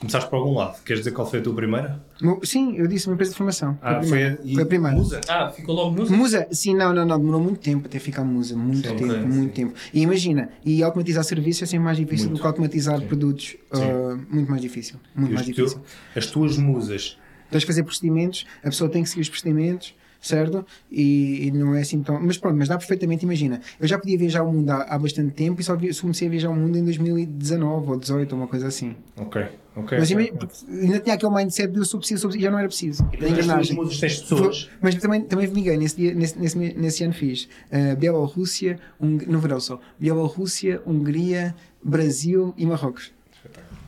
começaste 0.00 0.28
por 0.28 0.36
algum 0.36 0.54
lado. 0.54 0.82
Queres 0.82 1.00
dizer 1.00 1.12
qual 1.12 1.28
foi 1.28 1.38
a 1.38 1.42
tua 1.42 1.54
primeira? 1.54 2.02
Sim, 2.42 2.76
eu 2.76 2.88
disse 2.88 3.06
uma 3.06 3.14
empresa 3.14 3.30
de 3.30 3.36
formação. 3.36 3.78
Ah, 3.80 4.02
foi 4.02 4.24
a, 4.24 4.36
foi 4.36 4.62
a 4.62 4.66
primeira. 4.66 4.96
Musa? 4.96 5.20
Ah, 5.28 5.50
ficou 5.50 5.74
logo 5.74 5.92
Musa? 5.92 6.16
Musa, 6.16 6.48
sim, 6.50 6.74
não, 6.74 6.92
não, 6.92 7.06
não. 7.06 7.18
Demorou 7.18 7.40
muito 7.40 7.60
tempo 7.60 7.86
até 7.86 8.00
ficar 8.00 8.24
Musa. 8.24 8.56
Muito 8.56 8.88
sim, 8.88 8.96
tempo, 8.96 9.12
okay, 9.12 9.22
muito 9.24 9.56
sim. 9.56 9.66
tempo. 9.66 9.74
E 9.94 10.00
imagina, 10.02 10.50
e 10.64 10.82
automatizar 10.82 11.22
serviços 11.22 11.62
é 11.62 11.66
sempre 11.66 11.84
mais 11.84 11.96
difícil 11.96 12.26
muito. 12.26 12.38
do 12.38 12.40
que 12.40 12.46
automatizar 12.46 12.98
sim. 12.98 13.06
produtos. 13.06 13.56
Uh, 13.72 14.16
muito 14.28 14.50
mais 14.50 14.62
difícil. 14.62 14.98
Muito 15.14 15.32
mais 15.32 15.46
difícil. 15.46 15.80
as 16.14 16.26
tuas 16.26 16.58
musas. 16.58 17.16
Tens 17.50 17.60
de 17.60 17.66
fazer 17.66 17.84
procedimentos, 17.84 18.44
a 18.58 18.64
pessoa 18.64 18.90
tem 18.90 19.04
que 19.04 19.08
seguir 19.08 19.22
os 19.22 19.28
procedimentos 19.28 19.94
certo? 20.20 20.64
E, 20.90 21.46
e, 21.46 21.50
não 21.50 21.74
é 21.74 21.80
assim 21.80 22.02
tão. 22.02 22.20
Mas 22.20 22.38
pronto, 22.38 22.56
mas 22.56 22.68
dá 22.68 22.76
perfeitamente, 22.76 23.24
imagina. 23.24 23.60
Eu 23.80 23.86
já 23.86 23.98
podia 23.98 24.18
viajar 24.18 24.42
o 24.42 24.52
mundo 24.52 24.70
há, 24.70 24.82
há 24.82 24.98
bastante 24.98 25.32
tempo 25.32 25.60
e 25.60 25.64
só 25.64 25.76
vi, 25.76 25.94
comecei 25.94 26.28
a 26.28 26.30
viajar 26.30 26.50
o 26.50 26.54
mundo 26.54 26.76
em 26.76 26.84
2019 26.84 27.90
ou 27.90 27.98
18 27.98 28.32
ou 28.32 28.38
uma 28.38 28.48
coisa 28.48 28.66
assim. 28.66 28.96
Ok, 29.16 29.42
ok. 29.76 29.98
Mas 29.98 30.10
okay, 30.10 30.32
ainda 30.68 31.00
tinha 31.00 31.14
aquele 31.14 31.34
mindset 31.34 31.72
de 31.72 31.78
eu 31.78 31.84
sou 31.84 32.00
preciso, 32.00 32.22
sou 32.22 32.30
preciso, 32.30 32.44
já 32.44 32.50
não 32.50 32.58
era 32.58 32.68
preciso. 32.68 33.04
Da 33.04 33.28
engrenagem. 33.28 33.76
Pessoas. 33.76 34.70
Mas 34.80 34.94
também, 34.96 35.22
também 35.22 35.48
me 35.48 35.60
engano, 35.60 35.78
nesse, 35.78 35.96
dia, 35.96 36.14
nesse, 36.14 36.38
nesse, 36.38 36.58
nesse 36.58 37.04
ano 37.04 37.12
fiz 37.12 37.48
uh, 37.70 37.96
Bielorrússia, 37.96 38.78
um, 39.00 39.18
no 39.26 39.38
verão 39.38 39.60
só, 39.60 39.80
Bielorrússia, 39.98 40.80
Hungria, 40.86 41.54
Brasil 41.82 42.54
e 42.56 42.66
Marrocos. 42.66 43.12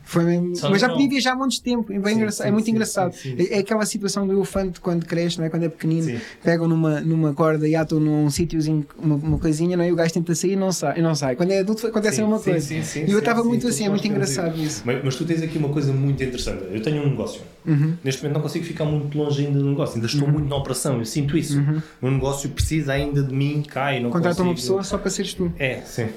Foi 0.09 0.23
mesmo, 0.23 0.53
mas 0.71 0.81
já 0.81 0.89
podia 0.89 1.07
viajar 1.07 1.33
há 1.33 1.35
muito 1.35 1.61
tempo, 1.61 1.93
é, 1.93 1.99
bem 1.99 2.13
sim, 2.13 2.19
engraçado, 2.19 2.43
sim, 2.43 2.49
é 2.49 2.51
muito 2.51 2.65
sim, 2.65 2.71
engraçado. 2.71 3.15
É, 3.51 3.59
aquela 3.59 3.85
situação 3.85 4.25
do 4.25 4.33
elefante 4.33 4.81
quando 4.81 5.05
cresce, 5.05 5.37
não 5.37 5.45
é? 5.45 5.51
quando 5.51 5.65
é 5.65 5.69
pequenino, 5.69 6.19
pegam 6.43 6.67
numa, 6.67 6.99
numa 6.99 7.31
corda 7.31 7.67
e 7.67 7.75
atam 7.75 7.99
num 7.99 8.27
sítiozinho, 8.31 8.83
uma, 8.97 9.15
uma 9.17 9.37
coisinha, 9.37 9.77
não 9.77 9.83
é? 9.83 9.89
e 9.89 9.91
o 9.91 9.95
gajo 9.95 10.11
tenta 10.11 10.33
sair 10.33 10.53
e 10.53 10.55
não 10.55 10.71
sai. 10.71 10.97
E 10.97 11.01
não 11.03 11.13
sai. 11.13 11.35
Quando 11.35 11.51
é 11.51 11.59
adulto 11.59 11.85
acontece 11.85 12.21
a 12.21 12.23
mesma 12.23 12.39
coisa. 12.39 12.73
e 12.73 13.11
eu 13.11 13.19
estava 13.19 13.43
muito 13.43 13.67
assim, 13.67 13.85
é 13.85 13.89
muito 13.89 14.07
engraçado 14.07 14.59
isso. 14.59 14.81
Mas, 14.83 15.03
mas, 15.03 15.15
tu 15.15 15.25
tens 15.25 15.43
aqui 15.43 15.59
uma 15.59 15.69
coisa 15.69 15.93
muito 15.93 16.23
interessante. 16.23 16.63
Eu 16.71 16.81
tenho 16.81 17.03
um 17.03 17.11
negócio. 17.11 17.41
Uhum. 17.67 17.93
Neste 18.03 18.23
momento 18.23 18.37
não 18.37 18.41
consigo 18.41 18.65
ficar 18.65 18.85
muito 18.85 19.15
longe 19.15 19.45
ainda 19.45 19.59
do 19.59 19.69
negócio, 19.69 19.93
ainda 19.93 20.07
estou 20.07 20.27
uhum. 20.27 20.33
muito 20.33 20.49
na 20.49 20.55
operação, 20.55 20.97
eu 20.97 21.05
sinto 21.05 21.37
isso. 21.37 21.59
Uhum. 21.59 21.81
O 22.01 22.09
negócio 22.09 22.49
precisa 22.49 22.93
ainda 22.93 23.21
de 23.21 23.31
mim, 23.31 23.61
cai, 23.61 23.99
não 23.99 24.09
Contrata 24.09 24.41
uma 24.41 24.55
pessoa 24.55 24.81
só 24.83 24.97
para 24.97 25.11
seres 25.11 25.35
tu. 25.35 25.53
É, 25.59 25.81
sim. 25.81 26.07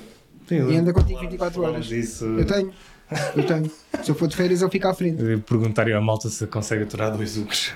e 0.50 0.76
anda 0.76 0.94
contigo 0.94 1.20
24 1.20 1.62
horas. 1.62 1.90
Isso. 1.90 2.24
Eu 2.24 2.46
tenho. 2.46 2.72
Eu 3.37 3.46
tenho. 3.46 3.70
Se 4.03 4.11
eu 4.11 4.14
for 4.14 4.29
de 4.29 4.37
férias, 4.37 4.62
eu 4.62 4.68
fico 4.70 4.88
à 4.88 4.94
frente. 4.94 5.22
Perguntar 5.48 5.90
à 5.90 6.01
malta 6.01 6.29
se 6.29 6.46
consegue 6.46 6.85
aturar 6.85 7.16
dois 7.16 7.37
ucos. 7.37 7.72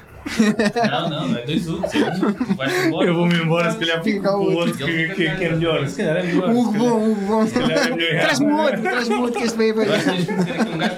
Não, 0.90 1.10
não, 1.10 1.28
não 1.28 1.38
é 1.38 1.42
dois 1.42 1.68
ucos. 1.68 1.94
É 1.94 3.08
eu 3.08 3.14
vou-me 3.14 3.34
embora, 3.36 3.70
se 3.70 3.78
calhar 3.78 4.02
com 4.02 4.28
o 4.28 4.54
outro 4.54 4.76
que, 4.76 5.08
que, 5.08 5.14
que, 5.14 5.44
é 5.44 5.52
melhor. 5.52 5.86
Se 5.88 5.96
calhar 5.96 6.16
é 6.16 6.22
melhor. 6.24 6.50
O 6.50 6.72
bom, 6.72 7.10
o 7.10 7.14
bom. 7.14 7.46
Traz-me 7.46 8.52
outro, 8.52 8.82
traz-me 8.82 9.14
outro, 9.16 9.38
que 9.38 9.46
este 9.46 9.56
veio 9.56 9.74
bem. 9.74 9.86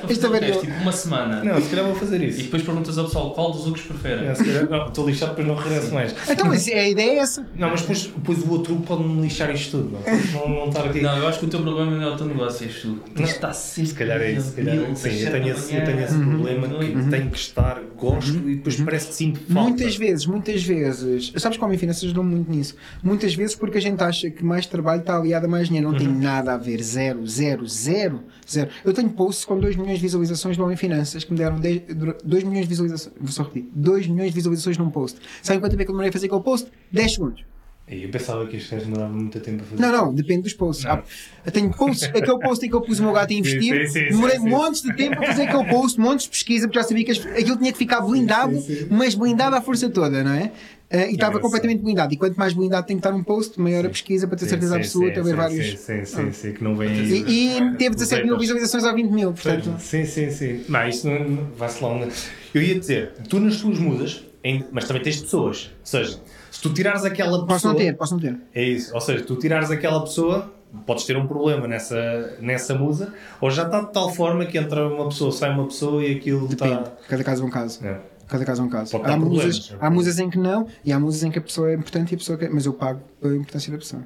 Este 0.08 0.26
é 0.26 0.28
bem. 0.28 0.60
Tipo 0.60 0.72
uma 0.80 0.92
semana. 0.92 1.44
Não, 1.44 1.60
se 1.60 1.68
calhar 1.68 1.86
vou 1.86 1.94
fazer 1.94 2.22
isso. 2.22 2.40
E 2.40 2.42
depois 2.44 2.62
perguntas 2.62 2.98
ao 2.98 3.04
pessoal 3.04 3.30
qual 3.32 3.52
dos 3.52 3.66
ucos 3.66 3.82
prefere. 3.82 4.26
Não, 4.68 4.86
estou 4.86 5.06
lixado, 5.06 5.30
depois 5.30 5.46
não 5.46 5.54
regresso 5.54 5.94
mais. 5.94 6.14
Então, 6.28 6.46
mas 6.46 6.66
a 6.68 6.88
ideia 6.88 7.10
é 7.10 7.18
essa. 7.18 7.46
Não, 7.54 7.70
mas 7.70 7.80
depois, 7.80 8.06
depois 8.06 8.38
o 8.38 8.50
outro 8.50 8.76
pode-me 8.76 9.20
lixar 9.22 9.54
isto 9.54 9.78
tudo. 9.78 9.98
Não, 10.32 10.48
não, 10.48 10.68
estar 10.68 10.84
aqui. 10.84 11.00
Não, 11.00 11.16
eu 11.16 11.28
acho 11.28 11.38
que 11.38 11.46
o 11.46 11.48
teu 11.48 11.60
problema 11.60 11.90
não 11.90 12.02
é 12.02 12.10
o 12.10 12.16
teu 12.16 12.26
negócio, 12.26 12.66
és 12.66 12.80
tu. 12.80 12.98
Tens 13.14 13.30
está 13.30 13.52
sempre. 13.52 13.90
Se 13.90 13.94
calhar 13.94 14.20
é 14.20 14.32
isso. 14.32 14.54
Sim, 14.94 15.10
eu 15.20 15.30
tenho 15.32 15.48
esse 15.48 16.18
problema 16.18 16.68
que 16.68 17.10
tenho 17.10 17.30
que 17.30 17.38
estar, 17.38 17.80
gosto 17.96 18.48
e 18.48 18.56
depois 18.56 18.76
parece 18.76 19.08
que 19.08 19.14
sinto 19.18 19.40
falta. 19.40 19.70
Muitas 19.70 19.96
vezes, 19.96 20.26
muitas 20.26 20.62
vezes, 20.62 21.32
sabes 21.36 21.58
como 21.58 21.72
em 21.72 21.78
finanças 21.78 22.12
dão 22.12 22.22
muito 22.22 22.50
nisso? 22.50 22.76
Muitas 23.02 23.34
vezes 23.34 23.56
porque 23.56 23.78
a 23.78 23.80
gente 23.80 24.02
acha 24.02 24.30
que 24.30 24.44
mais 24.44 24.66
trabalho 24.66 25.00
está 25.00 25.16
aliado 25.16 25.46
a 25.46 25.48
mais 25.48 25.66
dinheiro. 25.66 25.88
Não 25.88 25.98
uhum. 25.98 26.04
tem 26.04 26.08
nada 26.08 26.54
a 26.54 26.56
ver. 26.56 26.82
Zero, 26.82 27.26
zero, 27.26 27.66
zero, 27.66 28.22
zero. 28.48 28.70
Eu 28.84 28.92
tenho 28.92 29.10
posts 29.10 29.44
com 29.44 29.58
2 29.58 29.76
milhões 29.76 29.96
de 29.96 30.02
visualizações 30.02 30.56
do 30.56 30.62
Homem 30.62 30.76
Finanças 30.76 31.24
que 31.24 31.32
me 31.32 31.38
deram 31.38 31.58
2 31.60 32.44
milhões 32.44 32.64
de 32.64 32.68
visualizações. 32.68 33.14
Vou 33.20 33.32
só 33.32 33.42
repetir: 33.42 33.68
2 33.74 34.06
milhões 34.06 34.28
de 34.28 34.34
visualizações 34.34 34.78
num 34.78 34.90
post. 34.90 35.18
Sabem 35.42 35.60
quanto 35.60 35.72
tempo 35.72 35.82
é 35.82 35.84
que 35.84 35.90
eu 35.90 35.94
demorei 35.94 36.10
a 36.10 36.12
fazer 36.12 36.26
aquele 36.26 36.42
post? 36.42 36.70
10 36.92 37.12
segundos. 37.12 37.44
Eu 37.90 38.08
pensava 38.10 38.46
que 38.46 38.58
isto 38.58 38.76
demorava 38.76 39.12
muito 39.12 39.40
tempo 39.40 39.62
a 39.62 39.66
fazer. 39.66 39.80
Não, 39.80 39.92
não, 39.92 40.14
depende 40.14 40.42
dos 40.42 40.52
posts. 40.52 40.84
Ah, 40.84 41.02
eu 41.44 41.50
tenho 41.50 41.70
posts, 41.70 42.08
aquele 42.08 42.38
post 42.38 42.64
em 42.64 42.68
que 42.68 42.76
eu 42.76 42.82
pus 42.82 43.00
o 43.00 43.02
meu 43.02 43.12
gato 43.12 43.30
a 43.30 43.34
investir, 43.34 43.88
sim, 43.88 43.92
sim, 43.92 44.08
demorei 44.10 44.38
sim, 44.38 44.48
montes 44.48 44.82
de 44.82 44.94
tempo 44.94 45.22
a 45.22 45.26
fazer 45.26 45.44
aquele 45.44 45.64
post, 45.64 45.98
montes 45.98 46.24
de 46.24 46.30
pesquisa, 46.30 46.66
porque 46.66 46.78
já 46.78 46.84
sabia 46.86 47.04
que 47.04 47.12
aquilo 47.12 47.56
tinha 47.56 47.72
que 47.72 47.78
ficar 47.78 48.02
blindado, 48.02 48.62
mas 48.90 49.14
blindado 49.14 49.56
à 49.56 49.62
força 49.62 49.88
toda, 49.88 50.22
não 50.22 50.32
é? 50.32 50.52
Uh, 50.90 51.10
e 51.10 51.14
estava 51.14 51.38
completamente 51.38 51.82
blindado. 51.82 52.14
E 52.14 52.16
quanto 52.16 52.36
mais 52.36 52.54
blindado 52.54 52.86
tem 52.86 52.96
que 52.96 53.00
estar 53.00 53.14
um 53.14 53.22
post, 53.22 53.60
maior 53.60 53.84
a 53.84 53.90
pesquisa 53.90 54.26
para 54.26 54.38
ter 54.38 54.46
certeza 54.46 54.76
absoluta, 54.76 55.20
haver 55.20 55.36
vários. 55.36 55.78
Sim, 55.78 56.04
sim, 56.04 56.32
sim, 56.32 56.52
que 56.52 56.64
não 56.64 56.76
vem 56.76 56.90
E, 56.90 57.56
e 57.56 57.76
teve 57.76 57.94
17 57.94 58.24
mil 58.24 58.38
visualizações 58.38 58.84
a 58.84 58.92
20 58.92 59.10
mil, 59.10 59.32
portanto. 59.32 59.76
Sim, 59.78 60.06
sim, 60.06 60.30
sim. 60.30 60.64
Mas 60.66 60.96
isso 60.96 61.08
não, 61.08 61.48
vai-se 61.56 61.82
lá. 61.82 62.08
Eu 62.54 62.62
ia 62.62 62.78
dizer, 62.78 63.12
tu 63.28 63.38
nas 63.38 63.60
tuas 63.60 63.78
musas, 63.78 64.24
mas 64.72 64.86
também 64.86 65.02
tens 65.02 65.20
pessoas. 65.20 65.70
Ou 65.80 65.86
seja, 65.86 66.20
se 66.58 66.62
tu 66.62 66.74
tirares 66.74 67.04
aquela 67.04 67.30
pessoa. 67.30 67.46
Posso 67.46 67.68
não 67.68 67.74
ter, 67.76 67.96
posso 67.96 68.14
não 68.14 68.20
ter. 68.20 68.36
É 68.52 68.64
isso. 68.64 68.92
Ou 68.92 69.00
seja, 69.00 69.22
tu 69.22 69.36
tirares 69.36 69.70
aquela 69.70 70.00
pessoa, 70.00 70.52
podes 70.84 71.04
ter 71.04 71.16
um 71.16 71.24
problema 71.24 71.68
nessa, 71.68 72.36
nessa 72.40 72.74
musa, 72.74 73.14
ou 73.40 73.48
já 73.48 73.62
está 73.62 73.80
de 73.80 73.92
tal 73.92 74.12
forma 74.12 74.44
que 74.44 74.58
entra 74.58 74.88
uma 74.88 75.08
pessoa, 75.08 75.30
sai 75.30 75.50
uma 75.50 75.68
pessoa 75.68 76.04
e 76.04 76.16
aquilo 76.16 76.48
Depende. 76.48 76.72
está. 76.72 76.92
Cada 77.08 77.22
caso 77.22 77.44
é 77.44 77.46
um 77.46 77.50
caso. 77.50 77.86
É. 77.86 78.00
Cada 78.26 78.44
caso 78.44 78.62
é 78.62 78.64
um 78.64 78.68
caso. 78.68 78.96
Há 78.96 79.16
musas, 79.16 79.76
há 79.80 79.88
musas 79.88 80.18
em 80.18 80.28
que 80.28 80.36
não, 80.36 80.66
e 80.84 80.92
há 80.92 80.98
musas 80.98 81.22
em 81.22 81.30
que 81.30 81.38
a 81.38 81.42
pessoa 81.42 81.70
é 81.70 81.74
importante 81.74 82.10
e 82.10 82.14
a 82.16 82.18
pessoa 82.18 82.36
que. 82.36 82.48
Mas 82.48 82.66
eu 82.66 82.72
pago 82.72 83.00
pela 83.20 83.36
importância 83.36 83.70
da 83.70 83.78
pessoa. 83.78 84.02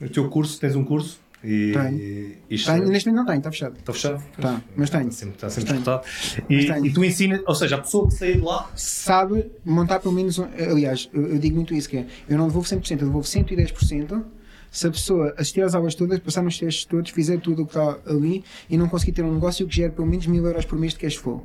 O 0.00 0.08
teu 0.08 0.26
curso, 0.30 0.58
tens 0.58 0.74
um 0.74 0.82
curso? 0.82 1.20
E, 1.42 1.72
tenho. 1.72 2.36
Isto 2.50 2.72
tenho. 2.72 2.88
Neste 2.88 3.08
momento 3.08 3.20
não 3.20 3.26
tenho, 3.26 3.38
está 3.38 3.50
fechado. 3.50 3.76
Está 3.78 3.92
fechado? 3.92 4.22
Está, 4.36 4.62
mas 4.76 4.90
tenho. 4.90 5.08
Está 5.08 5.18
sempre, 5.18 5.34
está 5.34 5.50
sempre 5.50 5.72
esgotado. 5.72 6.06
E, 6.48 6.88
e, 6.88 6.92
tu 6.92 7.04
ensinas, 7.04 7.40
ou 7.46 7.54
seja, 7.54 7.76
a 7.76 7.78
pessoa 7.78 8.08
que 8.08 8.14
sair 8.14 8.36
de 8.36 8.42
lá 8.42 8.70
sabe 8.74 9.50
montar 9.64 10.00
pelo 10.00 10.14
menos. 10.14 10.38
Um, 10.38 10.44
aliás, 10.44 11.08
eu, 11.12 11.26
eu, 11.26 11.38
digo 11.38 11.56
muito 11.56 11.74
isso: 11.74 11.88
que 11.88 11.98
é, 11.98 12.06
eu 12.28 12.36
não 12.36 12.46
devolvo 12.46 12.68
100%, 12.68 12.90
eu 12.90 12.96
devolvo 12.98 13.26
110%. 13.26 14.24
Se 14.70 14.86
a 14.86 14.90
pessoa 14.90 15.34
assistir 15.36 15.62
às 15.62 15.74
aulas 15.74 15.96
todas, 15.96 16.18
passar 16.20 16.42
nos 16.42 16.56
testes 16.56 16.84
todos, 16.84 17.10
fizer 17.10 17.40
tudo 17.40 17.62
o 17.62 17.66
que 17.66 17.76
está 17.76 17.98
ali 18.06 18.44
e 18.68 18.76
não 18.76 18.88
conseguir 18.88 19.12
ter 19.12 19.24
um 19.24 19.34
negócio 19.34 19.66
que 19.66 19.74
gere 19.74 19.92
pelo 19.92 20.06
menos 20.06 20.26
mil 20.28 20.46
euros 20.46 20.64
por 20.64 20.78
mês 20.78 20.92
de 20.92 21.00
cash 21.00 21.16
flow. 21.16 21.44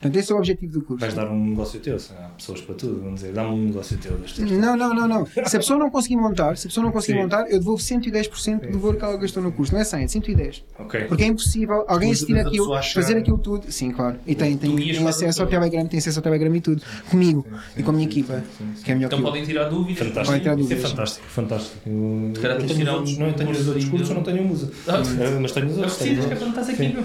Portanto, 0.00 0.16
esse 0.16 0.32
é 0.32 0.34
o 0.34 0.38
objetivo 0.38 0.72
do 0.72 0.82
curso. 0.82 1.00
Vais 1.00 1.12
dar 1.12 1.30
um 1.30 1.50
negócio 1.50 1.78
teu, 1.78 1.94
há 1.94 2.28
pessoas 2.30 2.62
para 2.62 2.74
tudo, 2.74 3.02
vão 3.02 3.12
dizer, 3.12 3.34
dá-me 3.34 3.50
um 3.50 3.64
negócio 3.66 3.98
teu. 3.98 4.18
Não, 4.58 4.74
não, 4.74 4.94
não, 4.94 5.06
não. 5.06 5.26
Se 5.26 5.56
a 5.56 5.60
pessoa 5.60 5.78
não 5.78 5.90
conseguir 5.90 6.16
montar, 6.16 6.56
se 6.56 6.66
a 6.66 6.70
pessoa 6.70 6.86
não 6.86 6.90
conseguir 6.90 7.18
Sim. 7.18 7.24
montar, 7.24 7.42
eu 7.50 7.58
devolvo 7.58 7.82
110% 7.82 8.70
do 8.70 8.78
valor 8.78 8.96
que 8.96 9.04
ela 9.04 9.18
gastou 9.18 9.42
no 9.42 9.52
curso. 9.52 9.74
Não 9.74 9.80
é 9.82 9.84
100, 9.84 10.02
é 10.02 10.08
110. 10.08 10.64
Okay. 10.78 11.04
Porque 11.04 11.22
é 11.22 11.26
impossível 11.26 11.84
alguém 11.86 12.12
assistir 12.12 12.38
aquilo, 12.38 12.72
acha... 12.72 12.94
fazer 12.94 13.18
aquilo 13.18 13.36
tudo. 13.36 13.70
Sim, 13.70 13.90
claro. 13.90 14.16
E 14.26 14.34
tem, 14.34 14.56
tem, 14.56 14.74
tem 14.74 15.06
acesso 15.06 15.42
ao 15.42 15.48
Telegram, 15.48 15.86
tem 15.86 15.98
acesso 15.98 16.18
ao 16.18 16.22
Telegram 16.22 16.56
e 16.56 16.60
tudo. 16.62 16.82
Comigo 17.10 17.46
e 17.76 17.82
com 17.82 17.90
a 17.90 17.92
minha 17.92 18.06
equipa, 18.06 18.42
que 18.82 18.90
é 18.90 18.94
melhor 18.94 19.08
Então 19.08 19.20
podem 19.20 19.44
tirar 19.44 19.64
dúvidas. 19.68 19.98
Fantástico. 19.98 20.24
Podem 20.24 20.40
tirar 20.40 20.56
dúvidas. 20.56 20.78
Isso 20.78 20.86
é 20.86 20.90
fantástico, 20.90 21.26
fantástico. 21.26 21.76
Eu, 21.86 22.32
eu 22.34 22.66
tenho 22.66 22.92
outros, 22.94 23.18
não, 23.18 23.26
eu 23.26 23.34
tenho 23.34 23.50
os 23.50 23.68
outros 23.68 23.84
cursos, 23.84 24.08
eu 24.08 24.14
não 24.14 24.22
tenho 24.22 24.44
musa. 24.44 24.70
Ah, 24.88 25.02
mas 25.42 25.52
tenho 25.52 25.66
os 25.66 25.76
outros. 25.76 25.96
Precisas 25.96 26.24
que 26.24 26.32
é 26.32 26.36
para 26.36 26.46
não 26.46 26.50
estás 26.50 26.70
aqui, 26.70 26.88
meu. 26.88 27.04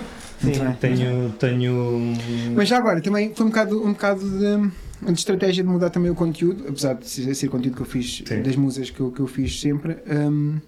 Sim, 0.53 0.75
tenho, 0.79 1.29
tenho. 1.39 2.13
Mas 2.55 2.69
já 2.69 2.77
agora, 2.77 3.01
também 3.01 3.33
foi 3.33 3.45
um 3.45 3.49
bocado, 3.49 3.83
um 3.83 3.93
bocado 3.93 4.21
de, 4.29 4.71
de 5.05 5.19
estratégia 5.19 5.63
de 5.63 5.69
mudar 5.69 5.89
também 5.89 6.11
o 6.11 6.15
conteúdo, 6.15 6.65
apesar 6.67 6.93
de 6.93 7.07
ser, 7.07 7.33
ser 7.33 7.47
conteúdo 7.49 7.75
que 7.75 7.81
eu 7.81 7.85
fiz, 7.85 8.23
Sim. 8.25 8.41
das 8.41 8.55
musas 8.55 8.89
que 8.89 8.99
eu, 8.99 9.11
que 9.11 9.19
eu 9.19 9.27
fiz 9.27 9.59
sempre, 9.59 9.97
um, 10.07 10.59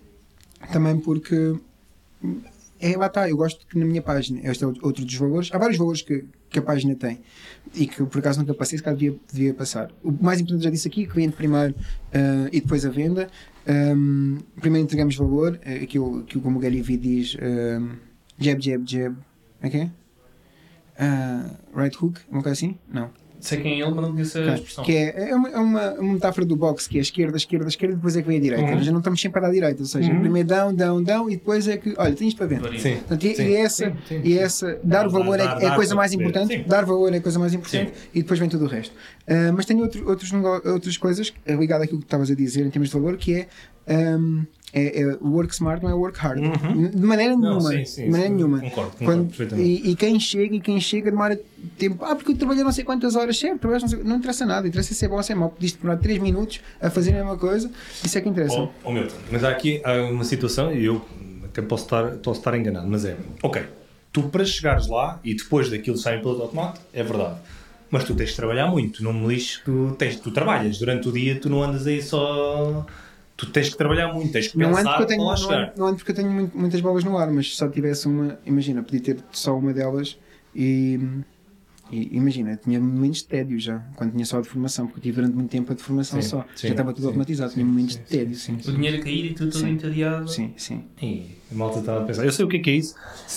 também 0.71 0.99
porque. 0.99 1.55
É, 2.79 2.95
lá 2.95 3.07
está, 3.07 3.27
eu 3.27 3.35
gosto 3.35 3.65
que 3.65 3.77
na 3.77 3.85
minha 3.85 4.03
página, 4.03 4.39
este 4.43 4.63
é 4.63 4.67
outro 4.67 5.03
dos 5.03 5.15
valores, 5.15 5.49
há 5.51 5.57
vários 5.57 5.79
valores 5.79 6.03
que, 6.03 6.25
que 6.47 6.59
a 6.59 6.61
página 6.61 6.93
tem 6.93 7.19
e 7.73 7.87
que 7.87 8.03
por 8.05 8.19
acaso 8.19 8.39
nunca 8.39 8.53
passei, 8.53 8.77
se 8.77 8.83
calhar 8.83 8.97
devia, 8.97 9.17
devia 9.31 9.53
passar. 9.53 9.89
O 10.03 10.11
mais 10.11 10.39
importante 10.39 10.63
já 10.63 10.69
disse 10.69 10.87
aqui, 10.87 11.07
cliente 11.07 11.35
primeiro 11.35 11.73
uh, 11.73 12.47
e 12.51 12.61
depois 12.61 12.85
a 12.85 12.89
venda. 12.89 13.29
Um, 13.67 14.37
primeiro 14.61 14.85
entregamos 14.85 15.15
valor, 15.15 15.53
uh, 15.65 15.83
aquilo, 15.83 16.19
aquilo 16.19 16.41
como 16.41 16.57
o 16.57 16.61
Gary 16.61 16.81
Vee 16.83 16.97
diz, 16.97 17.35
um, 17.35 17.95
jab, 18.39 18.63
jab, 18.63 18.83
jab, 18.85 19.17
Ok? 19.63 19.89
Uh, 20.99 21.79
right 21.79 21.95
hook, 22.01 22.19
uma 22.29 22.41
coisa 22.41 22.53
assim? 22.53 22.77
Não. 22.91 23.09
Sei 23.39 23.61
quem 23.61 23.73
é 23.73 23.85
ele, 23.85 23.91
mas 23.91 24.03
não 24.03 24.15
disse 24.15 24.37
a 24.39 24.55
expressão. 24.55 24.83
Que 24.83 24.93
é, 24.93 25.29
é, 25.29 25.35
uma, 25.35 25.49
é 25.49 25.57
uma, 25.57 25.91
uma, 25.93 26.13
metáfora 26.13 26.45
do 26.45 26.55
boxe, 26.55 26.89
que 26.89 26.97
é 26.97 27.01
esquerda, 27.01 27.37
esquerda, 27.37 27.67
esquerda, 27.67 27.93
e 27.93 27.95
depois 27.95 28.15
é 28.15 28.21
que 28.21 28.27
vem 28.27 28.37
a 28.37 28.41
direita. 28.41 28.71
Uhum. 28.71 28.81
Já 28.81 28.91
não 28.91 28.97
estamos 28.97 29.21
sempre 29.21 29.39
a 29.39 29.41
dar 29.43 29.49
a 29.49 29.51
direita, 29.51 29.81
ou 29.81 29.85
seja, 29.85 30.11
uhum. 30.11 30.21
primeiro 30.21 30.47
dão, 30.47 30.73
dão, 30.73 31.03
dão, 31.03 31.29
e 31.29 31.35
depois 31.35 31.67
é 31.67 31.77
que, 31.77 31.93
olha, 31.97 32.15
tens 32.15 32.33
para 32.33 32.47
ver. 32.47 32.79
Sim. 32.79 32.95
Portanto, 32.95 33.23
e, 33.23 33.35
sim. 33.35 33.43
e, 33.43 33.55
essa, 33.55 33.97
sim, 34.07 34.21
e 34.23 34.37
essa, 34.37 34.79
dar 34.83 35.07
o 35.07 35.11
valor 35.11 35.39
é, 35.39 35.43
é 35.43 35.67
a 35.67 35.75
coisa 35.75 35.93
mais 35.93 36.13
importante, 36.13 36.63
dar 36.67 36.83
valor 36.83 37.13
é 37.13 37.17
a 37.17 37.21
coisa 37.21 37.37
mais 37.37 37.53
importante, 37.53 37.93
e 38.13 38.21
depois 38.21 38.39
vem 38.39 38.49
tudo 38.49 38.65
o 38.65 38.67
resto. 38.67 38.93
Uh, 39.27 39.53
mas 39.55 39.65
tenho 39.65 39.81
outro, 39.81 40.07
outros, 40.09 40.31
outras 40.65 40.97
coisas 40.97 41.31
ligadas 41.45 41.85
àquilo 41.85 41.99
que 41.99 42.05
estavas 42.05 42.31
a 42.31 42.35
dizer 42.35 42.65
em 42.65 42.69
termos 42.71 42.89
de 42.89 42.95
valor, 42.95 43.17
que 43.17 43.33
é. 43.35 43.47
Um, 43.89 44.45
é, 44.73 45.01
é, 45.01 45.17
work 45.21 45.53
smart 45.53 45.81
não 45.81 45.89
é 45.89 45.93
work 45.93 46.19
hard. 46.19 46.39
Uhum. 46.39 46.89
De 46.89 46.97
maneira 46.97 47.35
nenhuma. 47.35 47.53
Não, 47.53 47.61
sim, 47.61 47.85
sim, 47.85 48.03
de 48.03 48.09
maneira 48.09 48.29
sim, 48.29 48.35
nenhuma. 48.35 48.59
Concordo, 48.59 48.91
concordo 48.97 49.33
Quando, 49.35 49.59
e, 49.59 49.91
e, 49.91 49.95
quem 49.95 50.19
chega 50.19 50.55
e 50.55 50.59
quem 50.59 50.79
chega 50.79 51.09
demora 51.09 51.39
tempo. 51.77 52.03
Ah, 52.03 52.15
porque 52.15 52.33
eu 52.33 52.37
trabalhei 52.37 52.63
não 52.63 52.71
sei 52.71 52.83
quantas 52.83 53.15
horas, 53.15 53.37
certo, 53.37 53.67
não, 53.67 53.87
sei, 53.87 54.03
não 54.03 54.17
interessa 54.17 54.45
nada, 54.45 54.67
interessa 54.67 54.93
se 54.93 55.05
é 55.05 55.07
bom 55.07 55.15
ou 55.15 55.23
se 55.23 55.31
é 55.31 55.35
mau. 55.35 55.49
Podiste 55.49 55.79
demorar 55.79 55.99
3 55.99 56.19
minutos 56.19 56.59
a 56.81 56.89
fazer 56.89 57.11
a 57.11 57.15
mesma 57.15 57.37
coisa, 57.37 57.71
isso 58.03 58.17
é 58.17 58.21
que 58.21 58.27
interessa. 58.27 58.59
Oh, 58.59 58.69
oh 58.83 58.91
Milton, 58.91 59.15
mas 59.31 59.43
há 59.43 59.49
aqui 59.49 59.81
há 59.85 59.93
uma 60.11 60.25
situação, 60.25 60.73
e 60.73 60.85
eu 60.85 61.01
até 61.45 61.61
posso 61.61 61.85
estar, 61.85 62.11
posso 62.17 62.39
estar 62.39 62.57
enganado, 62.57 62.87
mas 62.87 63.05
é, 63.05 63.15
ok, 63.41 63.63
tu 64.11 64.23
para 64.23 64.43
chegares 64.43 64.87
lá 64.87 65.19
e 65.23 65.33
depois 65.33 65.69
daquilo 65.69 65.97
sair 65.97 66.21
pelo 66.21 66.41
automático, 66.41 66.85
é 66.93 67.03
verdade. 67.03 67.39
Mas 67.89 68.03
tu 68.03 68.13
tens 68.13 68.31
de 68.31 68.35
trabalhar 68.35 68.67
muito, 68.67 69.01
não 69.01 69.13
me 69.13 69.25
lixes, 69.27 69.61
tu, 69.63 69.95
tens, 69.97 70.17
tu 70.17 70.29
trabalhas 70.29 70.77
durante 70.77 71.07
o 71.07 71.11
dia, 71.11 71.39
tu 71.39 71.49
não 71.49 71.63
andas 71.63 71.87
aí 71.87 72.01
só 72.01 72.85
tu 73.37 73.45
tens 73.51 73.69
que 73.69 73.77
trabalhar 73.77 74.11
muito, 74.13 74.31
tens 74.33 74.47
que 74.47 74.57
pensar 74.57 74.71
não 74.71 74.77
ando 74.79 74.89
porque 74.89 75.03
eu 75.03 75.07
tenho, 75.07 75.23
não 75.23 75.31
ando, 75.31 75.71
não 75.77 75.87
ando 75.87 75.95
porque 75.97 76.11
eu 76.11 76.15
tenho 76.15 76.31
muito, 76.31 76.57
muitas 76.57 76.81
bolas 76.81 77.03
no 77.03 77.17
ar, 77.17 77.31
mas 77.31 77.51
se 77.51 77.55
só 77.55 77.69
tivesse 77.69 78.07
uma, 78.07 78.37
imagina, 78.45 78.81
podia 78.83 78.99
ter 78.99 79.17
só 79.31 79.57
uma 79.57 79.71
delas 79.73 80.17
e, 80.55 80.99
E, 81.89 82.09
imagina, 82.17 82.59
tinha 82.61 82.81
momentos 82.81 83.19
de 83.19 83.27
tédio 83.27 83.57
já, 83.57 83.79
quando 83.95 84.11
tinha 84.11 84.25
só 84.25 84.41
de 84.41 84.49
formação, 84.49 84.87
porque 84.87 84.99
eu 84.99 85.03
tive 85.03 85.15
durante 85.21 85.35
muito 85.35 85.49
tempo 85.49 85.71
a 85.71 85.75
de 85.75 85.81
formação 85.81 86.21
Sim, 86.21 86.27
só. 86.27 86.45
sim, 86.53 86.67
já 86.67 86.73
estava 86.73 86.91
tudo 86.91 87.03
sim, 87.03 87.07
automatizado, 87.07 87.49
sim, 87.51 87.53
tinha 87.55 87.65
momentos 87.65 87.93
sim, 87.93 87.99
de 88.01 88.05
tédio, 88.07 88.35
sim. 88.35 88.57
O 88.67 88.71
dinheiro 88.73 88.97
a 88.97 89.01
cair 89.01 89.25
e 89.27 89.33
tudo 89.33 89.51
todo 89.51 89.61
Sim. 89.61 89.69
entediado. 89.69 90.29
Sim, 90.29 90.53
sim. 90.57 90.83
E 91.01 91.37
a 91.49 91.55
malta 91.55 91.79
estava 91.79 92.01
a 92.01 92.05
pensar. 92.05 92.25
Eu 92.25 92.31
sei 92.33 92.43
o 92.43 92.49
que 92.49 92.57
é 92.57 92.59
que 92.59 92.69
é 92.71 92.73
isso. 92.73 92.93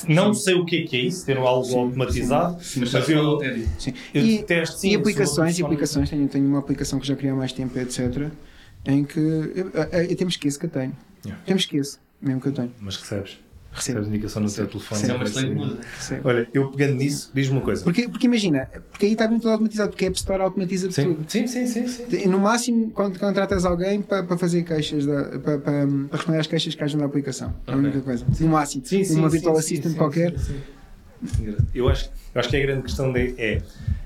Não 0.08 0.34
sei 0.34 0.54
o 0.54 0.64
que 0.64 0.78
é 0.78 0.82
que 0.84 0.96
é 0.96 1.00
isso, 1.00 1.24
ter 1.24 1.36
algo 1.36 1.78
automatizado, 1.78 2.54
Mas 2.76 2.92
mas 2.92 3.08
eu... 3.08 3.40
eu, 3.40 3.66
sim. 3.78 3.92
eu 4.12 4.26
E, 4.26 4.38
detesto 4.38 4.78
sim. 4.78 4.90
e 4.90 4.94
aplicações, 4.96 5.56
e 5.56 5.62
aplicações, 5.62 6.10
tenho, 6.10 6.26
tenho 6.26 6.46
uma 6.48 6.58
aplicação 6.58 6.98
que 6.98 7.06
já 7.06 7.14
criei 7.14 7.32
há 7.32 7.36
mais 7.36 7.52
tempo, 7.52 7.78
etc. 7.78 8.32
Em 8.84 9.04
que 9.04 9.18
eu, 9.18 9.70
eu, 9.70 9.70
eu 10.08 10.16
temos 10.16 10.36
que 10.36 10.48
esse 10.48 10.58
que 10.58 10.66
eu 10.66 10.70
tenho. 10.70 10.96
Yeah. 11.24 11.42
Temos 11.44 11.66
que 11.66 11.76
esse, 11.76 11.98
mesmo 12.20 12.40
que 12.40 12.48
eu 12.48 12.52
tenho. 12.52 12.72
Mas 12.80 12.96
recebes. 12.96 13.38
Recebo. 13.72 13.98
Recebes 14.00 14.08
indicação 14.08 14.42
no 14.42 14.50
teu 14.50 14.66
telefone. 14.66 15.10
É 15.10 15.14
uma 15.14 15.24
excelente. 15.24 16.20
Olha, 16.24 16.48
eu 16.52 16.70
pegando 16.72 16.96
nisso, 16.96 17.30
diz-me 17.32 17.56
uma 17.56 17.62
coisa. 17.62 17.84
Porque, 17.84 18.08
porque 18.08 18.26
imagina, 18.26 18.68
porque 18.90 19.06
aí 19.06 19.12
está 19.12 19.28
muito 19.28 19.42
tudo 19.42 19.52
automatizado, 19.52 19.90
porque 19.90 20.06
a 20.06 20.08
App 20.08 20.16
Store 20.16 20.42
automatiza 20.42 20.90
Sim, 20.90 21.14
tudo. 21.14 21.30
sim, 21.30 21.46
sim, 21.46 21.66
sim. 21.66 21.86
sim. 21.86 22.26
No 22.26 22.40
máximo, 22.40 22.90
quando 22.90 23.16
contratas 23.18 23.64
alguém 23.64 24.02
para, 24.02 24.24
para 24.24 24.36
fazer 24.36 24.64
queixas, 24.64 25.06
da, 25.06 25.38
para, 25.38 25.58
para, 25.58 25.60
para 25.60 26.16
responder 26.16 26.38
às 26.38 26.46
queixas 26.48 26.74
que 26.74 26.82
hajam 26.82 26.98
da 26.98 27.06
aplicação. 27.06 27.54
É 27.66 27.72
a 27.72 27.76
única 27.76 28.00
coisa. 28.00 28.26
No 28.40 28.48
máximo. 28.48 28.84
Sim, 28.84 29.04
sim, 29.04 29.14
uma 29.16 29.30
sim, 29.30 29.36
virtual 29.36 29.54
sim, 29.54 29.60
assistant 29.60 29.92
sim, 29.92 29.98
qualquer. 29.98 30.36
sim, 30.38 30.54
sim. 30.54 30.60
Eu 31.74 31.88
acho, 31.88 32.10
eu 32.34 32.40
acho 32.40 32.48
que 32.48 32.56
a 32.56 32.60
grande 32.60 32.82
questão 32.82 33.12
de, 33.12 33.34
é. 33.38 33.60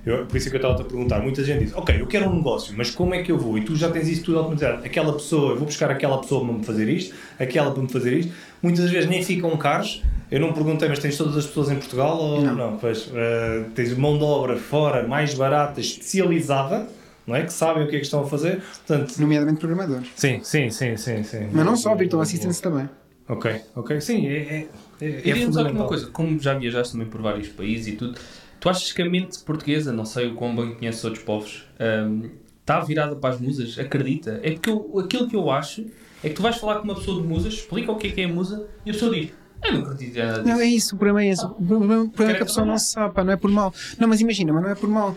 Eu, 0.05 0.27
por 0.27 0.37
isso 0.37 0.48
é 0.48 0.50
que 0.50 0.57
eu 0.57 0.61
estava 0.61 0.81
a 0.83 0.85
perguntar. 0.85 1.20
Muita 1.20 1.42
gente 1.44 1.64
diz: 1.64 1.74
Ok, 1.74 1.98
eu 1.98 2.07
quero 2.07 2.29
um 2.29 2.37
negócio, 2.37 2.74
mas 2.77 2.90
como 2.90 3.14
é 3.14 3.22
que 3.22 3.33
eu 3.33 3.38
vou? 3.38 3.57
E 3.57 3.64
tu 3.64 3.74
já 3.74 3.90
tens 3.90 4.09
isso 4.09 4.24
tudo 4.24 4.38
automatizado. 4.38 4.85
Aquela 4.85 5.12
pessoa, 5.12 5.53
eu 5.53 5.57
vou 5.57 5.66
buscar 5.66 5.90
aquela 5.90 6.18
pessoa 6.20 6.44
para 6.44 6.55
me 6.59 6.64
fazer 6.64 6.88
isto, 6.88 7.14
aquela 7.38 7.70
para 7.72 7.83
me 7.83 7.88
fazer 7.88 8.12
isto. 8.18 8.33
Muitas 8.62 8.90
vezes 8.90 9.09
nem 9.09 9.22
ficam 9.22 9.57
caros. 9.57 10.03
Eu 10.31 10.40
não 10.40 10.53
perguntei, 10.53 10.88
mas 10.88 10.98
tens 10.98 11.16
todas 11.16 11.37
as 11.37 11.46
pessoas 11.46 11.70
em 11.70 11.77
Portugal 11.77 12.18
ou 12.18 12.40
Não. 12.40 12.55
não? 12.55 12.77
Pois, 12.79 13.09
eh, 13.14 13.64
tens 13.74 13.96
mão 13.96 14.18
de 14.18 14.24
obra 14.24 14.57
fora, 14.57 15.07
mais 15.07 15.33
barata, 15.35 15.81
especializada, 15.81 16.88
não 17.27 17.37
é? 17.37 17.42
Que 17.44 17.53
sabem 17.53 17.85
o 17.85 17.88
que 17.88 17.96
é 17.96 17.98
que 17.98 18.05
estão 18.05 18.20
a 18.22 18.27
fazer. 18.27 18.61
Portanto, 18.87 19.14
Nomeadamente 19.18 19.61
programadores. 19.61 20.09
sim, 20.16 20.40
sim, 20.42 20.70
sim, 20.70 20.96
sim. 20.96 21.22
sim. 21.22 21.48
Mas 21.53 21.64
não 21.64 21.77
só, 21.77 21.94
virtual 21.94 22.22
assistants 22.22 22.61
também. 22.61 22.88
Ok, 23.29 23.55
ok. 23.77 24.00
Sim, 24.00 24.27
é, 24.27 24.37
é, 24.38 24.66
é, 25.00 25.07
é 25.28 25.33
aqui 25.33 25.44
uma 25.44 25.87
coisa, 25.87 26.07
como 26.09 26.38
já 26.38 26.54
viajaste 26.54 26.92
também 26.92 27.09
por 27.09 27.20
vários 27.20 27.48
países 27.48 27.88
e 27.88 27.92
tudo, 27.96 28.18
tu 28.61 28.68
achas 28.68 28.92
que 28.92 29.02
a 29.02 29.09
mente 29.09 29.38
portuguesa, 29.40 29.92
não 29.92 30.04
sei 30.04 30.28
o 30.28 30.35
quão 30.35 30.54
bem 30.54 30.74
conheces 30.74 31.04
outros 31.04 31.22
povos, 31.24 31.64
hum, 32.09 32.30
está 32.61 32.80
virada 32.80 33.14
para 33.16 33.35
as 33.35 33.40
musas? 33.40 33.78
Acredita? 33.78 34.40
É 34.42 34.52
porque 34.52 34.70
eu- 34.70 34.98
aquilo 34.98 35.28
que 35.28 35.37
eu 35.37 35.50
acho 35.50 35.85
é 36.22 36.28
que 36.28 36.35
tu 36.35 36.42
vais 36.42 36.57
falar 36.57 36.76
com 36.76 36.85
uma 36.85 36.94
pessoa 36.94 37.20
de 37.20 37.26
musas, 37.28 37.54
explica 37.54 37.92
o 37.92 37.96
que 37.96 38.07
é 38.09 38.11
que 38.11 38.20
é 38.22 38.26
musa 38.26 38.66
e 38.87 38.90
a 38.90 38.92
pessoa 38.92 39.14
diz, 39.14 39.30
eu 39.64 39.72
não 39.74 39.80
acredito 39.83 40.16
em 40.16 40.22
nada 40.22 40.38
disso. 40.42 40.48
Não, 40.48 40.61
é 40.61 40.66
isso, 40.66 40.94
o 40.94 40.98
problema 40.98 41.22
é 41.22 41.28
esse. 41.30 41.44
O 41.44 41.48
problema, 41.50 42.02
o 42.02 42.09
problema 42.09 42.33
é 42.33 42.37
que 42.37 42.42
a 42.42 42.46
pessoa 42.46 42.66
não 42.66 42.78
sabe, 42.78 43.22
não 43.24 43.33
é 43.33 43.37
por 43.37 43.50
mal. 43.50 43.74
Não, 43.98 44.09
mas 44.09 44.20
imagina, 44.20 44.52
mas 44.52 44.62
não 44.62 44.70
é 44.70 44.74
por 44.74 44.88
mal. 44.88 45.14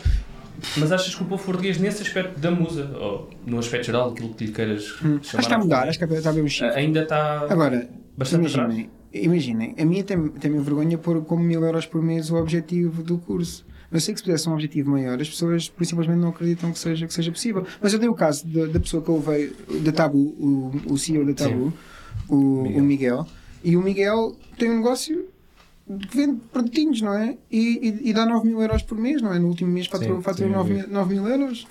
Mas 0.77 0.91
achas 0.91 1.13
que 1.13 1.21
o 1.23 1.25
povo 1.25 1.43
português, 1.43 1.77
nesse 1.77 2.01
aspecto 2.01 2.39
da 2.39 2.49
musa, 2.51 2.89
ou 2.99 3.29
no 3.45 3.59
aspecto 3.59 3.85
geral, 3.85 4.09
aquilo 4.11 4.33
que 4.33 4.45
lhe 4.45 4.51
queiras 4.51 4.89
Hum, 5.03 5.19
chamar 5.21 5.21
acho 5.21 5.31
que 5.31 5.37
está 5.39 5.55
a 5.55 5.59
mudar, 5.59 5.87
acho 5.87 5.99
que 5.99 6.05
está 6.05 6.29
a 6.29 6.33
ver 6.33 6.43
o 6.43 6.49
chip. 6.49 6.65
ainda 6.75 7.03
está 7.03 7.45
Agora, 7.49 7.89
bastante 8.17 8.39
imaginem, 8.49 8.89
imaginem, 9.23 9.75
a 9.77 9.85
mim 9.85 10.03
tem, 10.03 10.27
tem 10.29 10.51
vergonha 10.59 10.97
pôr 10.97 11.23
como 11.23 11.43
mil 11.43 11.63
euros 11.63 11.85
por 11.85 12.01
mês 12.01 12.29
o 12.29 12.35
objetivo 12.35 13.03
do 13.03 13.17
curso. 13.17 13.65
Eu 13.91 14.01
sei 14.01 14.13
que 14.13 14.19
se 14.19 14.25
pudesse 14.25 14.49
um 14.49 14.53
objetivo 14.53 14.91
maior, 14.91 15.19
as 15.21 15.29
pessoas 15.29 15.71
simplesmente 15.81 16.19
não 16.19 16.29
acreditam 16.29 16.71
que 16.71 16.79
seja, 16.79 17.07
que 17.07 17.13
seja 17.13 17.31
possível. 17.31 17.65
Mas 17.81 17.93
eu 17.93 17.99
dei 17.99 18.09
o 18.09 18.13
caso 18.13 18.45
da, 18.45 18.65
da 18.65 18.79
pessoa 18.79 19.01
que 19.01 19.09
eu 19.09 19.15
levei, 19.15 19.53
da 19.81 19.91
Tabu, 19.93 20.17
o, 20.17 20.71
o 20.87 20.97
CEO 20.97 21.25
da 21.25 21.33
Tabu, 21.33 21.73
o, 22.27 22.63
o 22.63 22.81
Miguel, 22.81 23.25
e 23.63 23.77
o 23.77 23.81
Miguel 23.81 24.35
tem 24.57 24.69
um 24.69 24.77
negócio 24.77 25.25
que 26.09 26.17
vende 26.17 26.41
produtinhos, 26.51 27.01
não 27.01 27.13
é? 27.13 27.37
E, 27.49 28.01
e, 28.03 28.09
e 28.09 28.13
dá 28.13 28.25
9 28.25 28.45
mil 28.45 28.61
euros 28.61 28.81
por 28.83 28.97
mês, 28.97 29.21
não 29.21 29.33
é? 29.33 29.39
No 29.39 29.47
último 29.47 29.71
mês 29.71 29.87
faturou, 29.87 30.21
faturou 30.21 30.49
sim, 30.49 30.55
9, 30.55 30.71
eu 30.71 30.77
mil, 30.77 30.87
9 30.89 31.15
mil 31.15 31.27
euros. 31.27 31.67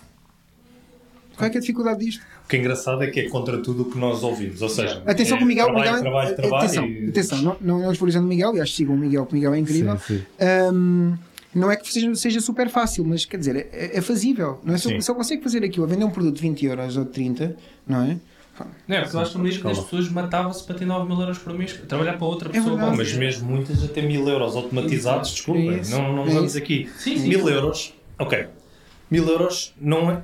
Qual 1.37 1.46
é 1.46 1.51
que 1.51 1.57
é 1.57 1.59
a 1.59 1.61
dificuldade 1.61 2.05
disto? 2.05 2.22
O 2.44 2.49
que 2.49 2.57
é 2.57 2.59
engraçado 2.61 3.03
é 3.03 3.09
que 3.09 3.20
é 3.20 3.29
contra 3.29 3.59
tudo 3.59 3.83
o 3.83 3.90
que 3.90 3.99
nós 3.99 4.22
ouvimos. 4.22 4.62
Ou 4.62 4.68
seja, 4.68 5.03
Atenção 5.07 5.35
é 5.37 5.38
que 5.38 5.44
o 5.44 5.46
Miguel, 5.46 5.64
trabalho, 5.66 5.87
Miguel 5.90 6.01
trabalho, 6.03 6.37
trabalho 6.37 6.64
atenção, 6.64 6.87
e- 6.87 7.09
atenção, 7.11 7.42
não, 7.42 7.57
não, 7.61 7.79
não 7.81 7.88
desvalorizando 7.90 8.25
o 8.27 8.29
Miguel, 8.29 8.49
aliás, 8.51 8.75
sigam 8.75 8.94
o 8.94 8.99
Miguel, 8.99 9.22
porque 9.25 9.35
o 9.35 9.38
Miguel 9.38 9.55
é 9.55 9.59
incrível. 9.59 9.99
Sim, 9.99 10.18
sim. 10.18 10.25
Hum, 10.72 11.14
não 11.55 11.70
é 11.70 11.77
que 11.77 11.92
seja, 11.92 12.14
seja 12.14 12.40
super 12.40 12.68
fácil, 12.68 13.05
mas 13.05 13.25
quer 13.25 13.37
dizer, 13.38 13.68
é, 13.72 13.99
é 13.99 14.01
fazível. 14.01 14.61
Não 14.64 14.75
é? 14.75 14.79
Só, 14.79 15.14
consegue 15.14 15.42
fazer 15.42 15.64
aquilo, 15.64 15.85
a 15.85 15.88
vender 15.88 16.05
um 16.05 16.11
produto 16.11 16.37
de 16.37 16.42
20 16.42 16.64
euros 16.66 16.96
ou 16.96 17.05
de 17.05 17.11
30, 17.11 17.57
não 17.87 18.03
é? 18.03 18.16
Não, 18.88 18.96
é 18.96 19.03
porque 19.03 19.16
eu 19.16 19.20
acho 19.20 19.33
que 19.33 19.38
mesmo 19.38 19.62
que 19.62 19.68
as 19.68 19.79
pessoas 19.81 20.09
matavam-se 20.09 20.64
para 20.64 20.77
ter 20.77 20.87
9 20.87 21.07
mil 21.07 21.20
euros 21.20 21.37
por 21.37 21.53
mês, 21.53 21.75
para 21.75 21.85
trabalhar 21.87 22.14
para 22.14 22.27
outra 22.27 22.49
É 22.49 22.53
pessoa. 22.53 22.70
verdade. 22.70 22.90
Bom, 22.90 22.96
mas 22.96 23.12
mesmo 23.12 23.51
muitas 23.51 23.85
até 23.85 24.01
mil 24.01 24.27
euros 24.27 24.57
automatizados, 24.57 25.31
desculpem, 25.33 25.70
É 25.75 25.81
isso, 25.81 25.90
não, 25.90 26.14
não 26.16 26.22
é 26.22 26.31
vamos 26.31 26.55
isso. 26.55 26.59
aqui. 26.59 26.88
Sim, 26.99 27.18
sim. 27.18 27.29
Mil 27.29 27.46
euros, 27.51 27.92
ok. 28.18 28.46
Mil 29.11 29.29
euros 29.29 29.75
não 29.79 30.11
é. 30.11 30.22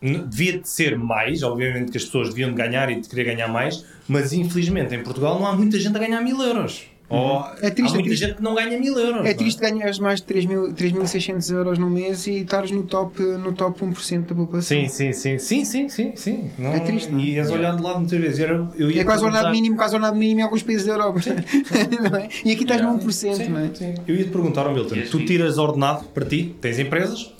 Devia 0.00 0.58
de 0.58 0.68
ser 0.68 0.96
mais, 0.98 1.42
obviamente 1.42 1.90
que 1.90 1.96
as 1.98 2.04
pessoas 2.04 2.28
deviam 2.28 2.50
de 2.50 2.56
ganhar 2.56 2.90
e 2.90 3.00
de 3.00 3.08
querer 3.08 3.24
ganhar 3.24 3.48
mais, 3.48 3.84
mas 4.06 4.32
infelizmente 4.32 4.94
em 4.94 5.02
Portugal 5.02 5.38
não 5.38 5.46
há 5.46 5.52
muita 5.56 5.78
gente 5.80 5.96
a 5.96 5.98
ganhar 6.00 6.20
mil 6.20 6.40
euros. 6.40 6.82
Ou 7.08 7.46
É 7.62 7.70
triste, 7.70 7.80
há 7.94 8.00
é 8.00 8.02
muita 8.02 8.02
triste. 8.08 8.26
gente 8.26 8.34
que 8.38 8.42
não 8.42 8.56
ganha 8.56 8.76
mil 8.80 8.98
euros. 8.98 9.18
não 9.18 9.24
É 9.26 9.32
triste 9.32 9.60
ganhares 9.60 10.00
mais 10.00 10.20
de 10.20 10.26
3.000 10.26 10.74
3.600 10.74 11.54
euros 11.54 11.78
no 11.78 11.88
mês 11.88 12.26
e 12.26 12.38
estares 12.38 12.72
no 12.72 12.82
top, 12.82 13.22
no 13.22 13.52
top 13.52 13.80
1% 13.80 14.22
da 14.26 14.34
população. 14.34 14.76
Sim, 14.76 14.88
sim, 14.88 15.12
sim, 15.12 15.38
sim, 15.38 15.64
sim, 15.64 15.88
sim, 15.88 16.12
sim. 16.16 16.50
Não- 16.58 16.72
É 16.74 16.80
triste, 16.80 17.12
não 17.12 17.20
é? 17.20 17.22
E 17.22 17.38
és 17.38 17.48
olhado 17.48 17.76
de 17.76 17.82
lado 17.84 18.00
muitas 18.00 18.18
vezes. 18.20 18.40
Eu, 18.40 18.68
eu 18.76 18.90
ia 18.90 19.02
É 19.02 19.04
quase 19.04 19.22
o 19.22 19.26
ordenado 19.26 19.52
mínimo, 19.52 19.76
quase 19.76 19.94
o 19.94 19.96
ordenado 19.98 20.18
mínimo 20.18 20.40
em 20.40 20.42
alguns 20.42 20.64
países 20.64 20.84
da 20.84 20.94
Europa. 20.94 21.20
Não 22.10 22.18
é? 22.18 22.28
E 22.44 22.50
aqui 22.50 22.62
estás 22.64 22.82
no 22.82 22.98
1%, 22.98 23.12
Sim, 23.12 23.48
não 23.50 23.60
é? 23.60 23.70
sim. 23.72 23.94
Eu 24.08 24.16
ia 24.16 24.24
te 24.24 24.30
perguntar, 24.30 24.66
ao 24.66 24.74
Milton, 24.74 24.96
Yes, 24.96 25.10
tu 25.10 25.18
sim. 25.18 25.24
tiras 25.26 25.58
ordenado 25.58 26.04
para 26.06 26.24
ti, 26.26 26.56
tens 26.60 26.76
empresas, 26.80 27.32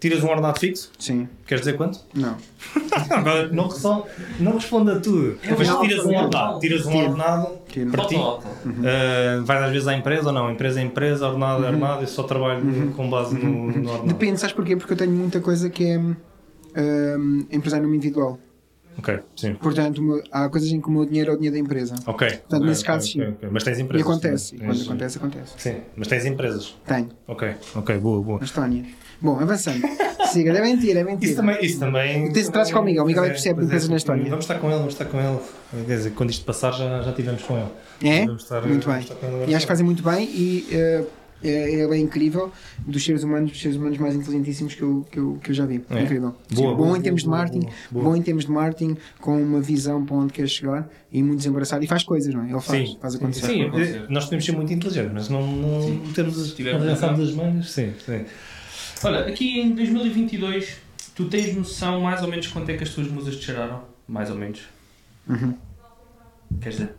tiras 0.00 0.22
um 0.22 0.28
ordenado 0.28 0.58
fixo, 0.58 0.90
Sim. 0.98 1.28
queres 1.46 1.62
dizer 1.64 1.76
quanto? 1.76 2.00
Não. 2.14 2.36
Agora, 3.10 3.48
não, 3.48 3.68
resson- 3.68 4.06
não 4.40 4.52
responda 4.52 4.96
a 4.96 5.00
tudo. 5.00 5.38
Mas 5.56 5.68
não, 5.68 5.80
tiras 5.80 6.04
um 6.04 6.12
não, 6.12 6.24
ordenado, 6.24 6.58
tiras 6.60 6.86
um 6.86 6.96
ordenado 6.96 7.48
Tiro. 7.68 7.90
para 7.90 8.04
ti. 8.06 8.16
Álcool. 8.16 8.48
Uh, 8.66 9.44
vais 9.44 9.62
às 9.62 9.72
vezes 9.72 9.88
à 9.88 9.94
empresa 9.94 10.26
ou 10.28 10.32
não? 10.32 10.50
Empresa 10.50 10.80
é 10.80 10.82
empresa, 10.82 11.26
ordenado 11.26 11.64
é 11.64 11.68
ordenado, 11.68 12.00
eu 12.02 12.06
só 12.06 12.22
trabalho 12.22 12.92
com 12.96 13.08
base 13.10 13.34
no, 13.34 13.50
no 13.66 13.66
ordenado. 13.90 14.06
Depende, 14.06 14.38
sabes 14.40 14.54
porquê? 14.54 14.76
Porque 14.76 14.92
eu 14.92 14.96
tenho 14.96 15.12
muita 15.12 15.40
coisa 15.40 15.68
que 15.70 15.84
é 15.84 15.98
hum, 15.98 17.46
empresário 17.50 17.92
individual. 17.94 18.38
Ok, 18.98 19.16
sim. 19.36 19.54
Portanto, 19.54 20.02
há 20.32 20.48
coisas 20.48 20.70
em 20.72 20.80
que 20.80 20.88
o 20.88 20.90
meu 20.90 21.06
dinheiro 21.06 21.30
é 21.30 21.34
o 21.34 21.36
dinheiro 21.36 21.54
da 21.54 21.60
empresa. 21.60 21.94
Ok. 22.04 22.28
Portanto, 22.28 22.64
nesses 22.64 22.82
ok, 22.82 22.94
casos, 22.94 23.12
sim. 23.12 23.20
ok, 23.20 23.32
ok. 23.34 23.48
Mas 23.52 23.62
tens 23.62 23.78
E 23.78 23.82
empresas. 23.82 24.06
acontece. 24.08 24.54
E 24.56 24.58
também. 24.58 24.66
quando 24.74 24.78
Tens- 24.78 24.88
acontece, 24.88 25.18
acontece. 25.18 25.52
Sim, 25.56 25.76
mas 25.96 26.08
tens 26.08 26.26
empresas. 26.26 26.76
Tenho. 26.84 27.08
Ok, 27.28 27.54
ok, 27.76 27.98
boa, 27.98 28.20
boa. 28.22 28.38
Na 28.40 28.44
Estónia. 28.44 28.84
Bom, 29.20 29.38
avançando. 29.40 29.82
Siga, 30.32 30.52
é 30.52 30.62
mentira, 30.62 31.00
é 31.00 31.04
mentira. 31.04 31.26
Isso 31.32 31.40
também. 31.40 31.64
Isso 31.64 31.78
também 31.80 32.32
Tens- 32.32 32.48
trazes 32.50 32.72
com 32.72 32.80
o 32.80 32.84
Miguel, 32.84 33.04
o 33.04 33.06
Miguel 33.06 33.24
é 33.24 33.26
que 33.28 33.32
percebe 33.32 33.54
pois 33.56 33.66
empresas 33.66 33.88
na 33.88 33.96
Estónia. 33.96 34.24
Vamos 34.30 34.44
estar 34.44 34.58
com 34.58 34.68
ele, 34.68 34.76
vamos 34.78 34.92
estar 34.94 35.04
com 35.06 35.18
ele. 35.20 35.38
Quer 35.86 35.96
dizer, 35.96 36.10
quando 36.10 36.30
isto 36.30 36.44
passar 36.44 36.72
já, 36.72 37.02
já 37.02 37.12
tivemos 37.12 37.42
com 37.42 37.56
ele. 37.56 37.68
É? 38.02 38.24
Estar- 38.24 38.62
Muito 38.66 38.86
bem. 38.88 38.98
ele 39.00 39.50
E 39.50 39.54
acho 39.54 39.64
que 39.66 39.68
fazem 39.72 39.84
muito 39.84 40.02
bem 40.02 40.24
e 40.28 40.68
eh, 40.70 41.04
é, 41.42 41.80
é 41.80 41.88
bem 41.88 42.02
incrível. 42.02 42.52
Dos 42.86 43.04
seres 43.04 43.22
humanos, 43.24 43.50
dos 43.50 43.60
seres 43.60 43.76
humanos 43.76 43.98
mais 43.98 44.14
inteligentíssimos 44.14 44.74
que 44.74 44.82
eu, 44.82 45.06
que 45.10 45.18
eu, 45.18 45.38
que 45.42 45.50
eu 45.50 45.54
já 45.54 45.66
vi. 45.66 45.82
É? 45.90 46.02
Incrível. 46.02 46.30
Boa, 46.30 46.36
Sim, 46.50 46.62
boa, 46.62 46.74
bom 46.76 46.96
em 46.96 47.00
termos 47.00 47.22
boa, 47.24 47.36
de 47.36 47.40
marketing, 47.42 47.66
boa, 47.66 47.74
boa. 47.90 48.04
bom 48.04 48.16
em 48.16 48.22
termos 48.22 48.44
de 48.44 48.50
marketing, 48.52 48.96
com 49.20 49.42
uma 49.42 49.60
visão 49.60 50.04
para 50.04 50.14
onde 50.16 50.32
quer 50.32 50.46
chegar 50.48 50.88
e 51.10 51.22
muito 51.22 51.38
desembaraçado. 51.38 51.82
E 51.82 51.86
faz 51.88 52.04
coisas, 52.04 52.32
não 52.34 52.42
é? 52.42 52.50
Ele 52.50 52.60
faz, 52.60 52.88
Sim, 52.88 52.98
faz 53.00 53.14
acontecer. 53.16 53.46
sim, 53.46 53.62
acontecer. 53.64 53.96
eh, 53.96 54.06
nós 54.12 54.24
podemos 54.26 54.44
ser 54.44 54.52
muito 54.52 54.72
inteligentes, 54.72 55.12
mas 55.14 55.28
não, 55.28 55.44
não 55.46 56.12
temos 56.14 56.38
as, 56.40 56.54
as 57.20 57.32
manhas. 57.34 57.70
Sim, 57.72 57.92
sim. 58.04 58.24
Olha, 59.04 59.20
aqui 59.26 59.60
em 59.60 59.74
2022, 59.74 60.76
tu 61.14 61.26
tens 61.26 61.54
noção 61.54 62.00
mais 62.00 62.22
ou 62.22 62.28
menos 62.28 62.46
quanto 62.48 62.68
é 62.70 62.76
que 62.76 62.82
as 62.84 62.90
tuas 62.90 63.08
musas 63.08 63.36
te 63.36 63.46
cheiraram? 63.46 63.82
Mais 64.06 64.30
ou 64.30 64.36
menos. 64.36 64.60
Uhum. 65.28 65.54
Queres 66.60 66.78
dizer? 66.78 66.94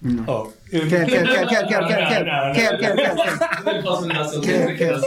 Não. 0.00 0.24
Oh, 0.26 0.50
eu- 0.72 0.88
Quer, 0.88 1.06
quer, 1.06 1.22
quer, 1.24 1.46
quer, 1.46 1.66
quer, 1.66 1.86
quer, 1.86 1.86
quer, 1.86 2.24
quer, 2.54 2.78
quer, 2.78 3.14
quer, 3.64 3.82
posso 3.82 4.04
andar 4.04 4.24
só 4.24 4.40
Quer, 4.40 4.76
quer, 4.76 5.00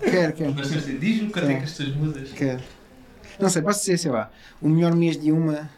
quer, 0.00 0.32
quer, 0.32 0.54
Mas 0.54 0.70
diz-me 1.00 1.30
quanto 1.30 1.50
é 1.50 1.54
que 1.56 1.64
as 1.64 1.76
tuas 1.76 1.94
musas. 1.94 2.32
quer. 2.32 2.60
Não 3.38 3.50
sei, 3.50 3.60
posso 3.60 3.80
dizer, 3.80 3.98
sei 3.98 4.10
lá, 4.10 4.30
o 4.62 4.68
melhor 4.68 4.94
mês 4.94 5.20
de 5.20 5.30
uma. 5.32 5.68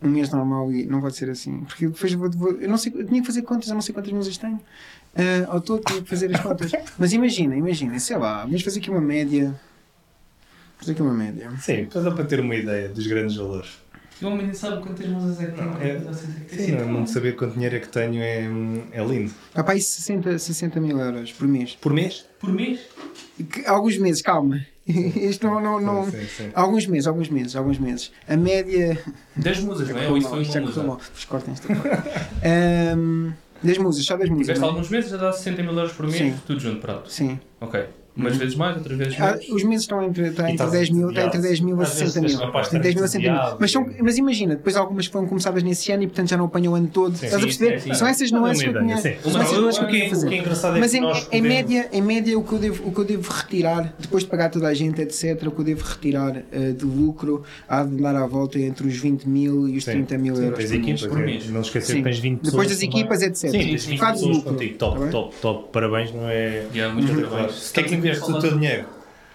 Um 0.00 0.08
mês 0.10 0.30
normal 0.30 0.70
e 0.72 0.86
não 0.86 1.00
pode 1.00 1.16
ser 1.16 1.28
assim. 1.30 1.60
Porque 1.64 1.88
depois 1.88 2.12
vou, 2.12 2.30
vou- 2.30 2.52
eu 2.52 2.68
não 2.68 2.78
sei, 2.78 2.92
eu 2.94 3.04
tinha 3.06 3.20
que 3.20 3.26
fazer 3.26 3.42
contas, 3.42 3.68
eu 3.68 3.74
não 3.74 3.82
sei 3.82 3.92
quantas 3.92 4.12
músicas 4.12 4.38
tenho. 4.38 4.60
Ah, 5.16 5.46
ao 5.54 5.60
todo 5.60 5.82
tinha 5.84 6.00
que 6.02 6.08
fazer 6.08 6.32
as 6.34 6.40
contas. 6.40 6.70
Mas 6.98 7.12
imagina, 7.12 7.56
imagina, 7.56 7.98
sei 7.98 8.16
lá, 8.16 8.44
vamos 8.44 8.62
fazer 8.62 8.78
aqui 8.78 8.90
uma 8.90 9.00
média. 9.00 9.58
Fazer 10.76 10.92
aqui 10.92 11.02
uma 11.02 11.14
média. 11.14 11.50
Sim, 11.60 11.88
só 11.90 12.00
dá 12.00 12.12
para 12.12 12.24
ter 12.24 12.38
uma 12.38 12.54
ideia 12.54 12.88
dos 12.88 13.06
grandes 13.08 13.34
valores. 13.36 13.70
O 14.22 14.26
homem 14.26 14.46
nem 14.46 14.54
sabe 14.54 14.82
quantas 14.82 15.06
musas 15.06 15.40
é 15.40 15.46
que 15.46 15.52
tem. 15.52 15.64
Não, 15.64 15.76
é- 15.80 15.98
Não 15.98 16.10
é 16.10 16.14
tem. 16.48 16.58
Sim, 16.58 16.72
não, 16.72 16.92
não 16.92 17.06
saber 17.06 17.34
quanto 17.36 17.54
dinheiro 17.54 17.76
é 17.76 17.80
que 17.80 17.88
tenho 17.88 18.20
é, 18.22 18.48
é 18.92 19.04
lindo. 19.04 19.32
Ah, 19.54 19.62
pá, 19.64 19.74
isso 19.74 19.92
60, 20.00 20.38
60 20.38 20.80
mil 20.80 20.98
euros 20.98 21.32
por 21.32 21.46
mês. 21.48 21.76
Por 21.80 21.92
mês? 21.92 22.24
Por 22.40 22.52
mês? 22.52 22.80
Que- 23.50 23.64
Alguns 23.66 23.96
meses, 23.98 24.22
calma. 24.22 24.64
Isto 25.28 25.46
não. 25.46 25.60
não, 25.60 25.80
não 25.80 26.04
Sim, 26.04 26.20
sim, 26.20 26.26
sim. 26.26 26.50
Alguns 26.54 26.86
meses, 26.86 27.06
alguns 27.06 27.28
meses, 27.28 27.54
alguns 27.56 27.78
meses. 27.78 28.12
A 28.26 28.36
média. 28.36 28.98
10 29.36 29.60
musas, 29.60 29.88
não 29.90 29.98
é? 29.98 30.08
Ou 30.08 30.16
isso 30.16 30.28
foi 30.28 30.42
Isto 30.42 30.58
uma 30.58 30.66
musa? 30.66 30.98
cortem 31.28 31.52
esta. 31.54 31.68
Ahm, 32.44 33.32
Das 33.62 33.76
músicas, 33.78 34.06
só 34.06 34.16
das 34.16 34.28
músicas. 34.28 34.46
Tiveste 34.56 34.64
é? 34.64 34.68
alguns 34.68 34.88
meses 34.88 35.12
a 35.12 35.16
dar 35.16 35.32
60 35.32 35.62
mil 35.62 35.72
euros 35.74 35.92
por 35.92 36.06
mês, 36.06 36.16
Sim. 36.16 36.34
tudo 36.46 36.60
junto, 36.60 36.80
pronto. 36.80 37.10
Sim. 37.10 37.38
Ok. 37.60 37.84
Umas 38.18 38.36
vezes 38.36 38.54
mais, 38.56 38.76
outras 38.76 38.98
vezes 38.98 39.14
Ah, 39.20 39.30
menos. 39.32 39.48
os 39.48 39.62
meses 39.62 39.82
estão 39.82 40.02
entre, 40.02 40.26
está 40.28 40.42
E 40.42 40.52
entre 40.52 40.54
estás 40.54 40.72
10 40.72 40.90
mil, 40.90 41.08
está 41.08 41.20
entre 41.24 41.38
entediado. 41.38 41.48
10 41.48 41.60
mil 41.60 41.80
a 41.80 41.82
Às 41.84 41.88
vezes 41.94 42.12
60 42.12 42.20
mil. 42.20 42.28
tens 42.38 42.46
capaz 42.46 42.68
de 42.70 42.76
Entre 42.76 42.82
10 42.82 42.94
mil 42.94 43.02
a 43.02 43.06
estar 43.06 43.20
60 43.20 43.48
mil. 43.50 43.56
Mas, 43.60 43.70
são, 43.70 43.86
mas 44.02 44.18
imagina, 44.18 44.56
depois 44.56 44.76
algumas 44.76 45.06
foram 45.06 45.26
começadas 45.28 45.62
nesse 45.62 45.92
ano 45.92 46.02
e 46.02 46.06
portanto 46.08 46.28
já 46.30 46.36
não 46.36 46.44
apanham 46.46 46.72
o 46.72 46.76
ano 46.76 46.88
todo. 46.92 47.14
Estás 47.14 47.32
a 47.34 47.38
Sim, 47.38 47.44
perceber? 47.44 47.80
sim, 47.80 47.88
sim. 47.90 47.94
São 47.94 48.08
essas 48.08 48.30
Dá-me 48.30 48.42
nuances 48.42 48.62
que 48.62 48.68
eu 48.70 48.80
tinha. 48.80 48.96
sim. 48.96 49.14
São 49.22 49.32
Não, 49.32 49.40
essas 49.42 49.58
nuances 49.58 49.78
que 49.78 49.84
eu 49.84 49.88
o 49.88 49.90
que 49.90 49.96
tinha 49.96 50.06
é- 50.06 50.10
fazer. 50.10 50.26
o 50.26 50.28
que 50.30 50.34
é 50.34 50.38
engraçado 50.38 50.76
é 50.76 50.80
Mas 50.80 50.94
em, 50.94 51.42
média, 51.42 51.88
em 51.92 52.02
média 52.02 52.38
o, 52.38 52.42
que 52.42 52.52
eu 52.52 52.58
devo, 52.58 52.88
o 52.88 52.92
que 52.92 52.98
eu 53.00 53.04
devo 53.04 53.32
retirar, 53.32 53.94
depois 53.98 54.22
de 54.24 54.28
pagar 54.28 54.50
toda 54.50 54.66
a 54.68 54.74
gente, 54.74 55.00
etc., 55.00 55.42
o 55.46 55.50
que 55.52 55.60
eu 55.60 55.64
devo 55.64 55.84
retirar 55.84 56.42
eh, 56.52 56.72
de 56.72 56.84
lucro 56.84 57.42
há 57.68 57.84
de 57.84 57.96
dar 58.02 58.16
à 58.16 58.26
volta 58.26 58.58
entre 58.58 58.86
os 58.86 58.96
20 58.96 59.24
mil 59.28 59.68
e 59.68 59.76
os 59.76 59.84
Sim. 59.84 59.92
30 59.92 60.18
mil 60.18 60.34
Sim, 60.36 60.42
euros 60.44 60.58
tens 60.58 60.72
equipas, 60.72 61.06
por 61.06 61.20
é, 61.20 61.24
mês. 61.24 61.48
Não 61.50 61.60
esquecer 61.60 61.92
Sim. 61.92 61.98
que 61.98 62.04
tens 62.04 62.18
20 62.18 62.40
Depois 62.42 62.68
das 62.68 62.82
equipas, 62.82 63.22
etc. 63.22 63.36
Sim, 63.50 63.50
tens 63.58 63.84
20 63.84 63.98
Faz 63.98 64.12
pessoas 64.14 64.36
lucro, 64.36 64.52
contigo. 64.52 64.72
tá 64.78 64.86
Top, 64.86 65.00
bem? 65.00 65.10
top, 65.10 65.34
top. 65.40 65.68
Parabéns, 65.72 66.12
não 66.12 66.28
é. 66.28 66.64
Muito 66.92 67.14
trabalho. 67.16 67.48
O 67.48 67.72
que 67.72 67.80
é 67.80 67.82
que 67.82 68.07
investes 68.08 68.28
o 68.28 68.38
teu 68.40 68.52
dinheiro? 68.58 68.86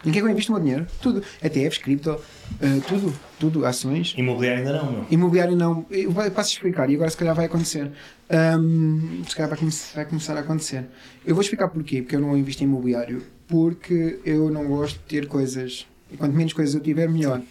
Em 0.05 0.11
que 0.11 0.17
é 0.17 0.21
que 0.21 0.27
eu 0.27 0.31
invisto 0.31 0.51
o 0.51 0.55
meu 0.55 0.63
dinheiro? 0.63 0.85
Tudo. 1.01 1.23
ETFs, 1.41 1.77
cripto, 1.77 2.19
eh, 2.61 2.81
tudo. 2.87 3.13
Tudo. 3.39 3.65
Ações. 3.65 4.13
Imobiliário 4.17 4.59
ainda 4.59 4.73
não, 4.83 4.91
meu. 4.91 5.05
Imobiliário 5.09 5.55
não. 5.55 5.85
Eu 5.89 6.11
passo 6.11 6.49
a 6.49 6.53
explicar 6.53 6.89
e 6.89 6.95
agora 6.95 7.09
se 7.09 7.15
calhar 7.15 7.33
vai 7.33 7.45
acontecer. 7.45 7.89
Ahm, 8.29 9.23
se 9.27 9.35
calhar 9.35 9.49
vai, 9.49 9.57
come- 9.57 9.71
vai 9.95 10.05
começar 10.05 10.35
a 10.35 10.39
acontecer. 10.41 10.85
Eu 11.25 11.33
vou 11.35 11.41
explicar 11.41 11.67
porquê. 11.69 12.01
Porque 12.01 12.15
eu 12.15 12.19
não 12.19 12.35
invisto 12.37 12.61
em 12.63 12.65
imobiliário. 12.67 13.23
Porque 13.47 14.19
eu 14.25 14.49
não 14.49 14.65
gosto 14.67 14.95
de 14.95 15.03
ter 15.05 15.27
coisas. 15.27 15.85
E 16.11 16.17
quanto 16.17 16.35
menos 16.35 16.51
coisas 16.53 16.75
eu 16.75 16.81
tiver, 16.81 17.07
melhor. 17.07 17.41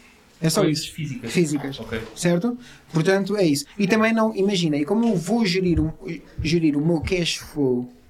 É 0.41 0.51
só 0.51 0.61
Coisas 0.63 0.85
isso. 0.85 0.93
físicas. 0.93 1.33
Físicas. 1.33 1.81
Ok. 1.81 2.01
Certo? 2.17 2.59
Portanto, 2.93 3.37
é 3.37 3.45
isso. 3.45 3.65
E 3.79 3.87
também 3.87 4.13
não, 4.13 4.35
imagina, 4.35 4.77
e 4.77 4.85
como 4.85 5.07
eu 5.07 5.15
vou 5.17 5.47
gerir, 5.47 5.81
o- 5.81 5.95
gerir 6.43 6.77
o 6.77 6.85
meu 6.85 7.01
cash 7.01 7.37
flow, 7.37 7.89
é- 7.89 8.02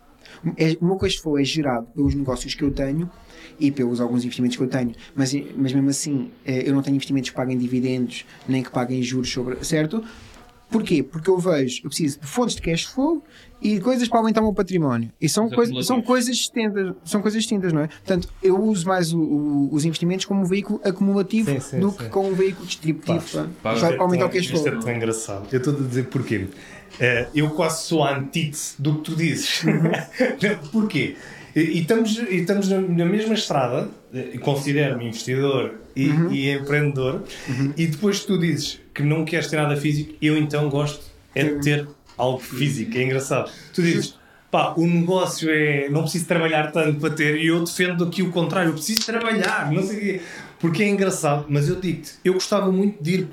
o 0.80 0.84
meu 0.84 0.96
cash 0.96 1.16
flow 1.16 1.38
é 1.38 1.44
gerado 1.44 1.86
pelos 1.94 2.14
negócios 2.14 2.54
que 2.54 2.62
eu 2.62 2.70
tenho 2.70 3.08
e 3.60 3.70
pelos 3.70 4.00
alguns 4.00 4.24
investimentos 4.24 4.56
que 4.56 4.62
eu 4.62 4.68
tenho, 4.68 4.92
mas, 5.14 5.32
mas 5.56 5.72
mesmo 5.72 5.88
assim 5.90 6.30
eh, 6.44 6.68
eu 6.68 6.74
não 6.74 6.82
tenho 6.82 6.94
investimentos 6.96 7.30
que 7.30 7.36
paguem 7.36 7.56
dividendos 7.58 8.24
nem 8.48 8.62
que 8.62 8.70
paguem 8.70 9.02
juros 9.02 9.30
sobre, 9.30 9.62
certo? 9.64 10.02
Porquê? 10.70 11.02
Porque 11.02 11.28
eu 11.28 11.36
vejo, 11.38 11.80
eu 11.84 11.90
preciso 11.90 12.18
de 12.18 12.26
fontes 12.26 12.56
de 12.56 12.62
cash 12.62 12.84
flow 12.84 13.22
e 13.60 13.78
coisas 13.78 14.08
para 14.08 14.18
aumentar 14.20 14.40
o 14.40 14.44
meu 14.44 14.54
património. 14.54 15.10
E 15.20 15.28
são, 15.28 15.44
Os 15.44 15.54
coisas, 15.54 15.86
são 15.86 16.00
coisas 16.00 16.34
distintas, 16.34 16.94
são 17.04 17.20
coisas 17.20 17.42
distintas, 17.42 17.74
não 17.74 17.82
é? 17.82 17.88
Portanto, 17.88 18.26
eu 18.42 18.58
uso 18.58 18.88
mais 18.88 19.12
o- 19.12 19.20
o- 19.20 19.68
os 19.70 19.84
investimentos 19.84 20.24
como 20.24 20.40
um 20.40 20.44
veículo 20.46 20.80
acumulativo 20.82 21.50
Sim, 21.50 21.60
sim, 21.60 21.78
do 21.78 21.90
sim. 21.90 21.98
que 21.98 22.08
como 22.08 22.30
um 22.30 22.34
veículo 22.34 22.66
distributivo. 22.66 23.20
Pá, 23.20 23.42
pá. 23.42 23.74
pá, 23.74 23.80
Para 23.80 24.00
aumentar 24.02 24.24
o 24.24 24.28
é 24.28 24.32
cash 24.32 24.46
flow. 24.46 24.64
Isto 24.64 24.68
é 24.74 24.80
tão 24.80 24.92
engraçado. 24.96 25.46
Eu 25.52 25.58
estou 25.58 25.74
a 25.74 25.76
dizer 25.76 26.04
porquê. 26.04 26.46
Eh, 27.00 27.26
eu 27.34 27.50
quase 27.50 27.84
sou 27.84 28.04
a 28.04 28.16
antítese 28.16 28.74
do 28.78 28.96
que 28.96 29.02
tu 29.10 29.16
dizes. 29.16 29.62
Uhum. 29.64 29.90
porquê? 30.72 31.16
E, 31.54 31.60
e 31.60 31.80
estamos, 31.80 32.16
e 32.18 32.36
estamos 32.36 32.68
na, 32.68 32.80
na 32.80 33.04
mesma 33.04 33.34
estrada, 33.34 33.88
eh, 34.14 34.38
considero-me 34.38 35.06
investidor 35.06 35.74
e, 35.94 36.08
Uhum. 36.08 36.32
e 36.32 36.50
empreendedor, 36.50 37.22
e 37.76 37.86
depois 37.86 38.24
tu 38.24 38.38
dizes 38.38 38.80
que 38.94 39.02
não 39.02 39.24
queres 39.24 39.48
ter 39.48 39.56
nada 39.56 39.76
físico, 39.76 40.14
eu 40.22 40.36
então 40.36 40.68
gosto 40.70 41.04
é 41.34 41.44
de 41.44 41.60
ter 41.60 41.88
algo 42.16 42.38
físico. 42.38 42.96
É 42.96 43.02
engraçado. 43.02 43.50
Tu 43.74 43.82
dizes, 43.82 44.18
pá, 44.50 44.74
o 44.76 44.86
negócio 44.86 45.50
é. 45.50 45.88
não 45.90 46.02
preciso 46.02 46.26
trabalhar 46.26 46.70
tanto 46.72 47.00
para 47.00 47.10
ter, 47.10 47.36
e 47.36 47.46
eu 47.48 47.62
defendo 47.64 48.04
aqui 48.04 48.22
o 48.22 48.30
contrário, 48.30 48.70
eu 48.70 48.74
preciso 48.74 49.04
trabalhar, 49.04 49.70
não 49.72 49.82
sei 49.82 49.96
o 49.96 50.00
quê. 50.00 50.20
Porque 50.58 50.82
é 50.84 50.88
engraçado, 50.88 51.46
mas 51.48 51.68
eu 51.68 51.76
digo-te, 51.80 52.12
eu 52.24 52.34
gostava 52.34 52.70
muito 52.70 53.02
de 53.02 53.10
ir. 53.14 53.28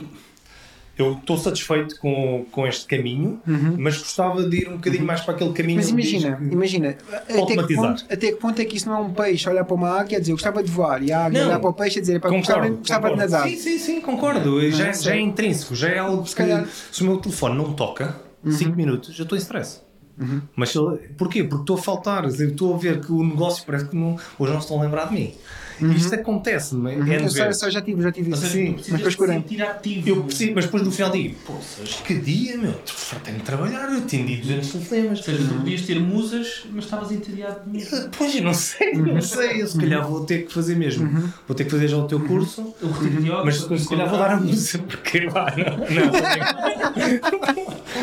Eu 1.00 1.14
estou 1.14 1.38
satisfeito 1.38 1.98
com, 1.98 2.46
com 2.52 2.68
este 2.68 2.86
caminho, 2.86 3.42
mas 3.78 3.98
gostava 3.98 4.44
de 4.44 4.58
ir 4.64 4.68
um 4.68 4.74
bocadinho 4.74 5.06
mais 5.06 5.22
para 5.22 5.34
aquele 5.34 5.54
caminho. 5.54 5.80
Uhum. 5.80 5.86
Mas 5.86 5.90
imagina, 5.92 6.38
diz 6.42 6.52
imagina, 6.52 6.98
até 7.14 7.56
que, 7.66 7.76
ponto, 7.76 8.06
até 8.12 8.32
que 8.32 8.36
ponto 8.36 8.62
é 8.62 8.66
que 8.66 8.76
isso 8.76 8.90
não 8.90 8.98
é 8.98 9.00
um 9.00 9.14
peixe 9.14 9.50
olhar 9.50 9.64
para 9.64 9.76
uma 9.76 9.90
águia 9.98 10.18
e 10.18 10.20
dizer 10.20 10.34
eu 10.34 10.36
gostava 10.36 10.62
de 10.62 10.70
voar 10.70 11.02
e 11.02 11.10
a 11.14 11.26
águia 11.28 11.40
Não. 11.40 11.48
olhar 11.48 11.60
para 11.60 11.70
o 11.70 11.74
peixe 11.74 12.00
e 12.00 12.02
dizer 12.02 12.18
"Epá, 12.18 12.28
gostava, 12.30 12.60
Concordo, 12.60 12.78
gostava 12.80 13.10
de 13.12 13.16
nadar. 13.16 13.48
Sim, 13.48 13.56
sim, 13.56 13.80
sim, 13.80 14.02
concordo. 14.02 14.70
já, 14.72 14.88
não 14.88 14.94
já 14.94 15.16
é 15.16 15.20
intrínseco, 15.22 15.74
já 15.74 15.88
é 15.88 16.00
algo 16.00 16.28
Se 16.28 16.36
que 16.36 16.42
calhar. 16.42 16.62
Uhum. 16.64 16.68
se 16.92 17.02
o 17.02 17.06
meu 17.06 17.18
telefone 17.18 17.56
não 17.56 17.72
toca 17.74 18.16
5 18.46 18.76
minutos, 18.76 19.18
eu 19.18 19.24
estou 19.24 19.38
em 19.38 19.42
stress. 19.42 19.80
Mas 20.54 20.72
se 20.72 20.76
eu- 20.78 21.00
porquê? 21.18 21.46
Porque 21.46 21.62
estou 21.64 21.78
a 21.78 21.82
faltar, 21.82 22.26
estou 22.26 22.76
a 22.76 22.78
ver 22.78 23.00
que 23.00 23.10
o 23.14 23.24
negócio 23.24 23.64
parece 23.66 23.86
que 23.86 23.96
não, 23.96 24.18
hoje 24.38 24.52
não 24.52 24.60
estão 24.60 24.78
a 24.78 24.84
lembrar 24.84 25.06
de 25.08 25.14
mim. 25.14 25.34
E 25.82 25.96
isto 25.96 26.14
acontece-me. 26.16 26.94
É 26.94 26.96
Uhum. 27.00 27.08
Eu 27.14 27.22
de 27.26 27.30
só, 27.32 27.44
eu 27.46 27.54
só 27.54 27.70
já 27.70 27.82
tive, 27.82 28.02
já 28.02 28.12
tive 28.12 28.32
isso. 28.32 28.46
Sim, 28.48 28.76
mas 28.90 29.02
depois. 29.02 29.30
Eu 30.06 30.24
percebo, 30.24 30.52
mas 30.56 30.66
depois 30.66 30.84
no 30.84 30.92
final 30.92 31.12
digo, 31.12 31.36
poças, 31.46 31.96
que 32.06 32.16
dia, 32.16 32.58
meu, 32.58 32.74
tenho 33.24 33.38
de 33.38 33.44
trabalhar, 33.44 33.92
eu 33.92 34.00
atendi 34.00 34.38
200 34.38 34.68
telefonemas. 34.72 35.18
Ou 35.20 35.24
seja, 35.26 35.48
tu 35.48 35.54
podias 35.56 35.82
ter 35.84 36.00
musas, 36.00 36.64
mas 36.72 36.84
estavas 36.86 37.12
entediado 37.12 37.62
de 37.66 37.70
mesmo. 37.78 38.10
Pois, 38.18 38.36
eu 38.36 38.44
não 38.44 38.54
sei, 38.54 38.94
Uhum. 38.94 39.14
não 39.14 39.22
sei, 39.22 39.62
eu 39.62 39.68
se 39.68 39.78
calhar 39.80 40.08
vou 40.08 40.26
ter 40.26 40.46
que 40.46 40.54
fazer 40.54 40.76
mesmo. 40.76 41.32
Vou 41.48 41.56
ter 41.56 41.64
que 41.66 41.72
fazer 41.72 41.88
já 41.88 41.98
o 41.98 42.08
teu 42.08 42.20
curso, 42.20 42.74
O 42.82 42.88
retiro 42.88 43.22
de 43.22 43.28
yoga, 43.30 43.44
mas 43.46 43.58
se 43.58 43.88
calhar 43.90 44.10
vou 44.10 44.18
dar 44.20 44.32
a 44.32 44.38
música, 44.38 44.84
porque 44.88 45.28
vá, 45.28 45.54
não, 45.56 45.78
não. 45.78 46.10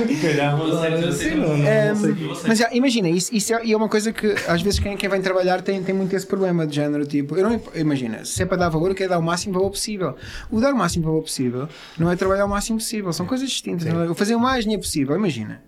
Se 0.07 0.17
calhar 0.21 0.59
Eu 0.59 0.67
eu 0.67 1.37
não, 1.37 1.49
não, 1.49 1.57
não. 1.59 1.69
Eu. 1.69 2.37
Mas 2.47 2.59
já, 2.59 2.73
imagina, 2.73 3.09
isso, 3.09 3.35
isso 3.35 3.55
é, 3.55 3.65
e 3.65 3.73
é 3.73 3.77
uma 3.77 3.89
coisa 3.89 4.13
que 4.13 4.35
às 4.49 4.61
vezes 4.63 4.79
quem, 4.79 4.97
quem 4.97 5.09
vem 5.09 5.21
trabalhar 5.21 5.63
tem, 5.63 5.83
tem 5.83 5.95
muito 5.95 6.15
esse 6.15 6.27
problema 6.27 6.67
de 6.67 6.75
género. 6.77 7.07
Tipo, 7.07 7.37
eu 7.37 7.49
não, 7.49 7.61
imagina, 7.75 8.25
se 8.25 8.43
é 8.43 8.47
para 8.47 8.57
dar 8.57 8.69
valor, 8.69 8.91
eu 8.91 8.95
quero 8.95 9.11
dar 9.11 9.19
o 9.19 9.23
máximo 9.23 9.55
valor 9.55 9.71
possível. 9.71 10.17
O 10.51 10.61
dar 10.61 10.73
o 10.73 10.77
máximo 10.77 11.05
valor 11.05 11.23
possível 11.23 11.69
não 11.99 12.11
é 12.11 12.17
trabalhar 12.17 12.45
o 12.45 12.49
máximo 12.49 12.79
possível, 12.79 13.13
são 13.13 13.27
coisas 13.27 13.49
distintas. 13.49 13.87
é? 13.87 14.15
Fazer 14.15 14.35
o 14.35 14.41
mais 14.41 14.65
dinheiro 14.65 14.83
possível, 14.83 15.17
imagina. 15.17 15.63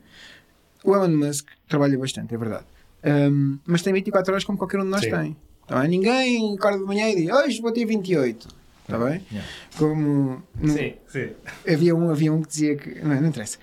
O 0.84 0.94
Elon 0.94 1.09
Musk 1.09 1.49
trabalha 1.68 1.99
bastante, 1.99 2.34
é 2.34 2.38
verdade. 2.38 2.64
Ehm, 3.03 3.57
mas 3.66 3.82
tem 3.82 3.92
24 3.92 4.32
horas 4.32 4.44
como 4.44 4.59
qualquer 4.59 4.80
um 4.80 4.84
de 4.84 4.90
nós 4.90 5.03
Sim. 5.03 5.11
tem. 5.11 5.36
Tá 5.66 5.80
bem? 5.80 5.88
Ninguém 5.88 6.55
acorda 6.55 6.78
de 6.78 6.84
manhã 6.84 7.09
e 7.11 7.16
diz 7.16 7.30
hoje 7.30 7.61
vou 7.61 7.72
ter 7.72 7.84
28. 7.84 8.49
Está 8.82 8.99
bem? 8.99 9.20
Yeah. 9.30 9.49
Como 9.76 10.42
Sim, 10.64 10.94
sim. 11.09 11.28
Havia 11.66 11.94
um, 11.96 12.11
havia 12.11 12.32
um 12.32 12.42
que 12.42 12.48
dizia 12.48 12.76
que. 12.76 13.00
Não, 13.02 13.20
não 13.20 13.28
interessa. 13.28 13.59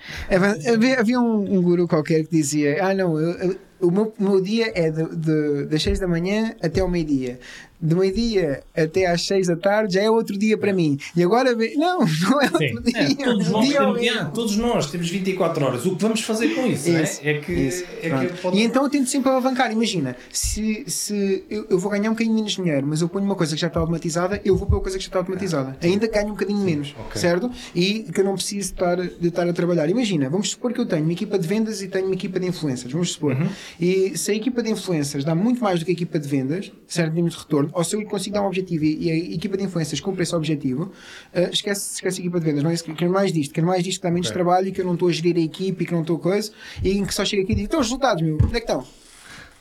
Havia, 0.73 0.99
havia- 0.99 1.19
um, 1.19 1.57
um 1.57 1.61
guru 1.61 1.87
qualquer 1.87 2.25
que 2.25 2.35
dizia: 2.35 2.83
Ah, 2.83 2.93
não, 2.93 3.19
eu- 3.19 3.31
eu- 3.49 3.55
o, 3.81 3.91
meu, 3.91 4.13
meu 4.17 4.41
dia 4.41 4.71
é 4.73 4.89
de, 4.89 5.03
de- 5.15 5.65
das 5.65 5.83
6 5.83 5.99
da 5.99 6.07
manhã 6.07 6.55
até 6.61 6.79
ao 6.81 6.87
meio-dia. 6.89 7.39
De 7.79 7.93
meio-dia 7.93 8.63
até 8.75 9.05
às 9.05 9.27
6 9.27 9.47
da 9.47 9.55
tarde 9.57 9.95
já 9.95 10.01
é 10.01 10.09
outro 10.09 10.37
dia 10.39 10.57
para 10.57 10.71
mim. 10.71 10.97
E 11.15 11.21
agora. 11.21 11.53
vê- 11.53 11.73
Não, 11.75 11.99
não 12.23 12.41
é 12.41 12.45
outro 12.45 12.57
Sim. 12.57 12.81
dia. 12.81 13.01
É, 13.19 13.25
todos, 13.25 13.49
nós 13.49 13.65
dia 13.67 13.75
é 13.77 13.79
temos, 13.81 14.01
yeah, 14.01 14.25
todos 14.31 14.55
nós 14.57 14.89
temos 14.91 15.09
24 15.09 15.65
horas. 15.65 15.85
O 15.85 15.95
que 15.95 16.01
vamos 16.01 16.21
fazer 16.21 16.55
com 16.55 16.65
isso, 16.65 16.89
não 16.89 16.97
é? 16.99 17.03
Isso, 17.03 17.19
é 17.21 17.33
que, 17.35 17.51
isso, 17.51 17.83
é 18.01 18.09
que 18.27 18.41
pode- 18.41 18.57
E 18.57 18.63
então 18.63 18.81
eu 18.83 18.89
tento 18.89 19.09
sempre 19.09 19.29
alavancar. 19.29 19.71
Imagina, 19.73 20.15
se, 20.31 20.85
se 20.87 21.43
eu, 21.49 21.67
eu 21.69 21.77
vou 21.77 21.91
ganhar 21.91 22.09
um 22.09 22.13
bocadinho 22.13 22.33
menos 22.33 22.53
dinheiro, 22.53 22.87
mas 22.87 23.01
eu 23.01 23.09
ponho 23.09 23.25
uma 23.25 23.35
coisa 23.35 23.53
que 23.53 23.61
já 23.61 23.67
está 23.67 23.79
automatizada, 23.81 24.41
eu 24.45 24.55
vou 24.55 24.65
pela 24.67 24.79
coisa 24.79 24.97
que 24.97 25.03
já 25.03 25.09
está 25.09 25.19
automatizada. 25.19 25.77
Ainda 25.83 26.07
ganho 26.07 26.27
um 26.29 26.31
bocadinho 26.31 26.59
menos, 26.59 26.95
ok. 26.97 27.21
certo? 27.21 27.34
E 27.73 28.03
que 28.03 28.21
eu 28.21 28.25
não 28.25 28.35
preciso 28.35 28.73
estar, 28.73 28.95
de 28.95 29.27
estar 29.27 29.47
a 29.47 29.53
trabalhar. 29.53 29.89
Imagina, 29.89 30.29
vamos 30.29 30.51
supor 30.51 30.73
que 30.73 30.79
eu 30.79 30.85
tenho 30.85 31.03
uma 31.03 31.13
equipa 31.13 31.37
de 31.37 31.47
vendas 31.47 31.81
e 31.81 31.87
tenho 31.87 32.05
uma 32.05 32.15
equipa 32.15 32.39
de 32.39 32.47
influencers, 32.47 32.91
vamos 32.91 33.11
supor. 33.11 33.35
Uhum. 33.35 33.49
E 33.79 34.17
se 34.17 34.31
a 34.31 34.35
equipa 34.35 34.61
de 34.61 34.71
influencers 34.71 35.23
dá 35.23 35.35
muito 35.35 35.63
mais 35.63 35.79
do 35.79 35.85
que 35.85 35.91
a 35.91 35.93
equipa 35.93 36.19
de 36.19 36.27
vendas, 36.27 36.71
certo? 36.87 37.13
Termos 37.13 37.33
de 37.33 37.39
retorno, 37.39 37.69
ou 37.73 37.83
se 37.83 37.95
eu 37.95 38.05
consigo 38.05 38.33
dar 38.35 38.41
um 38.43 38.47
objetivo 38.47 38.83
e, 38.83 39.09
a 39.11 39.15
equipa 39.15 39.57
de 39.57 39.63
influencers 39.63 39.99
cumpre 39.99 40.23
esse 40.23 40.35
objetivo, 40.35 40.91
eh, 41.33 41.49
esquece, 41.51 41.95
esquece 41.95 42.19
a 42.19 42.21
equipa 42.21 42.39
de 42.39 42.45
vendas. 42.45 42.63
Não 42.63 42.69
é 42.69 42.73
isso, 42.73 42.83
quero 42.83 43.11
mais 43.11 43.31
disto, 43.31 43.53
quero 43.53 43.67
mais 43.67 43.83
disto 43.83 43.99
que 43.99 44.03
dá 44.03 44.11
menos 44.11 44.27
Ok. 44.27 44.33
trabalho 44.33 44.67
e 44.67 44.71
que 44.71 44.81
eu 44.81 44.85
não 44.85 44.93
estou 44.93 45.07
a 45.07 45.11
gerir 45.11 45.35
a 45.37 45.39
equipe 45.39 45.83
e 45.83 45.87
que 45.87 45.93
não 45.93 46.01
estou 46.01 46.17
coisa, 46.19 46.51
e 46.83 47.01
que 47.01 47.13
só 47.13 47.23
chego 47.25 47.43
aqui 47.43 47.53
e 47.53 47.55
digo: 47.55 47.65
então 47.67 47.79
os 47.79 47.87
resultados, 47.87 48.21
meu, 48.23 48.35
onde 48.35 48.45
é 48.47 48.49
que 48.49 48.57
estão? 48.59 48.85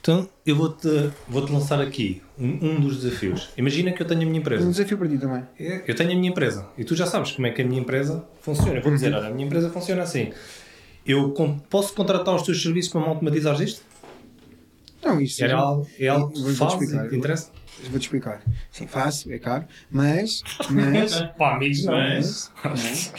Então, 0.04 0.28
eu 0.44 0.54
vou-te 0.54 0.86
vou 1.26 1.46
-te 1.46 1.50
lançar 1.50 1.80
aqui 1.80 2.20
um, 2.38 2.72
um 2.72 2.78
dos 2.78 3.00
desafios. 3.00 3.48
Imagina 3.56 3.90
que 3.90 4.02
eu 4.02 4.06
tenho 4.06 4.20
a 4.20 4.24
minha 4.26 4.36
Um 4.36 4.40
empresa. 4.42 4.66
desafio 4.70 4.98
para 4.98 5.08
ti 5.08 5.16
também. 5.16 5.42
Eu 5.88 5.94
tenho 5.94 6.12
a 6.12 6.14
minha 6.14 6.28
empresa 6.28 6.68
e 6.76 6.84
tu 6.84 6.94
já 6.94 7.06
sabes 7.06 7.32
como 7.32 7.46
é 7.46 7.50
que 7.52 7.62
a 7.62 7.64
minha 7.64 7.80
empresa 7.80 8.22
funciona. 8.42 8.74
Eu 8.74 8.82
vou 8.82 8.92
dizer, 8.92 9.14
olha, 9.14 9.28
a 9.28 9.30
minha 9.30 9.46
empresa 9.46 9.70
funciona 9.70 10.02
assim. 10.02 10.30
Eu 11.06 11.30
posso 11.70 11.94
contratar 11.94 12.34
os 12.34 12.42
teus 12.42 12.62
serviços 12.62 12.92
para 12.92 13.00
me 13.00 13.06
automatizares 13.06 13.60
isto? 13.60 13.82
Não, 15.02 15.18
isso. 15.22 15.42
Era 15.42 15.56
algo, 15.56 15.88
é 15.98 16.08
algo 16.08 16.30
que 16.30 16.52
faz 16.52 16.74
e 16.82 17.08
te 17.08 17.16
interessa? 17.16 17.50
Vou-te 17.88 18.02
explicar. 18.02 18.42
Sim, 18.70 18.86
faço, 18.86 19.32
é 19.32 19.38
caro, 19.38 19.64
mas. 19.90 20.42
Mas. 20.68 21.18
Pá, 21.38 21.54
amigos, 21.56 21.82
não 21.84 21.94
é? 21.94 22.16
mas, 22.16 22.52
mas, 22.62 23.12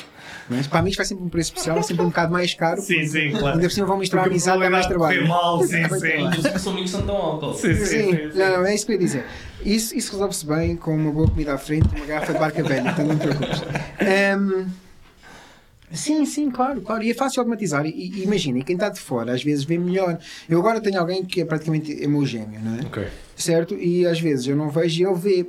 mas 0.49 0.67
para 0.67 0.79
amigos 0.79 0.95
faz 0.97 1.07
sempre 1.09 1.23
um 1.23 1.29
preço 1.29 1.49
especial, 1.51 1.77
é 1.77 1.81
sempre 1.81 2.03
um 2.03 2.09
bocado 2.09 2.31
mais 2.31 2.53
caro. 2.53 2.81
Sim, 2.81 3.03
sim, 3.05 3.31
claro. 3.31 3.47
Ainda 3.55 3.61
por 3.67 3.71
cima 3.71 3.87
vão 3.87 3.97
misturar 3.97 4.25
a 4.25 4.27
amizade, 4.27 4.59
dá 4.59 4.69
mais 4.69 4.85
trabalho. 4.85 5.27
mal, 5.27 5.61
sim, 5.63 5.79
mais 5.81 5.91
sim. 5.93 5.99
trabalho. 5.99 6.27
Inclusive 6.27 6.59
são 6.59 6.71
amigos 6.73 6.91
que 6.91 6.97
são 6.97 7.05
tão 7.05 7.15
álcool. 7.15 7.53
Sim, 7.53 7.73
sim, 7.75 7.85
Sim, 7.85 8.11
sim. 8.31 8.37
não, 8.37 8.57
não, 8.57 8.65
é 8.65 8.75
isso 8.75 8.85
que 8.85 8.91
eu 8.91 8.95
ia 8.95 8.99
dizer. 8.99 9.25
Isso, 9.63 9.95
isso 9.95 10.11
resolve-se 10.11 10.45
bem 10.45 10.75
com 10.75 10.95
uma 10.95 11.11
boa 11.11 11.27
comida 11.27 11.53
à 11.53 11.57
frente 11.57 11.87
e 11.93 11.97
uma 11.97 12.05
garrafa 12.05 12.33
de 12.33 12.39
barca 12.39 12.63
velha, 12.63 12.89
então 12.91 13.05
não 13.05 13.17
te 13.17 13.21
preocupes. 13.27 13.63
Ehm, 13.99 14.67
sim, 15.91 16.25
sim, 16.25 16.51
claro, 16.51 16.81
claro. 16.81 17.03
E 17.03 17.09
é 17.11 17.13
fácil 17.13 17.39
automatizar. 17.41 17.85
E, 17.85 17.89
e 17.89 18.23
imagina, 18.23 18.63
quem 18.63 18.75
está 18.75 18.89
de 18.89 18.99
fora 18.99 19.33
às 19.33 19.43
vezes 19.43 19.63
vê 19.63 19.77
melhor. 19.77 20.19
Eu 20.49 20.59
agora 20.59 20.79
tenho 20.81 20.99
alguém 20.99 21.23
que 21.25 21.41
é 21.41 21.45
praticamente 21.45 22.03
é 22.03 22.07
meu 22.07 22.25
gêmeo, 22.25 22.59
não 22.61 22.75
é? 22.77 22.81
Ok. 22.81 23.07
certo? 23.35 23.75
E 23.75 24.05
às 24.05 24.19
vezes 24.19 24.47
eu 24.47 24.55
não 24.55 24.69
vejo 24.69 25.01
e 25.01 25.05
ele 25.05 25.15
vê. 25.15 25.47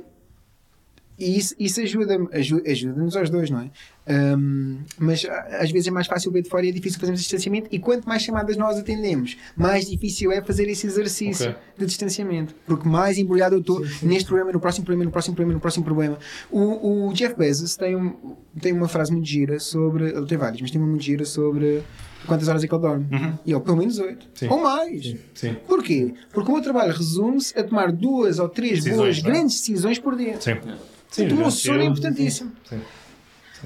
E 1.19 1.37
isso, 1.37 1.55
isso 1.59 1.81
ajuda-me, 1.81 2.27
aju- 2.31 2.61
ajuda-nos 2.65 3.15
aos 3.17 3.29
dois, 3.29 3.49
não 3.49 3.61
é? 3.61 3.69
Um, 4.09 4.77
mas 4.97 5.25
às 5.59 5.69
vezes 5.69 5.87
é 5.87 5.91
mais 5.91 6.07
fácil 6.07 6.31
ver 6.31 6.41
de 6.41 6.49
fora 6.49 6.65
e 6.65 6.69
é 6.69 6.71
difícil 6.71 6.99
fazermos 6.99 7.19
distanciamento. 7.21 7.67
E 7.71 7.77
quanto 7.79 8.07
mais 8.07 8.21
chamadas 8.21 8.55
nós 8.55 8.77
atendemos, 8.77 9.35
mais 9.55 9.89
difícil 9.89 10.31
é 10.31 10.41
fazer 10.41 10.67
esse 10.69 10.87
exercício 10.87 11.49
Ok. 11.49 11.61
de 11.77 11.85
distanciamento. 11.85 12.55
Porque 12.65 12.87
mais 12.87 13.17
embrulhado 13.17 13.55
eu 13.55 13.59
estou 13.59 13.81
neste 14.01 14.25
problema, 14.27 14.51
no 14.53 14.59
próximo 14.59 14.85
problema, 14.85 15.03
no 15.05 15.11
próximo 15.11 15.35
problema, 15.35 15.53
no 15.55 15.59
próximo 15.59 15.83
problema. 15.83 16.17
O, 16.49 17.07
o 17.09 17.13
Jeff 17.13 17.35
Bezos 17.35 17.75
tem, 17.75 17.95
um, 17.95 18.35
tem 18.61 18.71
uma 18.71 18.87
frase 18.87 19.11
muito 19.11 19.27
gira 19.27 19.59
sobre. 19.59 20.09
Ele 20.09 20.25
tem 20.25 20.37
várias, 20.37 20.61
mas 20.61 20.71
tem 20.71 20.79
uma 20.79 20.87
muito 20.89 21.03
gira 21.03 21.25
sobre 21.25 21.83
quantas 22.25 22.47
horas 22.47 22.63
é 22.63 22.67
que 22.67 22.73
ele 22.73 22.81
dorme. 22.81 23.05
E 23.45 23.51
ele, 23.51 23.59
pelo 23.61 23.77
menos 23.77 23.99
oito. 23.99 24.23
Uhum. 24.25 24.31
Sim. 24.35 24.47
Ou 24.49 24.61
mais. 24.61 25.15
Sim. 25.33 25.55
Porquê? 25.67 26.13
Porque 26.31 26.49
o 26.49 26.53
meu 26.53 26.63
trabalho 26.63 26.93
resume-se 26.93 27.57
a 27.59 27.63
tomar 27.63 27.91
duas 27.91 28.39
ou 28.39 28.47
três 28.47 28.83
Decisões, 28.83 28.97
boas, 28.97 29.23
não 29.23 29.29
é? 29.29 29.33
grandes 29.33 29.59
decisões 29.59 29.99
por 29.99 30.15
dia. 30.15 30.39
Sim. 30.39 30.55
Portanto, 30.55 31.31
o 31.31 31.35
meu 31.35 31.45
eu- 31.45 31.51
sono 31.51 31.81
é 31.81 31.85
importantíssimo. 31.85 32.51
Sim. 32.69 32.79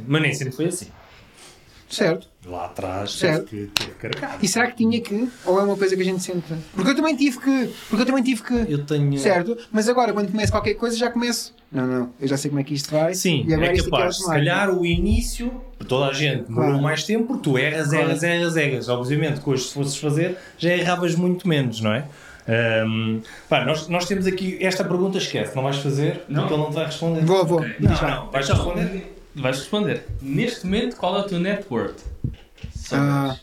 Mas 0.08 0.22
nem 0.22 0.34
sempre 0.34 0.54
foi 0.56 0.66
assim. 0.68 0.88
Certo. 1.89 2.26
Lá 2.46 2.66
atrás 2.68 3.12
Certo. 3.12 3.50
teve 3.50 3.68
que 3.68 3.86
ter. 4.00 4.12
E 4.42 4.48
será 4.48 4.68
que 4.72 4.78
tinha 4.78 5.02
que? 5.02 5.28
Ou 5.46 5.60
é 5.60 5.64
uma 5.64 5.76
coisa 5.76 5.94
que 5.94 6.02
a 6.02 6.06
gente 6.06 6.24
sente? 6.24 6.42
Porque 6.74 6.89
eu 6.92 6.96
também 6.96 7.18
tive 7.18 7.38
que. 7.38 7.74
Porque 7.89 8.02
eu 8.04 8.06
também 8.06 8.24
tive 8.24 8.42
que. 8.44 8.54
Eu 8.72 8.86
tenho. 8.86 9.18
Certo? 9.20 9.58
Mas 9.70 9.89
agora, 9.89 10.14
quando 10.14 10.32
começo 10.32 10.52
qualquer 10.54 10.76
coisa, 10.76 10.96
já 10.96 11.12
começo. 11.12 11.54
Não, 11.70 11.86
não, 11.86 12.10
eu 12.20 12.28
já 12.30 12.38
sei 12.38 12.50
como 12.50 12.62
é 12.62 12.64
que 12.64 12.74
isto 12.74 12.89
vai. 12.92 13.14
Sim, 13.14 13.44
e 13.46 13.54
agora 13.54 13.68
é 13.68 13.72
aqui 13.74 13.84
capaz. 13.84 14.18
Se 14.18 14.26
calhar 14.26 14.70
o 14.74 14.86
início, 14.86 15.62
toda 15.86 16.06
a 16.08 16.14
gente, 16.14 16.44
demorou 16.44 16.70
Claro. 16.70 16.84
mais 16.84 17.04
tempo, 17.04 17.26
porque 17.26 17.44
tu 17.44 17.58
erras, 17.58 17.92
erras, 17.92 18.24
erras, 18.24 18.56
erras. 18.56 18.88
Obviamente 18.89 19.42
que 19.42 19.50
hoje, 19.50 19.64
se 19.66 19.74
fosses 19.74 19.98
fazer, 19.98 20.38
já 20.58 20.70
erravas 20.74 21.14
muito 21.16 21.46
menos, 21.48 21.82
não 21.82 21.92
é? 21.94 22.06
Ahm, 22.48 23.20
pá, 23.50 23.66
nós, 23.66 23.88
nós 23.89 24.06
temos 24.06 24.26
aqui 24.28 24.58
esta 24.62 24.84
pergunta, 24.84 25.18
esquece, 25.18 25.56
não 25.56 25.64
vais 25.64 25.78
fazer, 25.78 26.24
Não. 26.28 26.42
porque 26.44 26.54
ele 26.56 26.64
não 26.64 26.70
te 26.70 26.76
vai 26.76 26.86
responder. 26.86 27.22
Vou, 27.26 27.46
vou. 27.46 27.60
Ok. 27.60 27.76
Não, 27.80 27.89
não, 28.10 28.32
vais 28.32 28.50
Então, 28.50 28.56
responder. 28.58 29.14
Vais 29.36 29.58
responder. 29.58 30.06
Neste 30.22 30.66
momento, 30.66 30.96
qual 30.98 31.16
é 31.18 31.20
o 31.22 31.24
teu 31.24 31.40
net 31.40 31.66
worth? 31.72 32.04
Ah, 32.92 33.38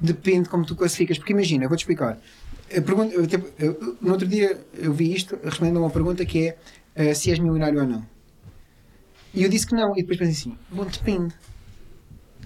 depende 0.00 0.48
como 0.48 0.64
tu 0.64 0.76
classificas. 0.76 1.18
Porque 1.18 1.32
imagina, 1.32 1.64
eu 1.64 1.68
vou-te 1.68 1.80
explicar. 1.80 2.18
Eu 2.70 2.82
pergunto, 2.82 3.12
eu, 3.14 3.26
eu- 3.58 3.96
no 4.00 4.12
outro 4.12 4.26
dia 4.26 4.60
eu 4.74 4.92
vi 4.92 5.12
isto 5.12 5.38
respondendo 5.42 5.78
a 5.78 5.80
uma 5.80 5.90
pergunta 5.90 6.24
que 6.24 6.48
é 6.48 6.56
eh, 6.94 7.14
se 7.14 7.30
és 7.30 7.38
milionário 7.38 7.80
ou 7.80 7.86
não. 7.86 8.06
E 9.32 9.42
eu 9.42 9.48
disse 9.48 9.66
que 9.66 9.74
não. 9.74 9.92
E 9.92 10.02
depois 10.02 10.18
pensei 10.18 10.32
assim: 10.52 10.58
bom, 10.70 10.84
depende. 10.84 11.34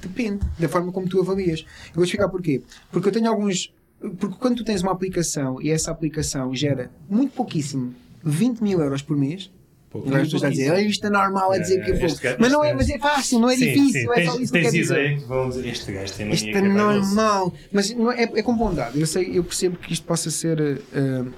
Depende 0.01 0.41
da 0.59 0.69
forma 0.69 0.91
como 0.93 1.09
tu 1.09 1.21
avalias. 1.21 1.65
Eu 1.89 1.95
vou 1.97 2.05
explicar 2.05 2.29
porquê. 2.29 2.63
Porque 2.91 3.09
eu 3.09 3.13
tenho 3.13 3.29
alguns. 3.29 3.73
Porque 4.19 4.37
quando 4.39 4.57
tu 4.59 4.65
tens 4.65 4.81
uma 4.83 4.93
aplicação 4.93 5.61
e 5.61 5.71
essa 5.71 5.91
aplicação 5.91 6.55
gera 6.55 6.91
muito 7.09 7.33
pouquíssimo 7.35 7.95
20 8.25 8.61
mil 8.63 8.81
euros 8.81 9.03
por 9.03 9.17
mês. 9.17 9.51
Agora 9.95 10.17
as 10.21 10.23
pessoas 10.25 10.35
estão 10.35 10.49
a 10.49 10.51
dizer, 10.51 10.71
"Ah, 10.73 10.81
isto 10.83 11.07
é 11.07 11.11
normal, 11.11 11.55
é 11.55 11.59
dizer 11.61 11.83
que 11.85 11.91
é 11.93 11.99
pouco. 11.99 12.23
gajo- 12.23 12.37
Mas 12.39 12.53
não 12.53 12.63
é, 12.65 12.75
mas 12.75 12.91
é 12.91 12.99
fácil, 12.99 13.39
não 13.41 13.49
é 13.49 13.57
Sim, 13.57 13.67
difícil, 13.67 13.93
sim, 14.03 14.11
é 14.11 14.15
tens, 14.15 14.27
só 14.27 14.39
isso 14.41 14.53
que 14.53 14.59
eu 14.59 14.63
tens 14.63 14.71
quero 14.73 14.83
dizer. 14.83 14.95
ideia 15.01 15.19
que 15.19 15.25
vão 15.25 15.49
dizer, 15.49 15.67
este 15.67 15.93
gajo 15.93 16.13
tem 16.15 16.31
Isto 16.31 16.49
é 16.49 16.53
que 16.53 16.61
vai 16.61 16.69
doce." 16.71 16.79
normal, 17.15 17.55
mas 17.73 17.95
não 17.95 18.13
é, 18.13 18.23
é 18.23 18.43
com 18.43 18.55
bondade. 18.57 19.01
Eu 19.01 19.07
sei, 19.07 19.39
eu 19.39 19.43
percebo 19.45 19.77
que 19.79 19.93
isto 19.93 20.07
possa 20.07 20.31
ser 20.31 20.61
uh, 20.61 21.33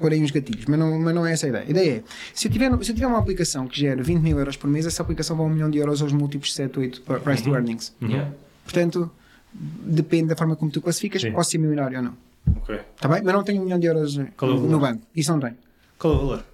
uh, 0.00 0.06
aí 0.10 0.22
uns 0.22 0.30
gatilhos, 0.30 0.64
mas 0.66 0.78
não, 0.78 0.98
mas 0.98 1.14
não 1.14 1.26
é 1.26 1.32
essa 1.32 1.46
a 1.46 1.48
ideia. 1.50 1.64
A 1.66 1.70
ideia 1.70 1.90
é: 1.98 2.02
se 2.32 2.48
eu, 2.48 2.52
tiver, 2.52 2.70
se 2.82 2.90
eu 2.90 2.94
tiver 2.94 3.06
uma 3.06 3.18
aplicação 3.18 3.66
que 3.68 3.78
gera 3.78 4.02
20 4.02 4.20
mil 4.22 4.38
euros 4.38 4.56
por 4.56 4.68
mês, 4.70 4.86
essa 4.86 5.02
aplicação 5.02 5.36
vale 5.36 5.50
um 5.50 5.52
milhão 5.54 5.70
de 5.70 5.76
euros 5.78 6.00
aos 6.00 6.12
múltiplos 6.12 6.54
7, 6.54 6.78
8 6.78 7.02
pri- 7.02 7.20
price 7.20 7.42
to 7.42 7.54
earnings. 7.54 7.92
Yeah. 8.02 8.32
Portanto, 8.64 9.10
depende 9.52 10.28
da 10.28 10.36
forma 10.36 10.56
como 10.56 10.70
tu 10.70 10.80
classificas, 10.80 11.20
Sim. 11.22 11.32
posso 11.32 11.50
ser 11.50 11.58
milionário 11.58 11.98
ou 11.98 12.04
não. 12.04 12.14
Ok. 12.62 12.80
Está 12.96 13.08
bem? 13.08 13.20
Mas 13.22 13.34
não 13.34 13.42
tenho 13.44 13.60
um 13.60 13.64
milhão 13.64 13.78
de 13.78 13.86
euros 13.86 14.18
Qual 14.36 14.50
é 14.50 14.54
no, 14.54 14.78
banco. 14.80 15.02
Isso 15.14 15.30
não 15.32 15.40
tenho. 15.40 15.56
Qual 15.98 16.12
é 16.12 16.16
o 16.16 16.18
valor? 16.20 16.44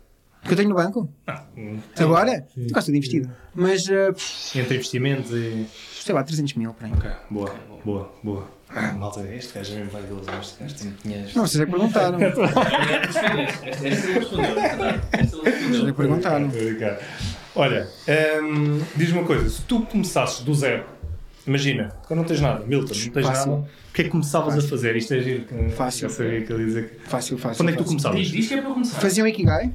Que 0.44 0.52
eu 0.52 0.56
tenho 0.56 0.68
no 0.68 0.74
banco? 0.74 1.08
Não, 1.26 1.34
hum, 1.56 1.78
Agora? 1.98 2.46
Gosto 2.72 2.90
de 2.92 2.98
investido. 2.98 3.30
Mas, 3.54 3.86
uh, 3.86 4.14
entre 4.54 4.74
investimentos 4.76 5.30
e. 5.30 5.66
sei 6.00 6.14
lá, 6.14 6.22
300 6.22 6.54
mil. 6.54 6.74
Para 6.74 6.86
aí. 6.88 6.92
Ok, 6.92 7.10
boa, 7.30 7.54
boa, 7.84 8.12
boa. 8.22 8.48
Ah, 8.76 8.92
malta, 8.92 9.20
este 9.32 9.54
gajo 9.54 9.72
é 9.72 9.76
mesmo 9.76 9.90
vaidoso, 9.92 10.24
este 10.40 10.60
gajo 10.62 10.74
tem 10.74 10.94
dinheiro. 11.04 11.28
Não, 11.36 11.46
vocês 11.46 11.60
é 11.62 11.64
que 11.64 11.70
perguntaram. 11.70 12.18
Esta 12.20 12.40
ele 13.86 14.18
respondeu, 14.18 14.54
Vocês 15.70 15.82
é 15.82 15.86
que 15.86 15.92
perguntaram. 15.92 16.50
Olha, 17.54 17.88
hum, 18.42 18.80
diz-me 18.96 19.18
uma 19.20 19.26
coisa: 19.26 19.48
se 19.48 19.62
tu 19.62 19.80
começasses 19.82 20.40
do 20.44 20.52
zero, 20.54 20.84
imagina, 21.46 21.92
quando 22.06 22.18
não 22.20 22.26
tens 22.26 22.40
nada, 22.40 22.64
Milton, 22.66 22.94
não 22.94 23.12
tens 23.12 23.26
Fácil. 23.26 23.52
nada, 23.52 23.62
o 23.62 23.92
que 23.94 24.00
é 24.00 24.04
que 24.04 24.10
começavas 24.10 24.58
a 24.58 24.68
fazer? 24.68 24.96
Isto 24.96 25.14
é 25.14 25.20
giro. 25.20 25.44
que- 25.44 25.70
Fácil. 25.70 26.08
Já 26.08 26.14
sabia 26.16 26.42
que 26.42 26.52
ele 26.52 26.60
ia 26.62 26.66
dizer 26.66 26.88
que. 26.90 27.08
Fácil, 27.08 27.38
fácil. 27.38 27.56
Quando 27.64 27.68
é 27.68 27.72
que 27.72 27.78
tu 27.78 27.84
fácil. 27.84 27.98
começavas? 27.98 28.20
Diz, 28.20 28.30
diz 28.32 28.48
que 28.48 28.54
é 28.54 28.60
para 28.60 28.70
começar. 28.72 29.00
fazia 29.00 29.22
um 29.22 29.26
Ikigai 29.28 29.72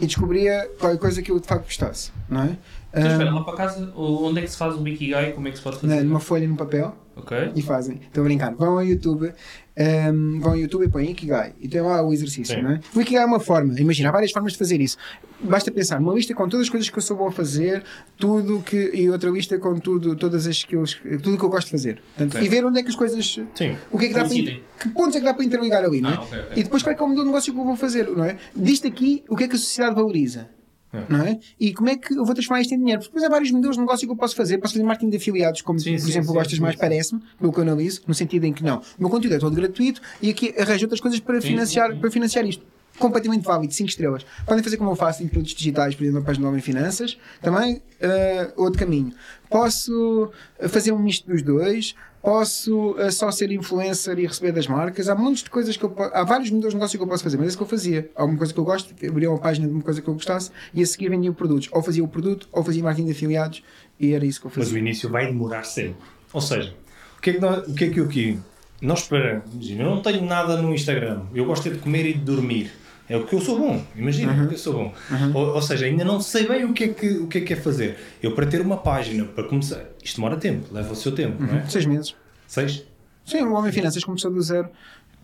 e 0.00 0.06
descobria 0.06 0.68
qualquer 0.78 0.98
coisa 0.98 1.22
que 1.22 1.30
eu 1.30 1.40
de 1.40 1.46
facto 1.46 1.64
gostasse, 1.64 2.12
não 2.28 2.42
é? 2.42 2.58
Então, 2.96 3.10
espera, 3.12 3.30
lá 3.30 3.44
para 3.44 3.54
casa, 3.56 3.92
onde 3.94 4.38
é 4.38 4.42
que 4.42 4.48
se 4.50 4.56
faz 4.56 4.74
o 4.74 4.88
Ikigai? 4.88 5.32
Como 5.32 5.46
é 5.48 5.50
que 5.50 5.58
se 5.58 5.62
pode 5.62 5.78
fazer? 5.78 6.02
numa 6.02 6.20
folha 6.20 6.48
no 6.48 6.56
papel 6.56 6.96
Ok. 7.14 7.52
e 7.54 7.60
fazem. 7.60 8.00
Estou 8.06 8.22
a 8.22 8.24
brincar. 8.24 8.54
Vão 8.54 8.78
ao 8.78 8.82
YouTube, 8.84 9.32
ahm, 9.78 10.40
vão 10.40 10.52
ao 10.52 10.56
YouTube 10.58 10.84
e 10.86 10.88
põem 10.88 11.10
Ikigai 11.10 11.52
e 11.60 11.68
tem 11.68 11.82
lá 11.82 12.02
o 12.02 12.12
exercício, 12.12 12.54
Sim. 12.56 12.62
não 12.62 12.70
é? 12.70 12.80
O 12.94 13.00
Ikigai 13.00 13.22
é 13.22 13.26
uma 13.26 13.38
forma, 13.40 13.78
imagina, 13.78 14.08
há 14.08 14.12
várias 14.12 14.32
formas 14.32 14.52
de 14.52 14.58
fazer 14.58 14.80
isso. 14.80 14.96
Basta 15.38 15.70
pensar 15.70 16.00
numa 16.00 16.14
lista 16.14 16.34
com 16.34 16.48
todas 16.48 16.64
as 16.66 16.70
coisas 16.70 16.88
que 16.88 16.96
eu 16.96 17.02
sou 17.02 17.16
bom 17.18 17.28
a 17.28 17.32
fazer, 17.32 17.82
tudo 18.16 18.60
que 18.62 18.90
e 18.94 19.10
outra 19.10 19.28
lista 19.28 19.58
com 19.58 19.78
tudo, 19.78 20.16
todas 20.16 20.46
as 20.46 20.56
skills, 20.56 20.98
tudo 21.22 21.36
que 21.36 21.44
eu 21.44 21.50
gosto 21.50 21.66
de 21.66 21.72
fazer. 21.72 22.00
Portanto, 22.16 22.42
e 22.42 22.48
ver 22.48 22.64
onde 22.64 22.78
é 22.80 22.82
que 22.82 22.88
as 22.88 22.96
coisas 22.96 23.26
Sim. 23.54 23.76
o 23.90 23.98
que 23.98 24.06
é 24.06 24.08
que 24.08 24.14
dá 24.14 24.24
para 24.24 24.30
que 24.34 24.88
pontos 24.94 25.16
é 25.16 25.18
que 25.18 25.24
dá 25.26 25.34
para 25.34 25.44
interligar 25.44 25.84
ali, 25.84 26.00
não 26.00 26.10
é? 26.10 26.14
Ah, 26.14 26.20
ok, 26.22 26.38
ok. 26.38 26.52
E 26.56 26.62
depois 26.64 26.82
qual 26.82 26.92
é 26.92 26.96
que 26.96 27.02
é 27.02 27.04
o 27.04 27.08
modelo 27.08 27.24
de 27.24 27.30
negócio 27.30 27.52
que 27.52 27.58
eu 27.60 27.64
vou 27.64 27.76
fazer, 27.76 28.08
não 28.08 28.24
é? 28.24 28.36
Disto 28.54 28.86
aqui, 28.86 29.22
o 29.28 29.36
que 29.36 29.44
é 29.44 29.48
que 29.48 29.56
a 29.56 29.58
sociedade 29.58 29.94
valoriza? 29.94 30.48
É. 30.96 31.06
Não 31.08 31.22
é? 31.22 31.38
E 31.58 31.72
como 31.72 31.88
é 31.88 31.96
que 31.96 32.12
eu 32.14 32.24
vou 32.24 32.34
transformar 32.34 32.60
isto 32.60 32.74
em 32.74 32.78
dinheiro? 32.78 33.00
Porque 33.00 33.12
depois 33.12 33.24
há 33.24 33.32
vários 33.32 33.50
modelos 33.50 33.76
de 33.76 33.80
negócio 33.80 34.06
que 34.06 34.12
eu 34.12 34.16
posso 34.16 34.34
fazer. 34.34 34.58
Posso 34.58 34.74
fazer 34.74 34.84
marketing 34.84 35.10
de 35.10 35.16
afiliados, 35.16 35.62
como 35.62 35.78
Sim, 35.78 35.92
por 35.92 36.00
sim, 36.00 36.08
exemplo 36.08 36.28
sim, 36.28 36.34
gostas 36.34 36.58
mais, 36.58 36.76
parece-me, 36.76 37.22
pelo 37.38 37.52
que 37.52 37.58
eu 37.58 37.62
analiso, 37.62 38.02
no 38.06 38.14
sentido 38.14 38.44
em 38.44 38.52
que 38.52 38.64
não. 38.64 38.78
O 38.78 38.82
meu 39.00 39.10
conteúdo 39.10 39.34
é 39.34 39.38
todo 39.38 39.54
gratuito 39.54 40.00
e 40.20 40.30
aqui 40.30 40.54
arranjo 40.58 40.84
outras 40.84 41.00
coisas 41.00 41.20
para, 41.20 41.40
financiar, 41.40 41.96
para 41.98 42.10
financiar 42.10 42.44
isto. 42.46 42.64
Completamente 42.98 43.44
válido, 43.44 43.74
5 43.74 43.90
estrelas. 43.90 44.24
Podem 44.46 44.64
fazer 44.64 44.78
como 44.78 44.90
eu 44.90 44.96
faço 44.96 45.22
em 45.22 45.28
produtos 45.28 45.54
digitais, 45.54 45.94
por 45.94 46.02
exemplo, 46.02 46.20
na 46.20 46.26
página 46.26 46.44
do 46.46 46.48
Homem 46.48 46.62
Finanças. 46.62 47.18
Também, 47.42 47.82
eh, 48.00 48.50
outro 48.56 48.78
caminho. 48.78 49.12
Posso 49.50 50.30
fazer 50.68 50.92
um 50.92 50.98
misto 50.98 51.28
dos 51.30 51.42
dois. 51.42 51.94
Posso 52.26 52.96
eh, 52.98 53.12
só 53.12 53.30
ser 53.30 53.52
influencer 53.52 54.18
e 54.18 54.26
receber 54.26 54.50
das 54.50 54.66
marcas. 54.66 55.08
Há 55.08 55.14
montes 55.14 55.44
de 55.44 55.50
coisas 55.50 55.76
que 55.76 55.84
eu 55.84 55.94
Há 56.12 56.24
vários 56.24 56.50
modelos 56.50 56.72
de 56.72 56.76
negócio 56.76 56.98
que 56.98 57.04
eu 57.04 57.06
posso 57.06 57.22
fazer, 57.22 57.36
mas 57.36 57.46
é 57.46 57.48
isso 57.50 57.56
que 57.56 57.62
eu 57.62 57.68
fazia. 57.68 58.10
Há 58.16 58.24
uma 58.24 58.36
coisa 58.36 58.52
que 58.52 58.58
eu 58.58 58.64
gosto, 58.64 58.92
abria 59.08 59.30
uma 59.30 59.38
página 59.38 59.68
de 59.68 59.72
uma 59.72 59.82
coisa 59.82 60.02
que 60.02 60.08
eu 60.08 60.14
gostasse 60.14 60.50
e 60.74 60.82
a 60.82 60.86
seguir 60.86 61.08
vendia 61.08 61.32
produtos. 61.32 61.68
Ou 61.70 61.80
fazia 61.84 62.02
o 62.02 62.08
produto, 62.08 62.48
ou 62.50 62.64
fazia 62.64 62.82
marketing 62.82 63.06
de 63.06 63.12
afiliados 63.12 63.62
e 64.00 64.12
era 64.12 64.26
isso 64.26 64.40
que 64.40 64.48
eu 64.48 64.50
Mas 64.56 64.66
o 64.66 64.70
fazia. 64.70 64.78
início 64.80 65.08
vai 65.08 65.26
demorar 65.26 65.62
sempre. 65.62 65.94
Ou 66.32 66.40
seja, 66.40 66.74
o 67.16 67.20
que 67.20 67.30
é 67.30 67.32
que, 67.34 67.38
nós, 67.38 67.68
o 67.68 67.74
que, 67.74 67.84
é 67.84 67.90
que 67.90 68.00
eu 68.00 68.06
aqui. 68.06 68.40
Nós 68.82 69.02
para. 69.02 69.44
Imagina, 69.52 69.84
eu 69.84 69.90
não 69.90 70.02
tenho 70.02 70.26
nada 70.26 70.60
no 70.60 70.74
Instagram. 70.74 71.22
Eu 71.32 71.44
gosto 71.44 71.68
é 71.68 71.70
de 71.70 71.78
comer 71.78 72.06
e 72.06 72.14
de 72.14 72.24
dormir. 72.24 72.72
É 73.08 73.16
o 73.16 73.24
que 73.24 73.34
eu 73.34 73.40
sou 73.40 73.58
bom. 73.58 73.82
Imagina, 73.94 74.32
Uhum. 74.32 74.44
o 74.44 74.48
que 74.48 74.54
eu 74.54 74.58
sou 74.58 74.72
bom. 74.74 74.94
Ou, 75.34 75.54
ou 75.54 75.62
seja, 75.62 75.86
ainda 75.86 76.04
não 76.04 76.20
sei 76.20 76.46
bem 76.46 76.64
o 76.64 76.72
que, 76.72 76.84
é 76.84 76.88
que, 76.88 77.08
o 77.18 77.26
que 77.28 77.38
é 77.38 77.40
que 77.42 77.52
é 77.52 77.56
fazer. 77.56 77.96
Eu 78.22 78.34
para 78.34 78.46
ter 78.46 78.60
uma 78.60 78.76
página, 78.78 79.24
para 79.24 79.44
começar. 79.44 79.84
Isto 80.02 80.16
demora 80.16 80.36
tempo, 80.36 80.66
leva 80.72 80.92
o 80.92 80.96
seu 80.96 81.12
tempo, 81.12 81.42
não 81.42 81.56
é? 81.58 81.64
Seis 81.66 81.86
meses. 81.86 82.14
Seis? 82.46 82.84
Sim, 83.24 83.42
o 83.42 83.52
Homem 83.54 83.70
Finanças 83.72 84.02
começou 84.04 84.30
do 84.30 84.40
zero. 84.42 84.68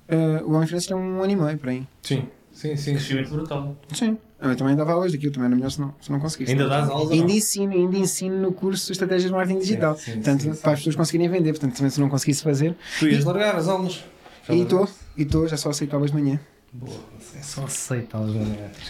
Eh, 0.08 0.42
o 0.44 0.52
Homem 0.52 0.66
Finanças 0.66 0.86
tem 0.86 0.96
um 0.96 1.22
ano 1.22 1.32
e 1.32 1.36
meio, 1.36 1.58
por 1.58 1.68
aí. 1.70 1.86
Sim, 2.02 2.26
sim, 2.52 2.76
sim. 2.76 2.92
Crescimento 2.94 3.30
brutal. 3.30 3.76
Sim. 3.92 4.16
Eu 4.40 4.56
também 4.56 4.74
dava 4.74 4.92
aulas 4.92 5.12
daquilo, 5.12 5.32
também 5.32 5.46
era 5.46 5.54
melhor 5.56 5.70
se 5.70 5.80
não, 5.80 5.94
se 6.00 6.10
não 6.10 6.18
conseguisse. 6.18 6.50
Ainda 6.50 6.68
dás 6.68 6.88
aulas 6.90 7.12
Ainda 7.12 7.30
ensino, 7.32 7.72
ainda 7.72 7.96
ensino 7.96 8.36
no 8.40 8.52
curso 8.52 8.86
de 8.86 8.92
Estratégias 8.92 9.30
de 9.30 9.36
Marketing 9.36 9.60
Digital. 9.60 9.96
sim, 9.96 10.12
Portanto, 10.14 10.42
sim, 10.42 10.52
sim. 10.52 10.60
para 10.60 10.72
as 10.72 10.78
pessoas 10.80 10.96
conseguirem 10.96 11.28
vender. 11.28 11.52
Portanto, 11.52 11.76
também 11.76 11.90
se 11.90 12.00
não 12.00 12.08
conseguisse 12.08 12.42
fazer. 12.42 12.74
Tu 12.98 13.06
ias 13.08 13.24
largar 13.24 13.54
as 13.54 13.68
aulas? 13.68 14.04
E 14.48 14.60
estou, 14.60 14.88
e 15.16 15.22
estou, 15.22 15.46
já 15.46 15.56
só 15.56 15.70
aceito 15.70 15.94
aulas 15.94 16.10
de 16.10 16.16
manhã. 16.20 16.40
Boa, 16.74 16.98
é 17.36 17.42
só 17.42 17.64
aceita 17.64 18.16
aulas. 18.16 18.34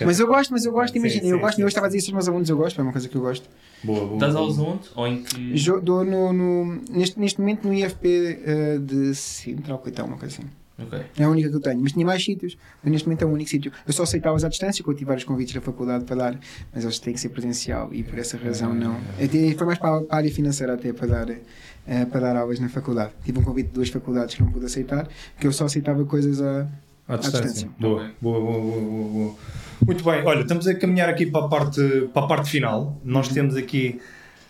Mas 0.06 0.20
eu 0.20 0.26
gosto, 0.28 0.50
mas 0.52 0.64
eu 0.64 0.70
gosto, 0.72 0.96
imagina, 0.96 1.26
eu 1.26 1.40
gosto, 1.40 1.56
sim, 1.56 1.62
eu 1.62 1.68
estava 1.68 1.86
a 1.86 1.88
dizer 1.88 1.98
isso 1.98 2.06
aos 2.10 2.14
meus 2.14 2.28
alunos, 2.28 2.48
eu 2.48 2.56
gosto, 2.56 2.80
é 2.80 2.82
uma 2.84 2.92
coisa 2.92 3.08
que 3.08 3.16
eu 3.16 3.20
gosto. 3.20 3.48
Boa, 3.82 4.06
boa. 4.06 4.18
Das 4.20 4.36
aulas 4.36 4.58
onde? 4.58 4.88
Ou 4.94 5.06
em 5.08 5.22
que. 5.24 5.56
Jo- 5.56 5.80
Dou 5.80 6.04
no, 6.04 6.32
no- 6.32 6.80
neste, 6.90 7.18
neste 7.18 7.40
momento 7.40 7.66
no 7.66 7.74
IFP 7.74 8.40
eh, 8.44 8.78
de 8.78 9.12
Sintra 9.16 9.72
ou 9.72 9.80
Coitão, 9.80 10.06
uma 10.06 10.16
coisa 10.16 10.38
assim. 10.38 10.48
Ok. 10.78 11.00
É 11.18 11.24
a 11.24 11.28
única 11.28 11.48
que 11.50 11.56
eu 11.56 11.60
tenho, 11.60 11.80
mas 11.80 11.92
tinha 11.92 12.06
mais 12.06 12.24
sítios. 12.24 12.56
Mas 12.84 12.92
neste 12.92 13.06
momento 13.08 13.22
é 13.22 13.26
o 13.26 13.30
único 13.30 13.50
sítio. 13.50 13.72
Eu 13.86 13.92
só 13.92 14.04
aceitava-as 14.04 14.44
à 14.44 14.48
distância, 14.48 14.82
porque 14.84 14.94
eu 14.94 14.98
tive 14.98 15.08
vários 15.08 15.24
convites 15.24 15.52
da 15.54 15.60
faculdade 15.60 16.04
para 16.04 16.16
dar, 16.16 16.40
mas 16.72 16.84
eles 16.84 16.98
têm 17.00 17.12
que 17.14 17.20
ser 17.20 17.28
presencial 17.30 17.92
e 17.92 18.02
por 18.04 18.16
essa 18.18 18.36
razão 18.36 18.72
não. 18.72 18.96
Até, 19.22 19.54
foi 19.54 19.66
mais 19.66 19.78
para, 19.78 19.96
a- 20.08 20.16
área 20.16 20.32
financeira 20.32 20.74
até 20.74 20.92
para 20.92 21.06
dar, 21.08 21.30
eh, 21.30 22.04
para 22.06 22.20
dar 22.20 22.36
aulas 22.36 22.60
na 22.60 22.68
faculdade. 22.68 23.12
Tive 23.24 23.40
um 23.40 23.42
convite 23.42 23.66
de 23.68 23.72
duas 23.74 23.88
faculdades 23.88 24.36
que 24.36 24.42
não 24.42 24.50
pude 24.52 24.66
aceitar, 24.66 25.08
que 25.40 25.46
eu 25.48 25.52
só 25.52 25.64
aceitava 25.64 26.04
coisas 26.04 26.40
a. 26.40 26.68
À 27.14 27.16
distância. 27.18 27.42
distância. 27.48 27.70
Boa, 27.78 28.10
boa, 28.20 28.40
boa, 28.40 28.60
boa, 28.60 29.08
boa. 29.08 29.34
Muito 29.86 30.04
bem, 30.04 30.22
olha, 30.24 30.42
estamos 30.42 30.66
a 30.68 30.74
caminhar 30.74 31.08
aqui 31.08 31.26
para 31.26 31.44
a 31.44 31.48
parte, 31.48 32.08
para 32.14 32.22
a 32.24 32.26
parte 32.28 32.48
final. 32.50 33.00
Nós 33.04 33.26
Uhum. 33.28 33.34
temos 33.34 33.56
aqui 33.56 34.00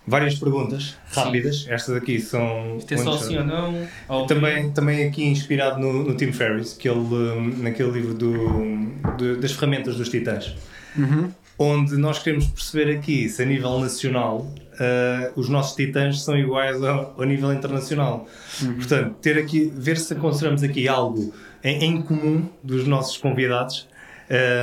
várias 0.07 0.35
perguntas 0.35 0.97
rápidas. 1.13 1.65
Estas 1.69 1.97
aqui 1.97 2.21
são. 2.21 2.77
Isto 2.79 2.95
é 2.95 2.97
só 2.99 3.17
sim 3.17 3.39
ou 3.39 3.45
não? 3.45 3.75
Ou- 4.09 4.27
Também, 4.27 4.71
também 4.73 5.07
aqui 5.07 5.25
inspirado 5.25 5.81
no, 5.81 6.05
no 6.05 6.15
Tim 6.15 6.33
Ferriss, 6.33 6.75
que 6.75 6.89
ele, 6.89 6.99
hum, 6.99 7.55
naquele 7.59 7.91
livro 7.93 8.15
do, 8.15 8.87
de- 9.17 9.37
das 9.37 9.53
ferramentas 9.53 9.97
dos 9.97 10.09
titãs, 10.11 10.55
Uhum. 10.99 11.31
onde 11.59 11.97
nós 11.97 12.19
queremos 12.19 12.47
perceber 12.49 12.97
aqui 12.97 13.29
se 13.29 13.43
a 13.43 13.47
nível 13.47 13.79
nacional 13.79 14.39
uh, 14.75 15.33
os 15.41 15.49
nossos 15.49 15.75
titãs 15.77 16.23
são 16.23 16.37
iguais 16.37 16.83
ao, 16.83 17.15
ao 17.19 17.25
nível 17.25 17.53
internacional. 17.53 18.27
Uhum. 18.61 18.75
Portanto, 18.75 19.15
ter 19.23 19.39
aqui, 19.39 19.73
ver 19.75 19.97
se 19.99 20.15
consideramos 20.17 20.63
aqui 20.63 20.89
algo 20.89 21.33
em, 21.63 21.85
em 21.85 22.03
comum 22.03 22.49
dos 22.63 22.87
nossos 22.87 23.17
convidados. 23.17 23.89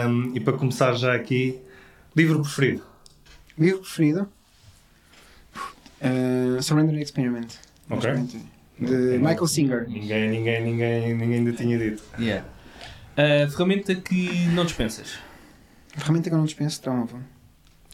Um, 0.08 0.36
e 0.36 0.40
para 0.40 0.54
começar 0.54 0.94
já 0.94 1.14
aqui, 1.14 1.60
livro 2.16 2.42
preferido? 2.42 2.84
Livro 3.58 3.80
preferido? 3.82 4.28
Uh, 6.02 6.62
Surrender 6.62 7.00
Experiment. 7.00 7.48
Ok. 7.90 8.12
De 8.80 9.18
Michael 9.18 9.48
Singer. 9.48 9.90
Ninguém, 9.90 10.30
ninguém, 10.30 10.64
ninguém, 10.64 11.16
ninguém 11.16 11.38
ainda 11.40 11.52
tinha 11.52 11.78
dito. 11.78 12.02
Yeah. 12.18 12.48
A 13.18 13.50
ferramenta 13.50 13.94
que 13.94 14.48
não 14.48 14.64
dispensas. 14.64 15.20
Ferramenta 15.90 16.30
que 16.30 16.34
eu 16.34 16.38
não 16.38 16.46
dispenso, 16.46 16.82
telemóvel. 16.82 17.20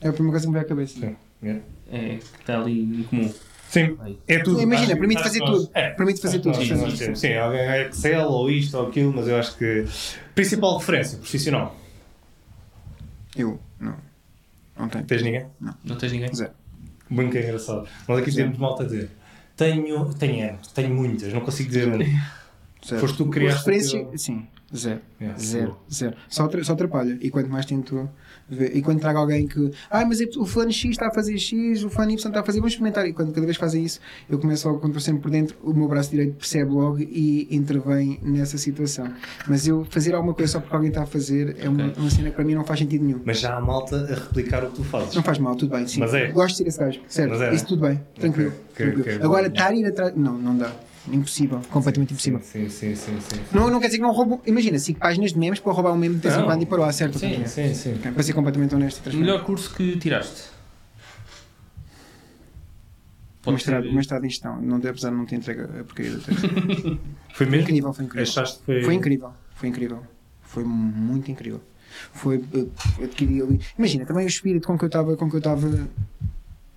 É 0.01 0.09
a 0.09 0.13
primeira 0.13 0.39
coisa 0.39 0.45
que 0.45 0.51
me 0.51 0.53
veio 0.53 0.65
à 0.65 0.69
cabeça. 0.69 0.99
Sim. 0.99 1.15
Yeah. 1.41 1.63
É 1.91 2.17
que 2.17 2.41
está 2.41 2.59
ali 2.61 2.81
em 2.81 3.03
comum. 3.03 3.33
Sim, 3.69 3.97
Aí. 3.99 4.19
é 4.27 4.39
tudo. 4.39 4.61
Imagina, 4.61 4.95
permite 4.95 5.21
fazer 5.23 5.39
tudo. 5.39 5.69
É, 5.73 5.89
Permite 5.89 6.21
fazer 6.21 6.39
tudo. 6.39 6.57
nós- 6.57 6.67
Sim, 6.67 6.95
sim. 6.95 7.15
Sim, 7.15 7.33
alguém 7.33 7.59
é 7.59 7.87
Excel 7.89 8.27
ou 8.29 8.49
isto 8.49 8.77
ou 8.77 8.87
aquilo, 8.87 9.11
mas 9.13 9.27
eu 9.27 9.35
acho 9.37 9.57
que. 9.57 9.85
Principal 10.33 10.77
referência 10.77 11.17
profissional. 11.17 11.75
Eu, 13.35 13.59
não. 13.79 13.95
Não 14.77 14.87
tenho. 14.89 15.05
Tens 15.05 15.21
ninguém? 15.23 15.45
Não 15.83 15.97
tens 15.97 16.11
ninguém? 16.11 16.33
Zero. 16.33 16.51
Que 17.07 17.37
é 17.37 17.43
engraçado. 17.43 17.87
Nós 18.07 18.19
aqui 18.19 18.31
temos 18.33 18.57
malta 18.57 18.83
a 18.83 18.85
dizer. 18.85 19.09
Tenho, 19.55 20.13
tenho 20.15 20.57
tenho 20.73 20.93
muitas, 20.93 21.31
não 21.33 21.41
consigo 21.41 21.69
dizer. 21.69 21.89
Zero. 22.85 22.99
Foste 23.01 23.17
tu 23.17 23.25
que 23.25 23.31
criaste 23.31 23.59
Referência, 23.59 24.01
aquilo. 24.01 24.17
sim. 24.17 24.47
Zero. 24.75 25.01
Yeah, 25.21 25.39
zero. 25.39 25.77
Zero. 25.91 26.15
Só, 26.27 26.49
só 26.63 26.73
atrapalha. 26.73 27.17
E 27.21 27.29
quanto 27.29 27.49
mais 27.49 27.65
tento. 27.65 28.09
E 28.73 28.79
quando 28.83 28.99
trago 28.99 29.17
alguém 29.17 29.47
que. 29.47 29.71
Ah, 29.89 30.05
mas 30.05 30.21
é- 30.21 30.25
o 30.37 30.45
fulano 30.45 30.71
X 30.71 30.91
está 30.91 31.07
a 31.07 31.11
fazer 31.11 31.35
X, 31.37 31.83
o 31.83 31.89
fulano 31.89 32.11
Y 32.11 32.27
está 32.29 32.39
a 32.41 32.43
fazer. 32.43 32.59
Vamos 32.59 32.73
experimentar. 32.73 33.07
E 33.07 33.11
quando 33.13 33.33
cada 33.33 33.43
vez 33.45 33.57
fazem 33.57 33.83
isso, 33.83 33.99
eu 34.29 34.37
começo 34.37 34.67
logo, 34.67 34.79
quando 34.79 34.91
estou 34.91 35.01
sempre 35.01 35.23
por 35.23 35.31
dentro, 35.31 35.57
o 35.63 35.73
meu 35.73 35.87
braço 35.87 36.11
direito 36.11 36.35
percebe 36.35 36.69
logo 36.71 36.99
e 36.99 37.47
intervém 37.49 38.19
nessa 38.21 38.57
situação. 38.59 39.11
Mas 39.47 39.67
eu 39.67 39.83
fazer 39.89 40.13
alguma 40.13 40.35
coisa 40.35 40.51
só 40.53 40.59
porque 40.59 40.75
alguém 40.75 40.89
está 40.89 41.01
a 41.01 41.05
fazer 41.07 41.55
é 41.59 41.67
uma, 41.67 41.87
Ok. 41.87 41.93
uma 41.97 42.09
cena 42.11 42.29
que 42.29 42.35
para 42.35 42.45
mim 42.45 42.53
não 42.53 42.63
faz 42.63 42.79
sentido 42.79 43.03
nenhum. 43.03 43.21
Mas 43.25 43.39
já 43.39 43.57
há 43.57 43.59
malta 43.61 43.95
a 44.11 44.13
replicar 44.13 44.63
o 44.63 44.69
que 44.69 44.75
tu 44.75 44.83
fazes. 44.83 45.15
Não 45.15 45.23
faz 45.23 45.39
mal, 45.39 45.55
tudo 45.55 45.71
bem. 45.75 45.87
Sim. 45.87 46.01
Mas 46.01 46.13
é. 46.13 46.27
Gosto 46.31 46.51
de 46.51 46.57
ser 46.57 46.67
esse 46.67 46.79
gajo. 46.79 46.99
Certo. 47.07 47.41
É, 47.41 47.53
Isso 47.55 47.65
tudo 47.65 47.81
bem. 47.81 47.99
Tranquilo. 48.13 48.49
Ok, 48.51 48.59
ok, 48.69 48.75
tranquilo. 48.93 49.01
ok, 49.15 49.25
Agora, 49.25 49.47
estar 49.47 49.67
a 49.71 49.75
ir 49.75 49.85
atrás. 49.87 50.13
Não, 50.15 50.37
não 50.37 50.55
dá. 50.55 50.71
Impossível. 51.11 51.61
Completamente 51.69 52.13
impossível. 52.13 52.39
Sim, 52.41 52.67
sim, 52.69 52.95
sim, 52.95 53.19
sim. 53.19 53.39
Não, 53.53 53.69
não 53.69 53.79
quer 53.79 53.87
dizer 53.87 53.97
que 53.97 54.03
não 54.03 54.11
roubam. 54.11 54.41
Imagina, 54.45 54.79
5 54.79 54.99
páginas 54.99 55.33
de 55.33 55.39
memes 55.39 55.59
para 55.59 55.71
roubar 55.71 55.93
um 55.93 55.97
meme 55.97 56.15
de 56.15 56.21
vez 56.21 56.35
em 56.35 56.43
quando 56.43 56.61
e 56.63 56.65
para 56.65 56.79
lá, 56.81 56.91
certo? 56.91 57.19
Sim, 57.19 57.45
sim, 57.45 57.73
sim. 57.73 57.97
Para 57.97 58.23
ser 58.23 58.33
completamente 58.33 58.73
honesto 58.73 59.01
transparente. 59.01 59.25
Melhor 59.29 59.43
curso 59.45 59.73
que 59.75 59.97
tiraste? 59.97 60.55
O 63.45 63.51
mestrado, 63.51 63.87
o 63.87 63.93
mestrado 63.93 64.25
em 64.25 64.29
gestão, 64.29 64.59
não, 64.59 64.77
apesar 64.77 65.11
de 65.11 65.15
não 65.15 65.25
ter 65.25 65.35
entregue 65.35 65.61
a 65.61 65.83
porcaria 65.83 66.11
do 66.11 66.19
texto. 66.19 66.49
Foi 67.35 67.45
mesmo? 67.45 67.63
incrível, 67.63 67.93
foi 67.93 68.05
incrível. 68.05 68.23
Achaste 68.23 68.59
que 68.59 68.65
foi. 68.65 68.83
Foi 68.83 68.93
incrível, 68.95 69.31
foi 69.55 69.69
incrível. 69.69 70.03
Foi 70.41 70.63
muito 70.63 71.29
incrível. 71.29 71.61
Foi 72.13 72.43
eh, 72.53 73.03
adquirir 73.03 73.43
ali. 73.43 73.59
Imagina, 73.77 74.05
também 74.05 74.25
o 74.25 74.27
espírito 74.27 74.65
com 74.65 74.77
que 74.77 74.85
eu 74.85 74.87
estava, 74.87 75.15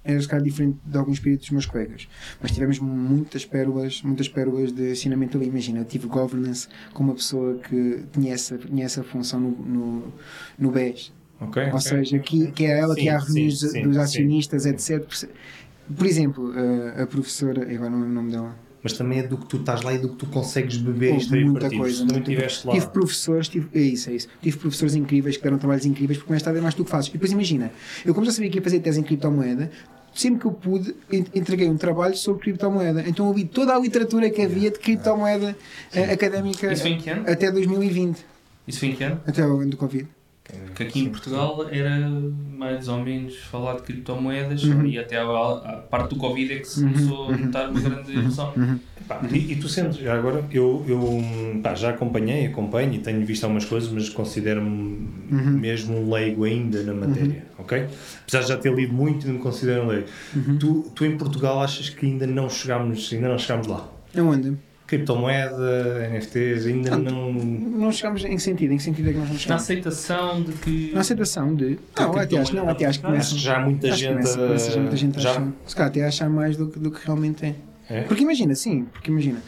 era 0.08 0.20
se 0.20 0.26
calhar 0.26 0.42
diferente 0.42 0.78
de 0.84 0.96
alguns 0.96 1.18
espíritos 1.18 1.44
dos 1.46 1.52
meus 1.52 1.66
colegas. 1.66 2.08
Mas 2.40 2.50
tivemos 2.50 2.78
muitas 2.78 3.44
pérolas, 3.44 4.00
muitas 4.02 4.26
pérolas 4.26 4.72
de 4.72 4.92
ensinamento 4.92 5.36
ali. 5.36 5.48
Imagina, 5.48 5.80
eu 5.80 5.84
tive 5.84 6.06
governance 6.06 6.66
com 6.94 7.02
uma 7.04 7.14
pessoa 7.14 7.58
que 7.58 8.04
tinha 8.10 8.32
essa, 8.32 8.56
tinha 8.56 8.86
essa 8.86 9.02
função 9.04 9.38
no, 9.38 9.50
no, 9.50 10.12
no 10.58 10.70
BES. 10.70 11.12
Ok. 11.40 11.62
Ou 11.62 11.68
ok. 11.68 11.80
seja, 11.80 12.18
que, 12.18 12.50
que 12.52 12.64
é 12.64 12.80
ela 12.80 12.94
que 12.94 13.02
Sim, 13.02 13.08
há 13.10 13.18
reuniões 13.18 13.60
sim, 13.60 13.68
sim, 13.68 13.82
dos 13.82 13.94
sim. 13.94 14.00
acionistas, 14.00 14.66
etc. 14.66 15.28
Por 15.94 16.06
exemplo, 16.06 16.52
a, 16.56 17.02
a 17.02 17.06
professora, 17.06 17.62
agora 17.62 17.90
não 17.90 17.98
lembro 17.98 18.10
o 18.10 18.14
nome 18.14 18.30
dela. 18.32 18.56
Mas 18.82 18.92
também 18.92 19.18
é 19.18 19.22
do 19.22 19.36
que 19.36 19.46
tu 19.46 19.58
estás 19.58 19.82
lá 19.82 19.92
e 19.92 19.98
do 19.98 20.10
que 20.10 20.16
tu 20.16 20.26
consegues 20.26 20.76
beber 20.76 21.14
Houve 21.14 21.36
aí 21.36 21.44
muita 21.44 21.68
coisa. 21.68 22.04
Muita 22.04 22.20
estiveste 22.20 22.66
lá. 22.66 22.72
Tive 22.74 22.86
professores, 22.86 23.48
tive, 23.48 23.68
é 23.74 23.82
isso, 23.82 24.08
é 24.08 24.14
isso. 24.14 24.28
Tive 24.40 24.56
professores 24.56 24.94
incríveis 24.94 25.36
que 25.36 25.42
deram 25.42 25.58
trabalhos 25.58 25.84
incríveis 25.84 26.18
porque 26.18 26.28
começaste 26.28 26.48
a 26.48 26.52
ver 26.52 26.62
mais 26.62 26.74
tu 26.74 26.84
que 26.84 26.90
fazes. 26.90 27.10
E 27.10 27.12
depois 27.12 27.32
imagina, 27.32 27.72
eu 28.04 28.14
como 28.14 28.24
já 28.24 28.32
sabia 28.32 28.48
que 28.50 28.58
ia 28.58 28.62
fazer 28.62 28.78
tese 28.80 29.00
em 29.00 29.02
criptomoeda, 29.02 29.70
sempre 30.18 30.40
que 30.40 30.46
eu 30.46 30.52
pude, 30.52 30.94
en- 31.12 31.24
entreguei 31.34 31.68
um 31.68 31.76
trabalho 31.76 32.16
sobre 32.16 32.42
criptomoeda. 32.42 33.04
Então 33.06 33.28
eu 33.28 33.46
toda 33.46 33.74
a 33.74 33.78
literatura 33.78 34.28
que 34.30 34.42
havia 34.42 34.70
de 34.70 34.78
criptomoeda 34.78 35.56
eh, 35.94 36.12
académica 36.12 36.72
Isso 36.72 36.82
foi 36.82 36.90
em 36.92 36.98
que 36.98 37.10
ano? 37.10 37.24
até 37.30 37.50
2020, 37.50 38.24
Isso 38.66 38.80
foi 38.80 38.88
em 38.88 38.94
que 38.96 39.04
ano? 39.04 39.20
até 39.26 39.46
o 39.46 39.58
ano 39.60 39.70
do 39.70 39.76
Covid. 39.76 40.08
Que 40.74 40.82
aqui 40.84 41.00
em 41.00 41.10
Portugal 41.10 41.66
era 41.70 42.08
mais 42.56 42.88
ou 42.88 42.98
menos 43.00 43.36
falar 43.36 43.76
de 43.76 43.82
criptomoedas 43.82 44.62
Uhum. 44.64 44.86
e 44.86 44.98
até 44.98 45.18
à, 45.18 45.22
à 45.24 45.76
parte 45.90 46.10
do 46.14 46.16
Covid 46.16 46.52
é 46.52 46.58
que 46.58 46.64
se 46.68 46.80
começou 46.82 47.28
a 47.28 47.36
notar 47.36 47.68
uma 47.70 47.80
grande 47.80 48.12
evolução. 48.16 48.52
Pá, 49.06 49.20
e, 49.30 49.52
e 49.52 49.56
tu 49.56 49.68
sentes, 49.68 49.98
já 49.98 50.14
agora, 50.14 50.44
eu, 50.50 50.84
eu 50.88 51.22
pá, 51.62 51.74
já 51.74 51.90
acompanhei, 51.90 52.46
acompanho 52.46 52.94
e 52.94 52.98
tenho 52.98 53.24
visto 53.24 53.44
algumas 53.44 53.64
coisas, 53.64 53.90
mas 53.90 54.08
considero-me 54.08 55.08
Uhum. 55.30 55.58
mesmo 55.58 55.96
um 55.98 56.10
leigo 56.12 56.44
ainda 56.44 56.82
na 56.82 56.94
matéria, 56.94 57.44
ok? 57.58 57.86
Apesar 58.22 58.40
de 58.40 58.48
já 58.48 58.56
ter 58.56 58.74
lido 58.74 58.92
muito 58.94 59.26
e 59.28 59.30
me 59.30 59.38
considero 59.38 59.82
um 59.82 59.86
leigo. 59.88 60.06
Uhum. 60.34 60.58
Tu, 60.58 60.92
tu 60.94 61.04
em 61.04 61.16
Portugal 61.18 61.60
achas 61.62 61.90
que 61.90 62.06
ainda 62.06 62.26
não 62.26 62.48
chegámos, 62.48 63.10
ainda 63.12 63.28
não 63.28 63.38
chegámos 63.38 63.66
lá? 63.66 63.86
Aonde? 64.16 64.56
Criptomoeda, 64.88 66.08
NFTs, 66.10 66.66
ainda 66.66 66.96
não... 66.96 67.32
Não 67.32 67.92
chegamos 67.92 68.24
em 68.24 68.36
que 68.36 68.42
sentido? 68.42 68.72
Em 68.72 68.76
que 68.78 68.82
sentido 68.82 69.10
é 69.10 69.12
que 69.12 69.18
nós 69.18 69.28
não 69.28 69.34
Na 69.34 69.38
chegamos? 69.40 69.62
aceitação 69.62 70.42
de 70.42 70.52
que. 70.52 70.90
Na 70.94 71.00
aceitação 71.00 71.54
de. 71.54 71.78
Não, 71.96 72.12
até 72.18 72.38
acho, 72.38 72.56
não, 72.56 72.68
até 72.68 72.84
acho 72.86 72.98
que 73.00 73.06
começa. 73.06 73.36
já 73.36 73.56
há 73.58 73.60
muita 73.64 73.86
Acho 73.88 73.96
que 73.96 74.02
gente... 74.02 74.12
começa, 74.14 74.38
começa 74.38 74.70
já 74.72 74.80
muita 74.80 74.96
gente 74.96 75.18
a 75.18 75.20
já- 75.20 75.30
achar. 75.30 75.52
Se 75.66 75.76
calhar 75.76 75.90
até 75.90 76.04
achar 76.06 76.30
mais 76.30 76.56
do 76.56 76.68
que, 76.68 76.78
do 76.78 76.90
que 76.90 77.04
realmente 77.06 77.44
é. 77.46 77.54
É? 77.90 78.00
Porque 78.02 78.22
imagina, 78.22 78.54
sim, 78.54 78.84
porque 78.92 79.10
imagina, 79.10 79.42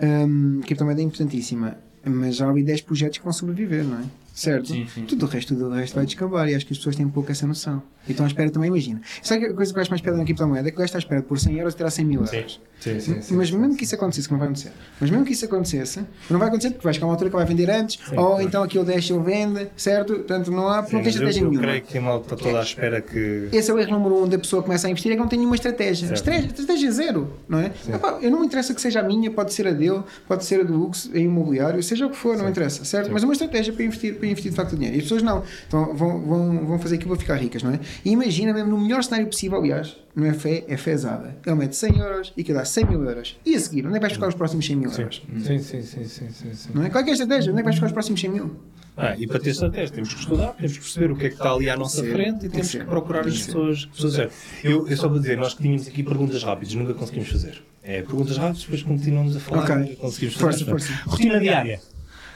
hum, 0.00 0.60
criptomoeda 0.64 1.00
é 1.00 1.04
importantíssima, 1.04 1.76
mas 2.04 2.36
já 2.36 2.46
há 2.46 2.50
ali 2.50 2.62
10 2.62 2.80
projetos 2.82 3.18
que 3.18 3.24
vão 3.24 3.32
sobreviver, 3.32 3.84
não 3.84 3.98
é? 4.00 4.02
Certo? 4.34 4.68
Sim, 4.68 4.86
sim. 4.94 5.04
Tudo 5.06 5.24
o 5.24 5.28
resto, 5.30 5.54
tudo 5.54 5.68
o 5.70 5.72
resto 5.72 5.94
vai 5.94 6.04
descambar 6.04 6.46
e 6.46 6.54
acho 6.54 6.66
que 6.66 6.72
as 6.74 6.78
pessoas 6.78 6.94
têm 6.94 7.06
um 7.06 7.10
pouco 7.10 7.32
essa 7.32 7.46
noção. 7.46 7.82
E 8.06 8.10
estão 8.10 8.24
à 8.24 8.28
espera 8.28 8.50
também, 8.50 8.68
imagina. 8.68 9.00
Sabe 9.22 9.40
que 9.46 9.52
a 9.52 9.54
coisa 9.54 9.72
que 9.72 9.78
eu 9.78 9.80
acho 9.82 9.90
mais 9.90 10.02
pedra 10.02 10.18
na 10.18 10.24
criptomoeda 10.26 10.68
é 10.68 10.70
que 10.70 10.76
o 10.76 10.78
gajo 10.78 10.84
está 10.88 10.98
à 10.98 11.00
espera 11.00 11.22
de 11.22 11.26
por 11.26 11.38
100 11.40 11.54
euros 11.56 11.72
e 11.72 11.76
terá 11.78 11.90
100 11.90 12.04
mil 12.04 12.20
euros. 12.20 12.30
sim, 12.30 12.60
sim. 12.80 13.00
sim, 13.00 13.14
mas 13.36 13.48
sim, 13.48 13.56
mesmo 13.56 13.70
sim. 13.70 13.76
que 13.76 13.84
isso 13.84 13.94
acontecesse, 13.94 14.28
que 14.28 14.32
não 14.32 14.38
vai 14.38 14.48
acontecer, 14.48 14.72
mas 15.00 15.10
mesmo 15.10 15.24
que 15.24 15.32
isso 15.32 15.44
acontecesse, 15.44 16.04
não 16.30 16.38
vai 16.38 16.48
acontecer 16.48 16.70
porque 16.70 16.84
vai 16.84 16.94
chegar 16.94 17.06
uma 17.06 17.14
altura 17.14 17.30
que 17.30 17.36
vai 17.36 17.44
vender 17.44 17.70
antes, 17.70 17.98
ou 18.12 18.14
claro. 18.14 18.42
então 18.42 18.62
aquilo 18.62 18.84
deixa 18.84 19.14
ele 19.14 19.22
vende, 19.22 19.68
certo? 19.76 20.14
Portanto, 20.14 20.50
não 20.50 20.68
há, 20.68 20.82
não 20.82 20.84
tem 20.84 20.98
mas 20.98 21.06
eu, 21.06 21.10
estratégia 21.10 21.40
eu 21.40 21.50
nenhuma. 21.50 21.66
creio 21.66 21.82
que 21.82 21.98
a 21.98 22.00
malta 22.00 22.34
está 22.34 22.44
toda 22.44 22.60
à 22.60 22.62
espera 22.62 23.00
que... 23.00 23.48
Esse 23.52 23.70
é 23.70 23.74
o 23.74 23.78
erro 23.78 23.92
número 23.92 24.22
um 24.22 24.28
da 24.28 24.38
pessoa 24.38 24.62
que 24.62 24.66
começa 24.66 24.86
a 24.86 24.90
investir, 24.90 25.12
é 25.12 25.14
que 25.14 25.20
não 25.20 25.28
tem 25.28 25.38
nenhuma 25.38 25.56
estratégia. 25.56 26.12
Estratégia, 26.12 26.46
estratégia 26.48 26.90
zero, 26.92 27.32
não 27.48 27.58
é? 27.58 27.72
Epá, 27.92 28.18
eu 28.20 28.30
não 28.30 28.40
me 28.40 28.46
interessa 28.46 28.74
que 28.74 28.80
seja 28.80 29.00
a 29.00 29.02
minha, 29.02 29.30
pode 29.30 29.52
ser 29.52 29.66
a 29.66 29.72
dele, 29.72 30.02
pode 30.26 30.44
ser 30.44 30.60
a 30.60 30.64
do 30.64 30.82
Hux 30.82 31.10
em 31.14 31.24
imobiliário, 31.24 31.82
seja 31.82 32.06
o 32.06 32.10
que 32.10 32.16
for, 32.16 32.36
não 32.36 32.44
me 32.44 32.50
interessa, 32.50 32.84
certo? 32.84 33.10
Mas 33.12 33.22
uma 33.22 33.32
estratégia 33.32 33.72
para 33.72 33.84
investir, 33.84 34.14
para 34.14 34.28
investir 34.28 34.50
de 34.50 34.56
facto 34.56 34.72
o 34.72 34.76
dinheiro. 34.76 34.96
E 34.96 34.98
as 34.98 35.04
pessoas 35.04 35.22
não. 35.22 35.42
Então 35.66 35.94
vão, 35.94 36.20
vão, 36.20 36.66
vão 36.66 36.78
fazer 36.78 36.96
aquilo 36.96 37.10
para 37.10 37.20
ficar 37.20 37.36
ricas, 37.36 37.62
não 37.62 37.72
é? 37.72 37.80
E 38.04 38.10
imagina 38.10 38.52
mesmo 38.52 38.70
no 38.70 38.78
melhor 38.78 39.02
cenário 39.02 39.26
possível, 39.26 39.58
aliás, 39.58 39.96
não 40.16 40.24
é 40.24 40.32
fé, 40.32 40.64
é 40.66 40.76
fezada. 40.78 41.36
Ele 41.46 41.54
mete 41.56 41.76
100 41.76 41.98
euros 41.98 42.32
e 42.34 42.42
que 42.42 42.52
dá 42.54 42.64
100 42.64 42.86
mil 42.86 43.04
euros. 43.04 43.38
E 43.44 43.54
a 43.54 43.60
seguir, 43.60 43.86
onde 43.86 43.96
é 43.96 43.98
que 43.98 44.00
vais 44.00 44.12
buscar 44.14 44.28
os 44.28 44.34
próximos 44.34 44.66
100 44.66 44.76
mil 44.76 44.90
euros? 44.90 45.22
Sim, 45.44 45.58
sim, 45.58 45.82
sim, 45.82 46.04
sim, 46.04 46.28
sim, 46.30 46.54
sim. 46.54 46.70
Não 46.74 46.82
é? 46.82 46.88
Qual 46.88 47.02
é, 47.02 47.04
que 47.04 47.10
é 47.10 47.12
a 47.12 47.16
estratégia? 47.16 47.52
Onde 47.52 47.60
é 47.60 47.62
que 47.62 47.64
vais 47.66 47.74
buscar 47.76 47.86
os 47.86 47.92
próximos 47.92 48.20
100 48.20 48.30
mil? 48.30 48.56
Ah, 48.96 49.14
e 49.18 49.26
para 49.26 49.38
ter 49.38 49.50
estratégia 49.50 49.94
temos 49.94 50.14
que 50.14 50.20
estudar, 50.20 50.54
temos 50.54 50.72
que 50.72 50.78
perceber 50.78 51.10
o 51.10 51.16
que 51.16 51.26
é 51.26 51.28
que 51.28 51.34
está 51.34 51.52
ali 51.52 51.68
à 51.68 51.76
nossa 51.76 52.02
que 52.02 52.10
frente 52.10 52.36
e 52.36 52.40
tem 52.40 52.50
temos 52.50 52.70
que 52.70 52.78
que 52.78 52.84
procurar 52.86 53.26
as 53.26 53.38
que 53.38 53.44
pessoas. 53.44 53.84
pessoas 53.84 54.14
certas. 54.14 54.36
eu, 54.64 54.88
eu 54.88 54.96
só 54.96 55.06
vou 55.06 55.18
dizer, 55.20 55.36
nós 55.36 55.52
que 55.52 55.62
tínhamos 55.62 55.86
aqui 55.86 56.02
perguntas 56.02 56.42
rápidas, 56.42 56.74
nunca 56.74 56.94
conseguimos 56.94 57.28
fazer. 57.28 57.62
É 57.82 58.00
perguntas 58.00 58.38
rápidas, 58.38 58.62
depois 58.62 58.82
continuamos 58.82 59.36
a 59.36 59.40
falar 59.40 59.64
Ok. 59.64 59.92
e 59.92 59.96
conseguimos 59.96 60.34
fazer. 60.36 60.64
Força, 60.64 60.86
força. 60.88 61.02
Rotina 61.10 61.38
diária. 61.38 61.80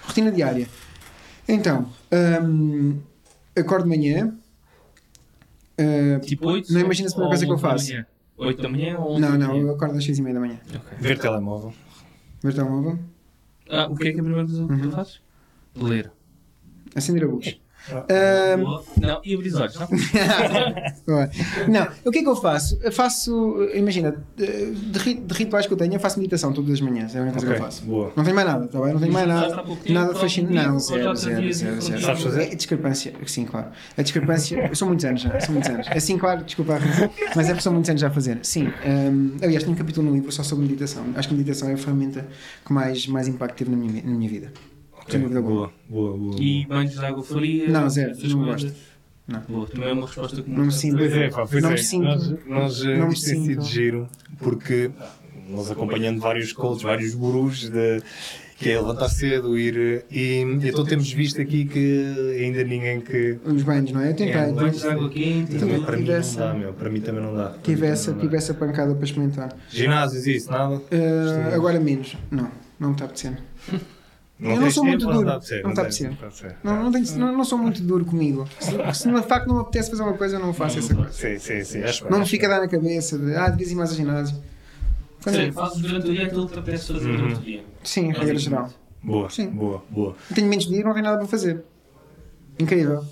Rotina 0.02 0.30
diária. 0.30 0.68
Então, 1.48 1.90
hum, 2.44 2.98
acordo 3.56 3.84
de 3.84 3.96
manhã. 3.96 4.34
Uh, 5.80 6.20
Tipo 6.20 6.48
8? 6.48 6.72
Não 6.72 6.80
imaginas 6.80 7.12
a 7.12 7.14
primeira 7.16 7.30
coisa 7.30 7.46
que 7.46 7.52
eu 7.52 7.58
faço. 7.58 7.92
8 8.36 8.62
da 8.62 8.68
manhã 8.68 8.98
ou 8.98 9.12
11 9.12 9.20
Não, 9.20 9.38
não, 9.38 9.56
eu 9.56 9.70
acordo 9.74 9.96
às 9.98 10.04
6 10.04 10.18
e 10.18 10.22
meia 10.22 10.34
da 10.34 10.40
manhã. 10.40 10.58
Ok. 10.68 10.98
Ver 10.98 11.18
telemóvel. 11.18 11.72
Ver 12.42 12.48
o 12.50 12.54
telemóvel, 12.54 12.98
Ah, 13.68 13.86
o 13.90 13.94
que 13.96 14.08
é 14.08 14.12
que 14.12 14.16
é 14.18 14.20
a 14.20 14.24
primeira 14.24 14.46
coisa 14.46 14.66
que 14.66 14.72
Uhum. 14.72 14.80
tu 14.80 14.90
fazes? 14.90 15.20
Ler. 15.76 16.10
acender 16.94 17.22
a 17.24 17.26
luz. 17.26 17.60
É. 18.08 18.56
Hum, 18.56 18.80
Não, 18.98 19.20
e 19.24 19.36
olhos, 19.36 19.54
não? 19.80 19.88
Não, 21.68 21.88
o 22.04 22.10
que 22.10 22.18
é 22.18 22.22
que 22.22 22.28
eu 22.28 22.36
faço? 22.36 22.78
Eu 22.82 22.92
faço, 22.92 23.68
imagina, 23.74 24.22
de, 24.36 24.72
de 24.74 24.98
ri- 24.98 25.14
de 25.20 25.34
rituais 25.34 25.66
que 25.66 25.72
eu 25.72 25.76
tenho, 25.76 25.94
eu 25.94 26.00
faço 26.00 26.18
meditação 26.18 26.52
todas 26.52 26.70
as 26.72 26.80
manhãs, 26.80 27.14
é 27.14 27.18
a 27.18 27.22
única 27.22 27.38
coisa 27.38 27.46
Ok, 27.48 27.56
que 27.58 27.62
eu 27.62 27.64
faço. 27.66 27.84
boa. 27.84 28.12
Não 28.16 28.22
tenho 28.24 28.36
mais 28.36 28.46
nada, 28.48 28.68
tá 28.68 28.80
bem? 28.80 28.92
Não 28.92 29.00
tenho 29.00 29.12
mais 29.12 29.26
nada. 29.28 29.64
Nada 29.88 30.14
fascinante. 30.14 30.54
Não, 30.54 30.78
zero, 30.78 31.14
zero, 31.16 31.52
zero, 31.52 31.80
zero. 31.80 32.00
Sabes 32.00 32.22
fazer? 32.22 32.42
É 32.42 32.54
discrepância, 32.54 33.12
sim, 33.26 33.44
claro. 33.44 33.68
A 33.96 34.02
discrepância, 34.02 34.74
são 34.74 34.88
muitos 34.88 35.04
anos 35.04 35.20
já, 35.22 35.40
são 35.40 35.52
muitos 35.52 35.70
anos. 35.70 35.88
Assim, 35.94 36.18
claro, 36.18 36.44
desculpa, 36.44 36.78
mas 37.34 37.46
é 37.46 37.50
porque 37.50 37.62
são 37.62 37.72
muitos 37.72 37.88
anos 37.90 38.00
já 38.00 38.08
a 38.08 38.10
fazer. 38.10 38.38
Sim, 38.42 38.68
hum, 38.86 39.36
aliás, 39.42 39.62
tenho 39.64 39.74
um 39.74 39.78
capítulo 39.78 40.08
no 40.08 40.14
livro 40.14 40.30
só 40.32 40.42
sobre 40.42 40.64
meditação. 40.64 41.04
Acho 41.16 41.28
que 41.28 41.34
meditação 41.34 41.68
é 41.68 41.74
a 41.74 41.76
ferramenta 41.76 42.26
que 42.64 42.72
mais, 42.72 43.06
mais 43.06 43.26
impacto 43.28 43.56
teve 43.56 43.70
na 43.70 43.76
minha, 43.76 44.02
na 44.02 44.10
minha 44.10 44.28
vida. 44.28 44.52
Alguma. 45.16 45.40
Boa, 45.42 45.72
boa, 45.88 46.16
boa. 46.16 46.36
E 46.40 46.66
banhos 46.66 46.92
de 46.92 47.04
água 47.04 47.22
fria? 47.22 47.68
Não, 47.68 47.88
zero, 47.90 48.12
não 48.28 48.44
gosto. 48.44 48.72
Boa, 49.48 49.66
também 49.66 49.88
é 49.88 49.92
uma 49.92 50.06
resposta 50.06 50.42
que 50.42 50.50
Não 50.50 50.64
me 50.66 50.72
sinto. 50.72 50.96
Pois 50.98 51.12
é, 51.12 51.28
pá, 51.28 51.46
pois 51.46 51.62
Não 51.62 51.70
é. 51.70 51.72
me 51.74 51.78
sinto- 51.78 52.04
Nós, 52.04 52.34
nós 52.48 52.84
eh, 52.84 52.98
não 52.98 53.08
me 53.08 53.14
tem 53.14 53.16
sido 53.22 53.44
sinto. 53.44 53.62
giro 53.64 54.08
porque 54.38 54.90
nós 55.48 55.70
acompanhando 55.70 56.20
vários 56.20 56.52
coaches, 56.52 56.82
vários 56.82 57.14
gurus 57.14 57.70
de, 57.70 58.02
que 58.58 58.70
é 58.70 58.80
levantar 58.80 59.08
cedo, 59.08 59.56
ir 59.56 59.76
eh, 59.78 60.04
e 60.10 60.40
então 60.66 60.84
temos 60.84 61.12
visto 61.12 61.40
aqui 61.40 61.64
que 61.64 62.36
ainda 62.40 62.64
ninguém 62.64 63.00
que 63.00 63.38
Os 63.44 63.62
banhos, 63.62 63.92
não 63.92 64.00
é? 64.00 64.08
Eu 64.10 64.16
tentei. 64.16 64.32
É, 64.34 64.50
Banhos 64.52 64.80
de 64.80 64.88
água 64.88 65.08
quente 65.08 65.54
também 65.58 65.80
para 65.80 65.96
mim 65.96 66.02
tivesse- 66.02 66.36
não 66.38 66.46
dá, 66.48 66.54
meu, 66.54 66.72
para 66.72 66.90
mim 66.90 67.00
também 67.00 67.22
não 67.22 67.36
dá. 67.36 67.54
tive, 67.62 67.86
essa, 67.86 68.12
tive 68.14 68.36
essa 68.36 68.52
pancada 68.52 68.92
para 68.96 69.04
experimentar. 69.04 69.56
Ginásios 69.68 70.26
isso, 70.26 70.50
nada? 70.50 70.74
Uh, 70.74 71.54
agora 71.54 71.78
menos. 71.78 72.16
Não, 72.32 72.50
não 72.80 72.88
me 72.88 72.94
está 72.94 73.04
apetecendo. 73.04 73.36
Não 74.40 74.52
Eu 74.52 74.60
não 74.62 74.70
sou 74.70 74.84
muito 74.84 75.06
duro. 75.06 75.24
Não 75.26 75.36
está 75.36 75.36
a 75.36 75.90
ser, 75.90 76.08
Não 76.08 76.16
não 76.22 76.30
ser. 76.30 76.56
Não, 76.64 76.82
não, 76.84 76.92
tenho, 76.92 77.18
não, 77.18 77.36
não 77.36 77.44
sou 77.44 77.58
muito 77.58 77.82
duro 77.82 78.04
comigo. 78.06 78.48
Se, 78.58 78.70
se 78.94 79.12
de 79.12 79.22
facto 79.22 79.46
não 79.46 79.56
me 79.56 79.60
apetece 79.60 79.90
fazer 79.90 80.02
uma 80.02 80.14
coisa, 80.14 80.36
eu 80.36 80.40
não 80.40 80.54
faço 80.54 80.78
essa 80.78 80.94
coisa. 80.94 81.12
Sim, 81.12 81.38
sim, 81.38 81.62
sim. 81.62 81.82
Acho 81.82 82.10
Não 82.10 82.20
me 82.20 82.26
fica 82.26 82.46
a 82.46 82.50
dar 82.50 82.60
na 82.60 82.68
cabeça 82.68 83.18
de 83.18 83.34
ah, 83.36 83.50
devias 83.50 83.70
ir 83.70 83.74
mais 83.74 83.90
ao 83.90 83.96
ginásio. 83.96 84.42
Quando- 85.22 85.36
Sim, 85.36 85.52
fazes 85.52 85.78
durante 85.82 86.08
o 86.08 86.12
dia 86.14 86.26
aquilo 86.26 86.46
que 86.46 86.52
te 86.54 86.58
apetece 86.58 86.92
fazer 86.92 87.00
durante 87.16 87.34
o 87.38 87.42
dia. 87.42 87.64
Sim, 87.84 88.12
regra 88.12 88.38
geral. 88.38 88.70
Boa, 89.02 89.28
Sim. 89.28 89.50
boa, 89.50 89.82
boa. 89.90 90.16
Tenho 90.34 90.46
menos 90.46 90.66
de 90.66 90.74
ir, 90.74 90.84
não 90.84 90.92
tenho 90.92 91.04
nada 91.04 91.18
para 91.18 91.26
fazer. 91.26 91.62
Incrível. 92.58 93.04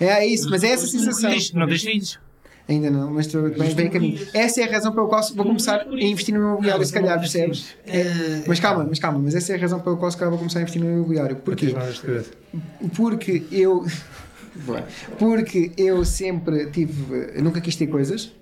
É, 0.00 0.06
é 0.06 0.26
isso, 0.26 0.50
mas 0.50 0.64
é 0.64 0.68
essa 0.68 0.84
a 0.84 0.88
sensação. 0.88 1.30
Não 1.54 1.66
tens 1.68 1.82
filhos? 1.82 2.18
Ainda 2.66 2.90
não, 2.90 3.10
mas 3.10 3.26
estou 3.26 3.42
bem, 3.50 3.74
bem 3.74 3.86
a 3.86 3.90
caminho. 3.90 4.26
Essa 4.32 4.62
é 4.62 4.64
a 4.64 4.70
razão 4.70 4.92
pela 4.92 5.06
qual 5.06 5.22
vou 5.34 5.44
começar 5.44 5.80
a 5.80 6.02
investir 6.02 6.34
no 6.34 6.40
imobiliário, 6.40 6.84
se 6.84 6.92
calhar, 6.92 7.18
percebes? 7.18 7.74
É, 7.86 8.42
mas 8.46 8.58
calma, 8.58 8.86
mas 8.88 8.98
calma, 8.98 9.18
mas 9.18 9.34
essa 9.34 9.52
é 9.52 9.56
a 9.56 9.58
razão 9.58 9.80
pela 9.80 9.96
qual 9.96 10.10
se 10.10 10.16
calhar 10.16 10.30
vou 10.30 10.38
começar 10.38 10.60
a 10.60 10.62
investir 10.62 10.82
no 10.82 10.90
imobiliário. 10.90 11.36
Porquê? 11.36 11.74
Porque 12.96 13.42
eu. 13.52 13.84
Porque 15.18 15.72
eu 15.76 16.04
sempre 16.04 16.66
tive. 16.66 17.40
Nunca 17.42 17.60
quis 17.60 17.76
ter 17.76 17.86
coisas, 17.86 18.32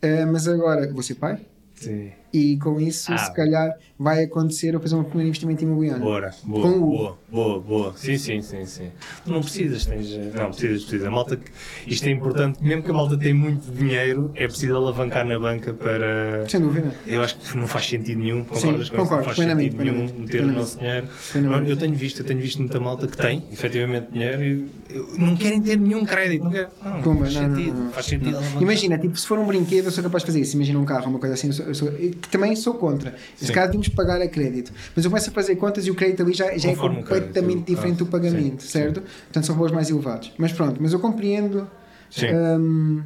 eh, 0.00 0.24
mas 0.24 0.48
agora 0.48 0.90
vou 0.90 1.02
ser 1.02 1.16
pai 1.16 1.38
Sim. 1.80 2.10
E 2.32 2.56
com 2.58 2.80
isso, 2.80 3.12
Ah. 3.12 3.18
se 3.18 3.32
calhar, 3.34 3.74
vai 3.98 4.24
acontecer 4.24 4.74
eu 4.74 4.80
fazer 4.80 4.94
um 4.94 5.02
primeiro 5.04 5.28
investimento 5.28 5.62
imobiliário. 5.64 6.02
Bora, 6.02 6.30
boa, 6.44 6.62
Com 6.62 6.80
boa, 6.80 7.18
boa, 7.30 7.60
boa. 7.60 7.92
Sim, 7.96 8.18
sim, 8.18 8.42
sim, 8.42 8.64
sim. 8.66 8.88
Tu 9.24 9.32
não 9.32 9.40
precisas, 9.40 9.86
tens. 9.86 10.10
Não, 10.34 10.46
precisas, 10.50 10.82
precisas. 10.82 11.06
A 11.06 11.10
malta, 11.10 11.36
que- 11.36 11.50
isto 11.86 12.06
é 12.06 12.10
importante, 12.10 12.62
mesmo 12.62 12.82
que 12.82 12.90
a 12.90 12.94
malta 12.94 13.16
tenha 13.16 13.34
muito 13.34 13.70
dinheiro, 13.72 14.30
é 14.34 14.46
preciso 14.46 14.76
alavancar 14.76 15.24
na 15.26 15.38
banca 15.38 15.72
para. 15.72 16.44
Sem 16.48 16.60
dúvida. 16.60 16.92
Eu 17.06 17.22
acho 17.22 17.36
que 17.38 17.56
não 17.56 17.66
faz 17.66 17.86
sentido 17.86 18.18
nenhum, 18.20 18.44
concordas 18.44 18.60
Sim, 18.62 18.72
com 18.76 18.82
isso? 18.82 18.90
concordo, 18.92 19.16
Não 19.16 19.24
faz 19.24 19.36
plenamente, 19.36 19.72
sentido 19.72 19.82
nenhum 19.84 20.06
plenamente, 20.06 20.20
meter 20.34 20.44
o 20.44 20.52
nosso 20.52 20.78
dinheiro. 20.78 21.08
Plenamente. 21.32 21.70
Eu 21.70 21.76
tenho 21.76 21.94
visto, 21.94 22.20
eu 22.20 22.24
tenho 22.26 22.40
visto 22.40 22.58
muita 22.58 22.78
malta 22.80 23.06
que 23.06 23.16
tem, 23.16 23.44
efetivamente, 23.52 24.12
dinheiro 24.12 24.42
e 24.44 24.68
eu- 24.90 25.08
não 25.18 25.36
querem 25.36 25.60
ter 25.60 25.78
nenhum 25.78 26.04
crédito, 26.04 26.44
não 26.44 26.50
querem. 26.50 26.68
Não, 26.84 27.02
Pumba, 27.02 27.20
faz 27.24 27.34
não, 27.34 27.48
não, 27.48 27.56
sentido, 27.56 27.78
não. 27.78 27.90
faz 27.90 28.06
sentido. 28.06 28.38
Imagina, 28.60 28.98
tipo, 28.98 29.16
se 29.16 29.26
for 29.26 29.38
um 29.38 29.46
brinquedo, 29.46 29.86
eu 29.86 29.90
sou 29.90 30.02
capaz 30.04 30.22
de 30.22 30.26
fazer 30.26 30.40
isso. 30.40 30.56
Imagina 30.56 30.78
um 30.78 30.84
carro, 30.84 31.08
uma 31.10 31.18
coisa 31.18 31.34
assim, 31.34 31.48
eu 31.48 31.52
sou, 31.52 31.66
eu 31.66 31.74
sou- 31.74 31.88
que 32.20 32.28
também 32.28 32.54
sou 32.56 32.74
contra. 32.74 33.16
Se 33.36 33.46
Sim. 33.46 33.52
calhar 33.52 33.70
temos 33.70 33.88
que 33.88 33.94
pagar 33.96 34.20
a 34.20 34.28
crédito. 34.28 34.72
Mas 34.94 35.04
eu 35.04 35.10
começo 35.10 35.30
a 35.30 35.32
fazer 35.32 35.56
contas 35.56 35.86
e 35.86 35.90
o 35.90 35.94
crédito 35.94 36.22
ali 36.22 36.32
já, 36.32 36.56
já 36.58 36.70
é 36.70 36.74
completamente 36.76 37.34
crédito, 37.34 37.66
diferente 37.66 37.96
do 37.98 38.04
ah, 38.04 38.08
pagamento, 38.08 38.62
sim, 38.62 38.68
certo? 38.68 39.00
Portanto, 39.02 39.44
são 39.46 39.54
valores 39.54 39.74
mais 39.74 39.90
elevados. 39.90 40.32
Mas 40.38 40.52
pronto, 40.52 40.78
mas 40.80 40.92
eu 40.92 41.00
compreendo. 41.00 41.68
Sim. 42.10 42.26
hum, 42.34 43.02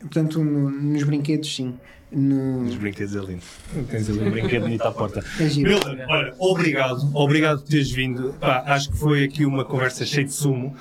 portanto, 0.00 0.42
no- 0.42 0.70
nos 0.70 1.02
brinquedos, 1.02 1.54
sim. 1.54 1.74
No- 2.10 2.62
Os 2.62 2.76
brinquedos 2.76 3.14
é 3.14 3.18
lindo. 3.20 3.42
Tens 3.90 4.08
ali 4.08 4.20
um 4.20 4.30
brinquedo 4.30 4.62
bonito 4.62 4.82
à 4.82 4.90
porta. 4.92 5.22
É 5.38 5.46
giro. 5.48 5.70
Milton, 5.70 5.96
olha, 6.08 6.34
obrigado. 6.38 7.10
Obrigado 7.14 7.60
por 7.60 7.68
teres 7.68 7.90
vindo. 7.90 8.34
Pá, 8.40 8.62
acho 8.66 8.90
que 8.90 8.96
foi 8.96 9.24
aqui 9.24 9.44
uma 9.44 9.64
conversa 9.64 10.06
cheia 10.06 10.24
de 10.24 10.32
sumo. 10.32 10.74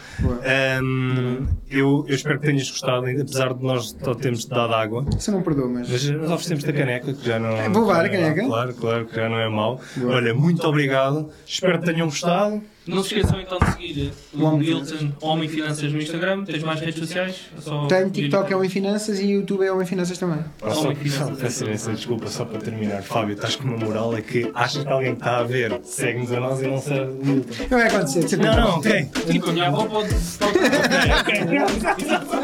Ahm, 0.46 1.46
eu, 1.70 2.06
eu 2.08 2.16
espero 2.16 2.40
que 2.40 2.46
tenhas 2.48 2.70
gostado, 2.70 3.08
apesar 3.08 3.54
de 3.54 3.64
nós 3.64 3.96
só 4.02 4.16
termos 4.16 4.46
dado 4.46 4.74
água. 4.74 5.06
Eu 5.28 5.34
não 5.34 5.42
perdoo, 5.42 5.70
mas. 5.70 5.90
Mas 5.90 6.10
nós 6.10 6.32
oferecemos 6.32 6.64
a 6.64 6.74
caneca, 6.74 7.14
que 7.14 7.26
já 7.26 7.40
não. 7.40 7.74
Vou 7.74 7.88
levar 7.88 8.06
a 8.06 8.08
é 8.08 8.10
caneca. 8.10 8.46
Claro, 8.46 8.74
claro, 8.74 9.06
que 9.06 9.16
já 9.16 9.28
não 9.30 9.38
é 9.40 9.50
mau. 9.50 9.82
Boa. 9.96 10.16
Olha, 10.16 10.34
muito 10.34 10.66
obrigado. 10.66 11.30
Espero 11.46 11.80
que 11.80 11.86
tenham 11.92 12.08
gostado. 12.08 12.62
Não 12.88 13.04
se 13.04 13.16
esqueçam 13.16 13.40
então 13.42 13.58
de 13.60 13.72
seguir 13.72 14.14
O 14.34 14.44
Homem 14.44 14.60
Milton 14.70 15.12
Homem 15.22 15.50
Finanças 15.50 15.92
no 15.92 16.02
Instagram. 16.02 16.44
Tens 16.46 16.64
mais 16.64 16.80
redes 16.80 17.00
sociais? 17.00 17.36
É 17.58 17.62
só 17.62 17.86
Tenho 17.88 18.10
TikTok 18.10 18.52
é 18.52 18.56
Homem 18.56 18.70
Finanças 18.70 19.20
e 19.20 19.32
YouTube 19.32 19.66
é 19.66 19.72
Homem 19.72 19.86
Finanças 19.86 20.18
também. 20.18 20.40
Ah, 20.62 20.72
Só, 20.72 20.82
Homem 20.82 20.96
só, 20.96 21.02
Finanças. 21.04 21.40
peço 21.40 21.64
imensa 21.66 21.92
desculpa, 21.94 22.28
só 22.28 22.46
para 22.46 22.60
terminar. 22.60 23.02
Fábio, 23.04 23.34
estás 23.36 23.56
com 23.56 23.64
uma 23.68 23.78
moral 23.78 24.16
é 24.18 24.22
que 24.22 24.50
achas 24.54 24.84
que 24.84 24.90
alguém 24.90 25.14
que 25.16 25.22
está 25.22 25.38
a 25.40 25.44
ver 25.44 25.80
segue-nos 25.84 26.32
a 26.32 26.40
nós 26.40 26.62
e 26.62 26.68
não 26.68 26.80
segue 26.80 27.12
o 27.12 27.26
Milton. 27.26 27.54
Não 27.70 27.78
vai 27.78 27.88
acontecer, 27.88 28.20
de 28.24 28.30
certeza. 28.30 28.56
Não, 28.56 28.62
não, 28.68 28.78
ok. 28.78 29.06
Tipo, 29.32 29.50
a 29.50 29.54
minha 29.54 29.68
avó 29.68 29.86
pode. 29.86 30.14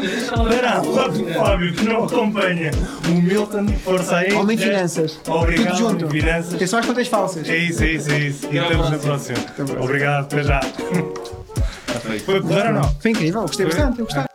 Espera, 0.04 0.80
o 0.82 1.34
Fábio 1.34 1.72
que 1.74 1.84
não 1.84 2.04
acompanha 2.04 2.70
o 3.08 3.20
Milton, 3.22 3.66
força 3.84 4.16
aí. 4.18 4.32
Homem. 4.32 4.54
Finanças. 4.56 5.20
Obrigado, 5.26 5.76
Tudo 5.76 5.90
junto. 5.90 6.08
Finanças. 6.08 6.54
Atenção 6.54 6.78
às 6.78 6.86
contas 6.86 7.08
falsas. 7.08 7.48
É 7.48 7.56
isso, 7.56 7.82
é 7.82 7.92
isso, 7.92 8.10
é 8.10 8.18
isso. 8.20 8.46
E 8.50 8.58
Até 8.58 8.68
estamos 8.68 8.90
na 8.90 8.98
próxima. 8.98 9.38
Obrigado, 9.80 10.28
até 10.34 10.42
já. 10.42 10.60
Foi 12.24 12.40
porreiro 12.40 12.68
ou 12.68 12.74
não? 12.74 13.00
Foi 13.00 13.10
incrível, 13.12 13.42
gostei 13.42 13.66
bastante, 13.66 14.00
eu 14.00 14.04
gostei. 14.04 14.33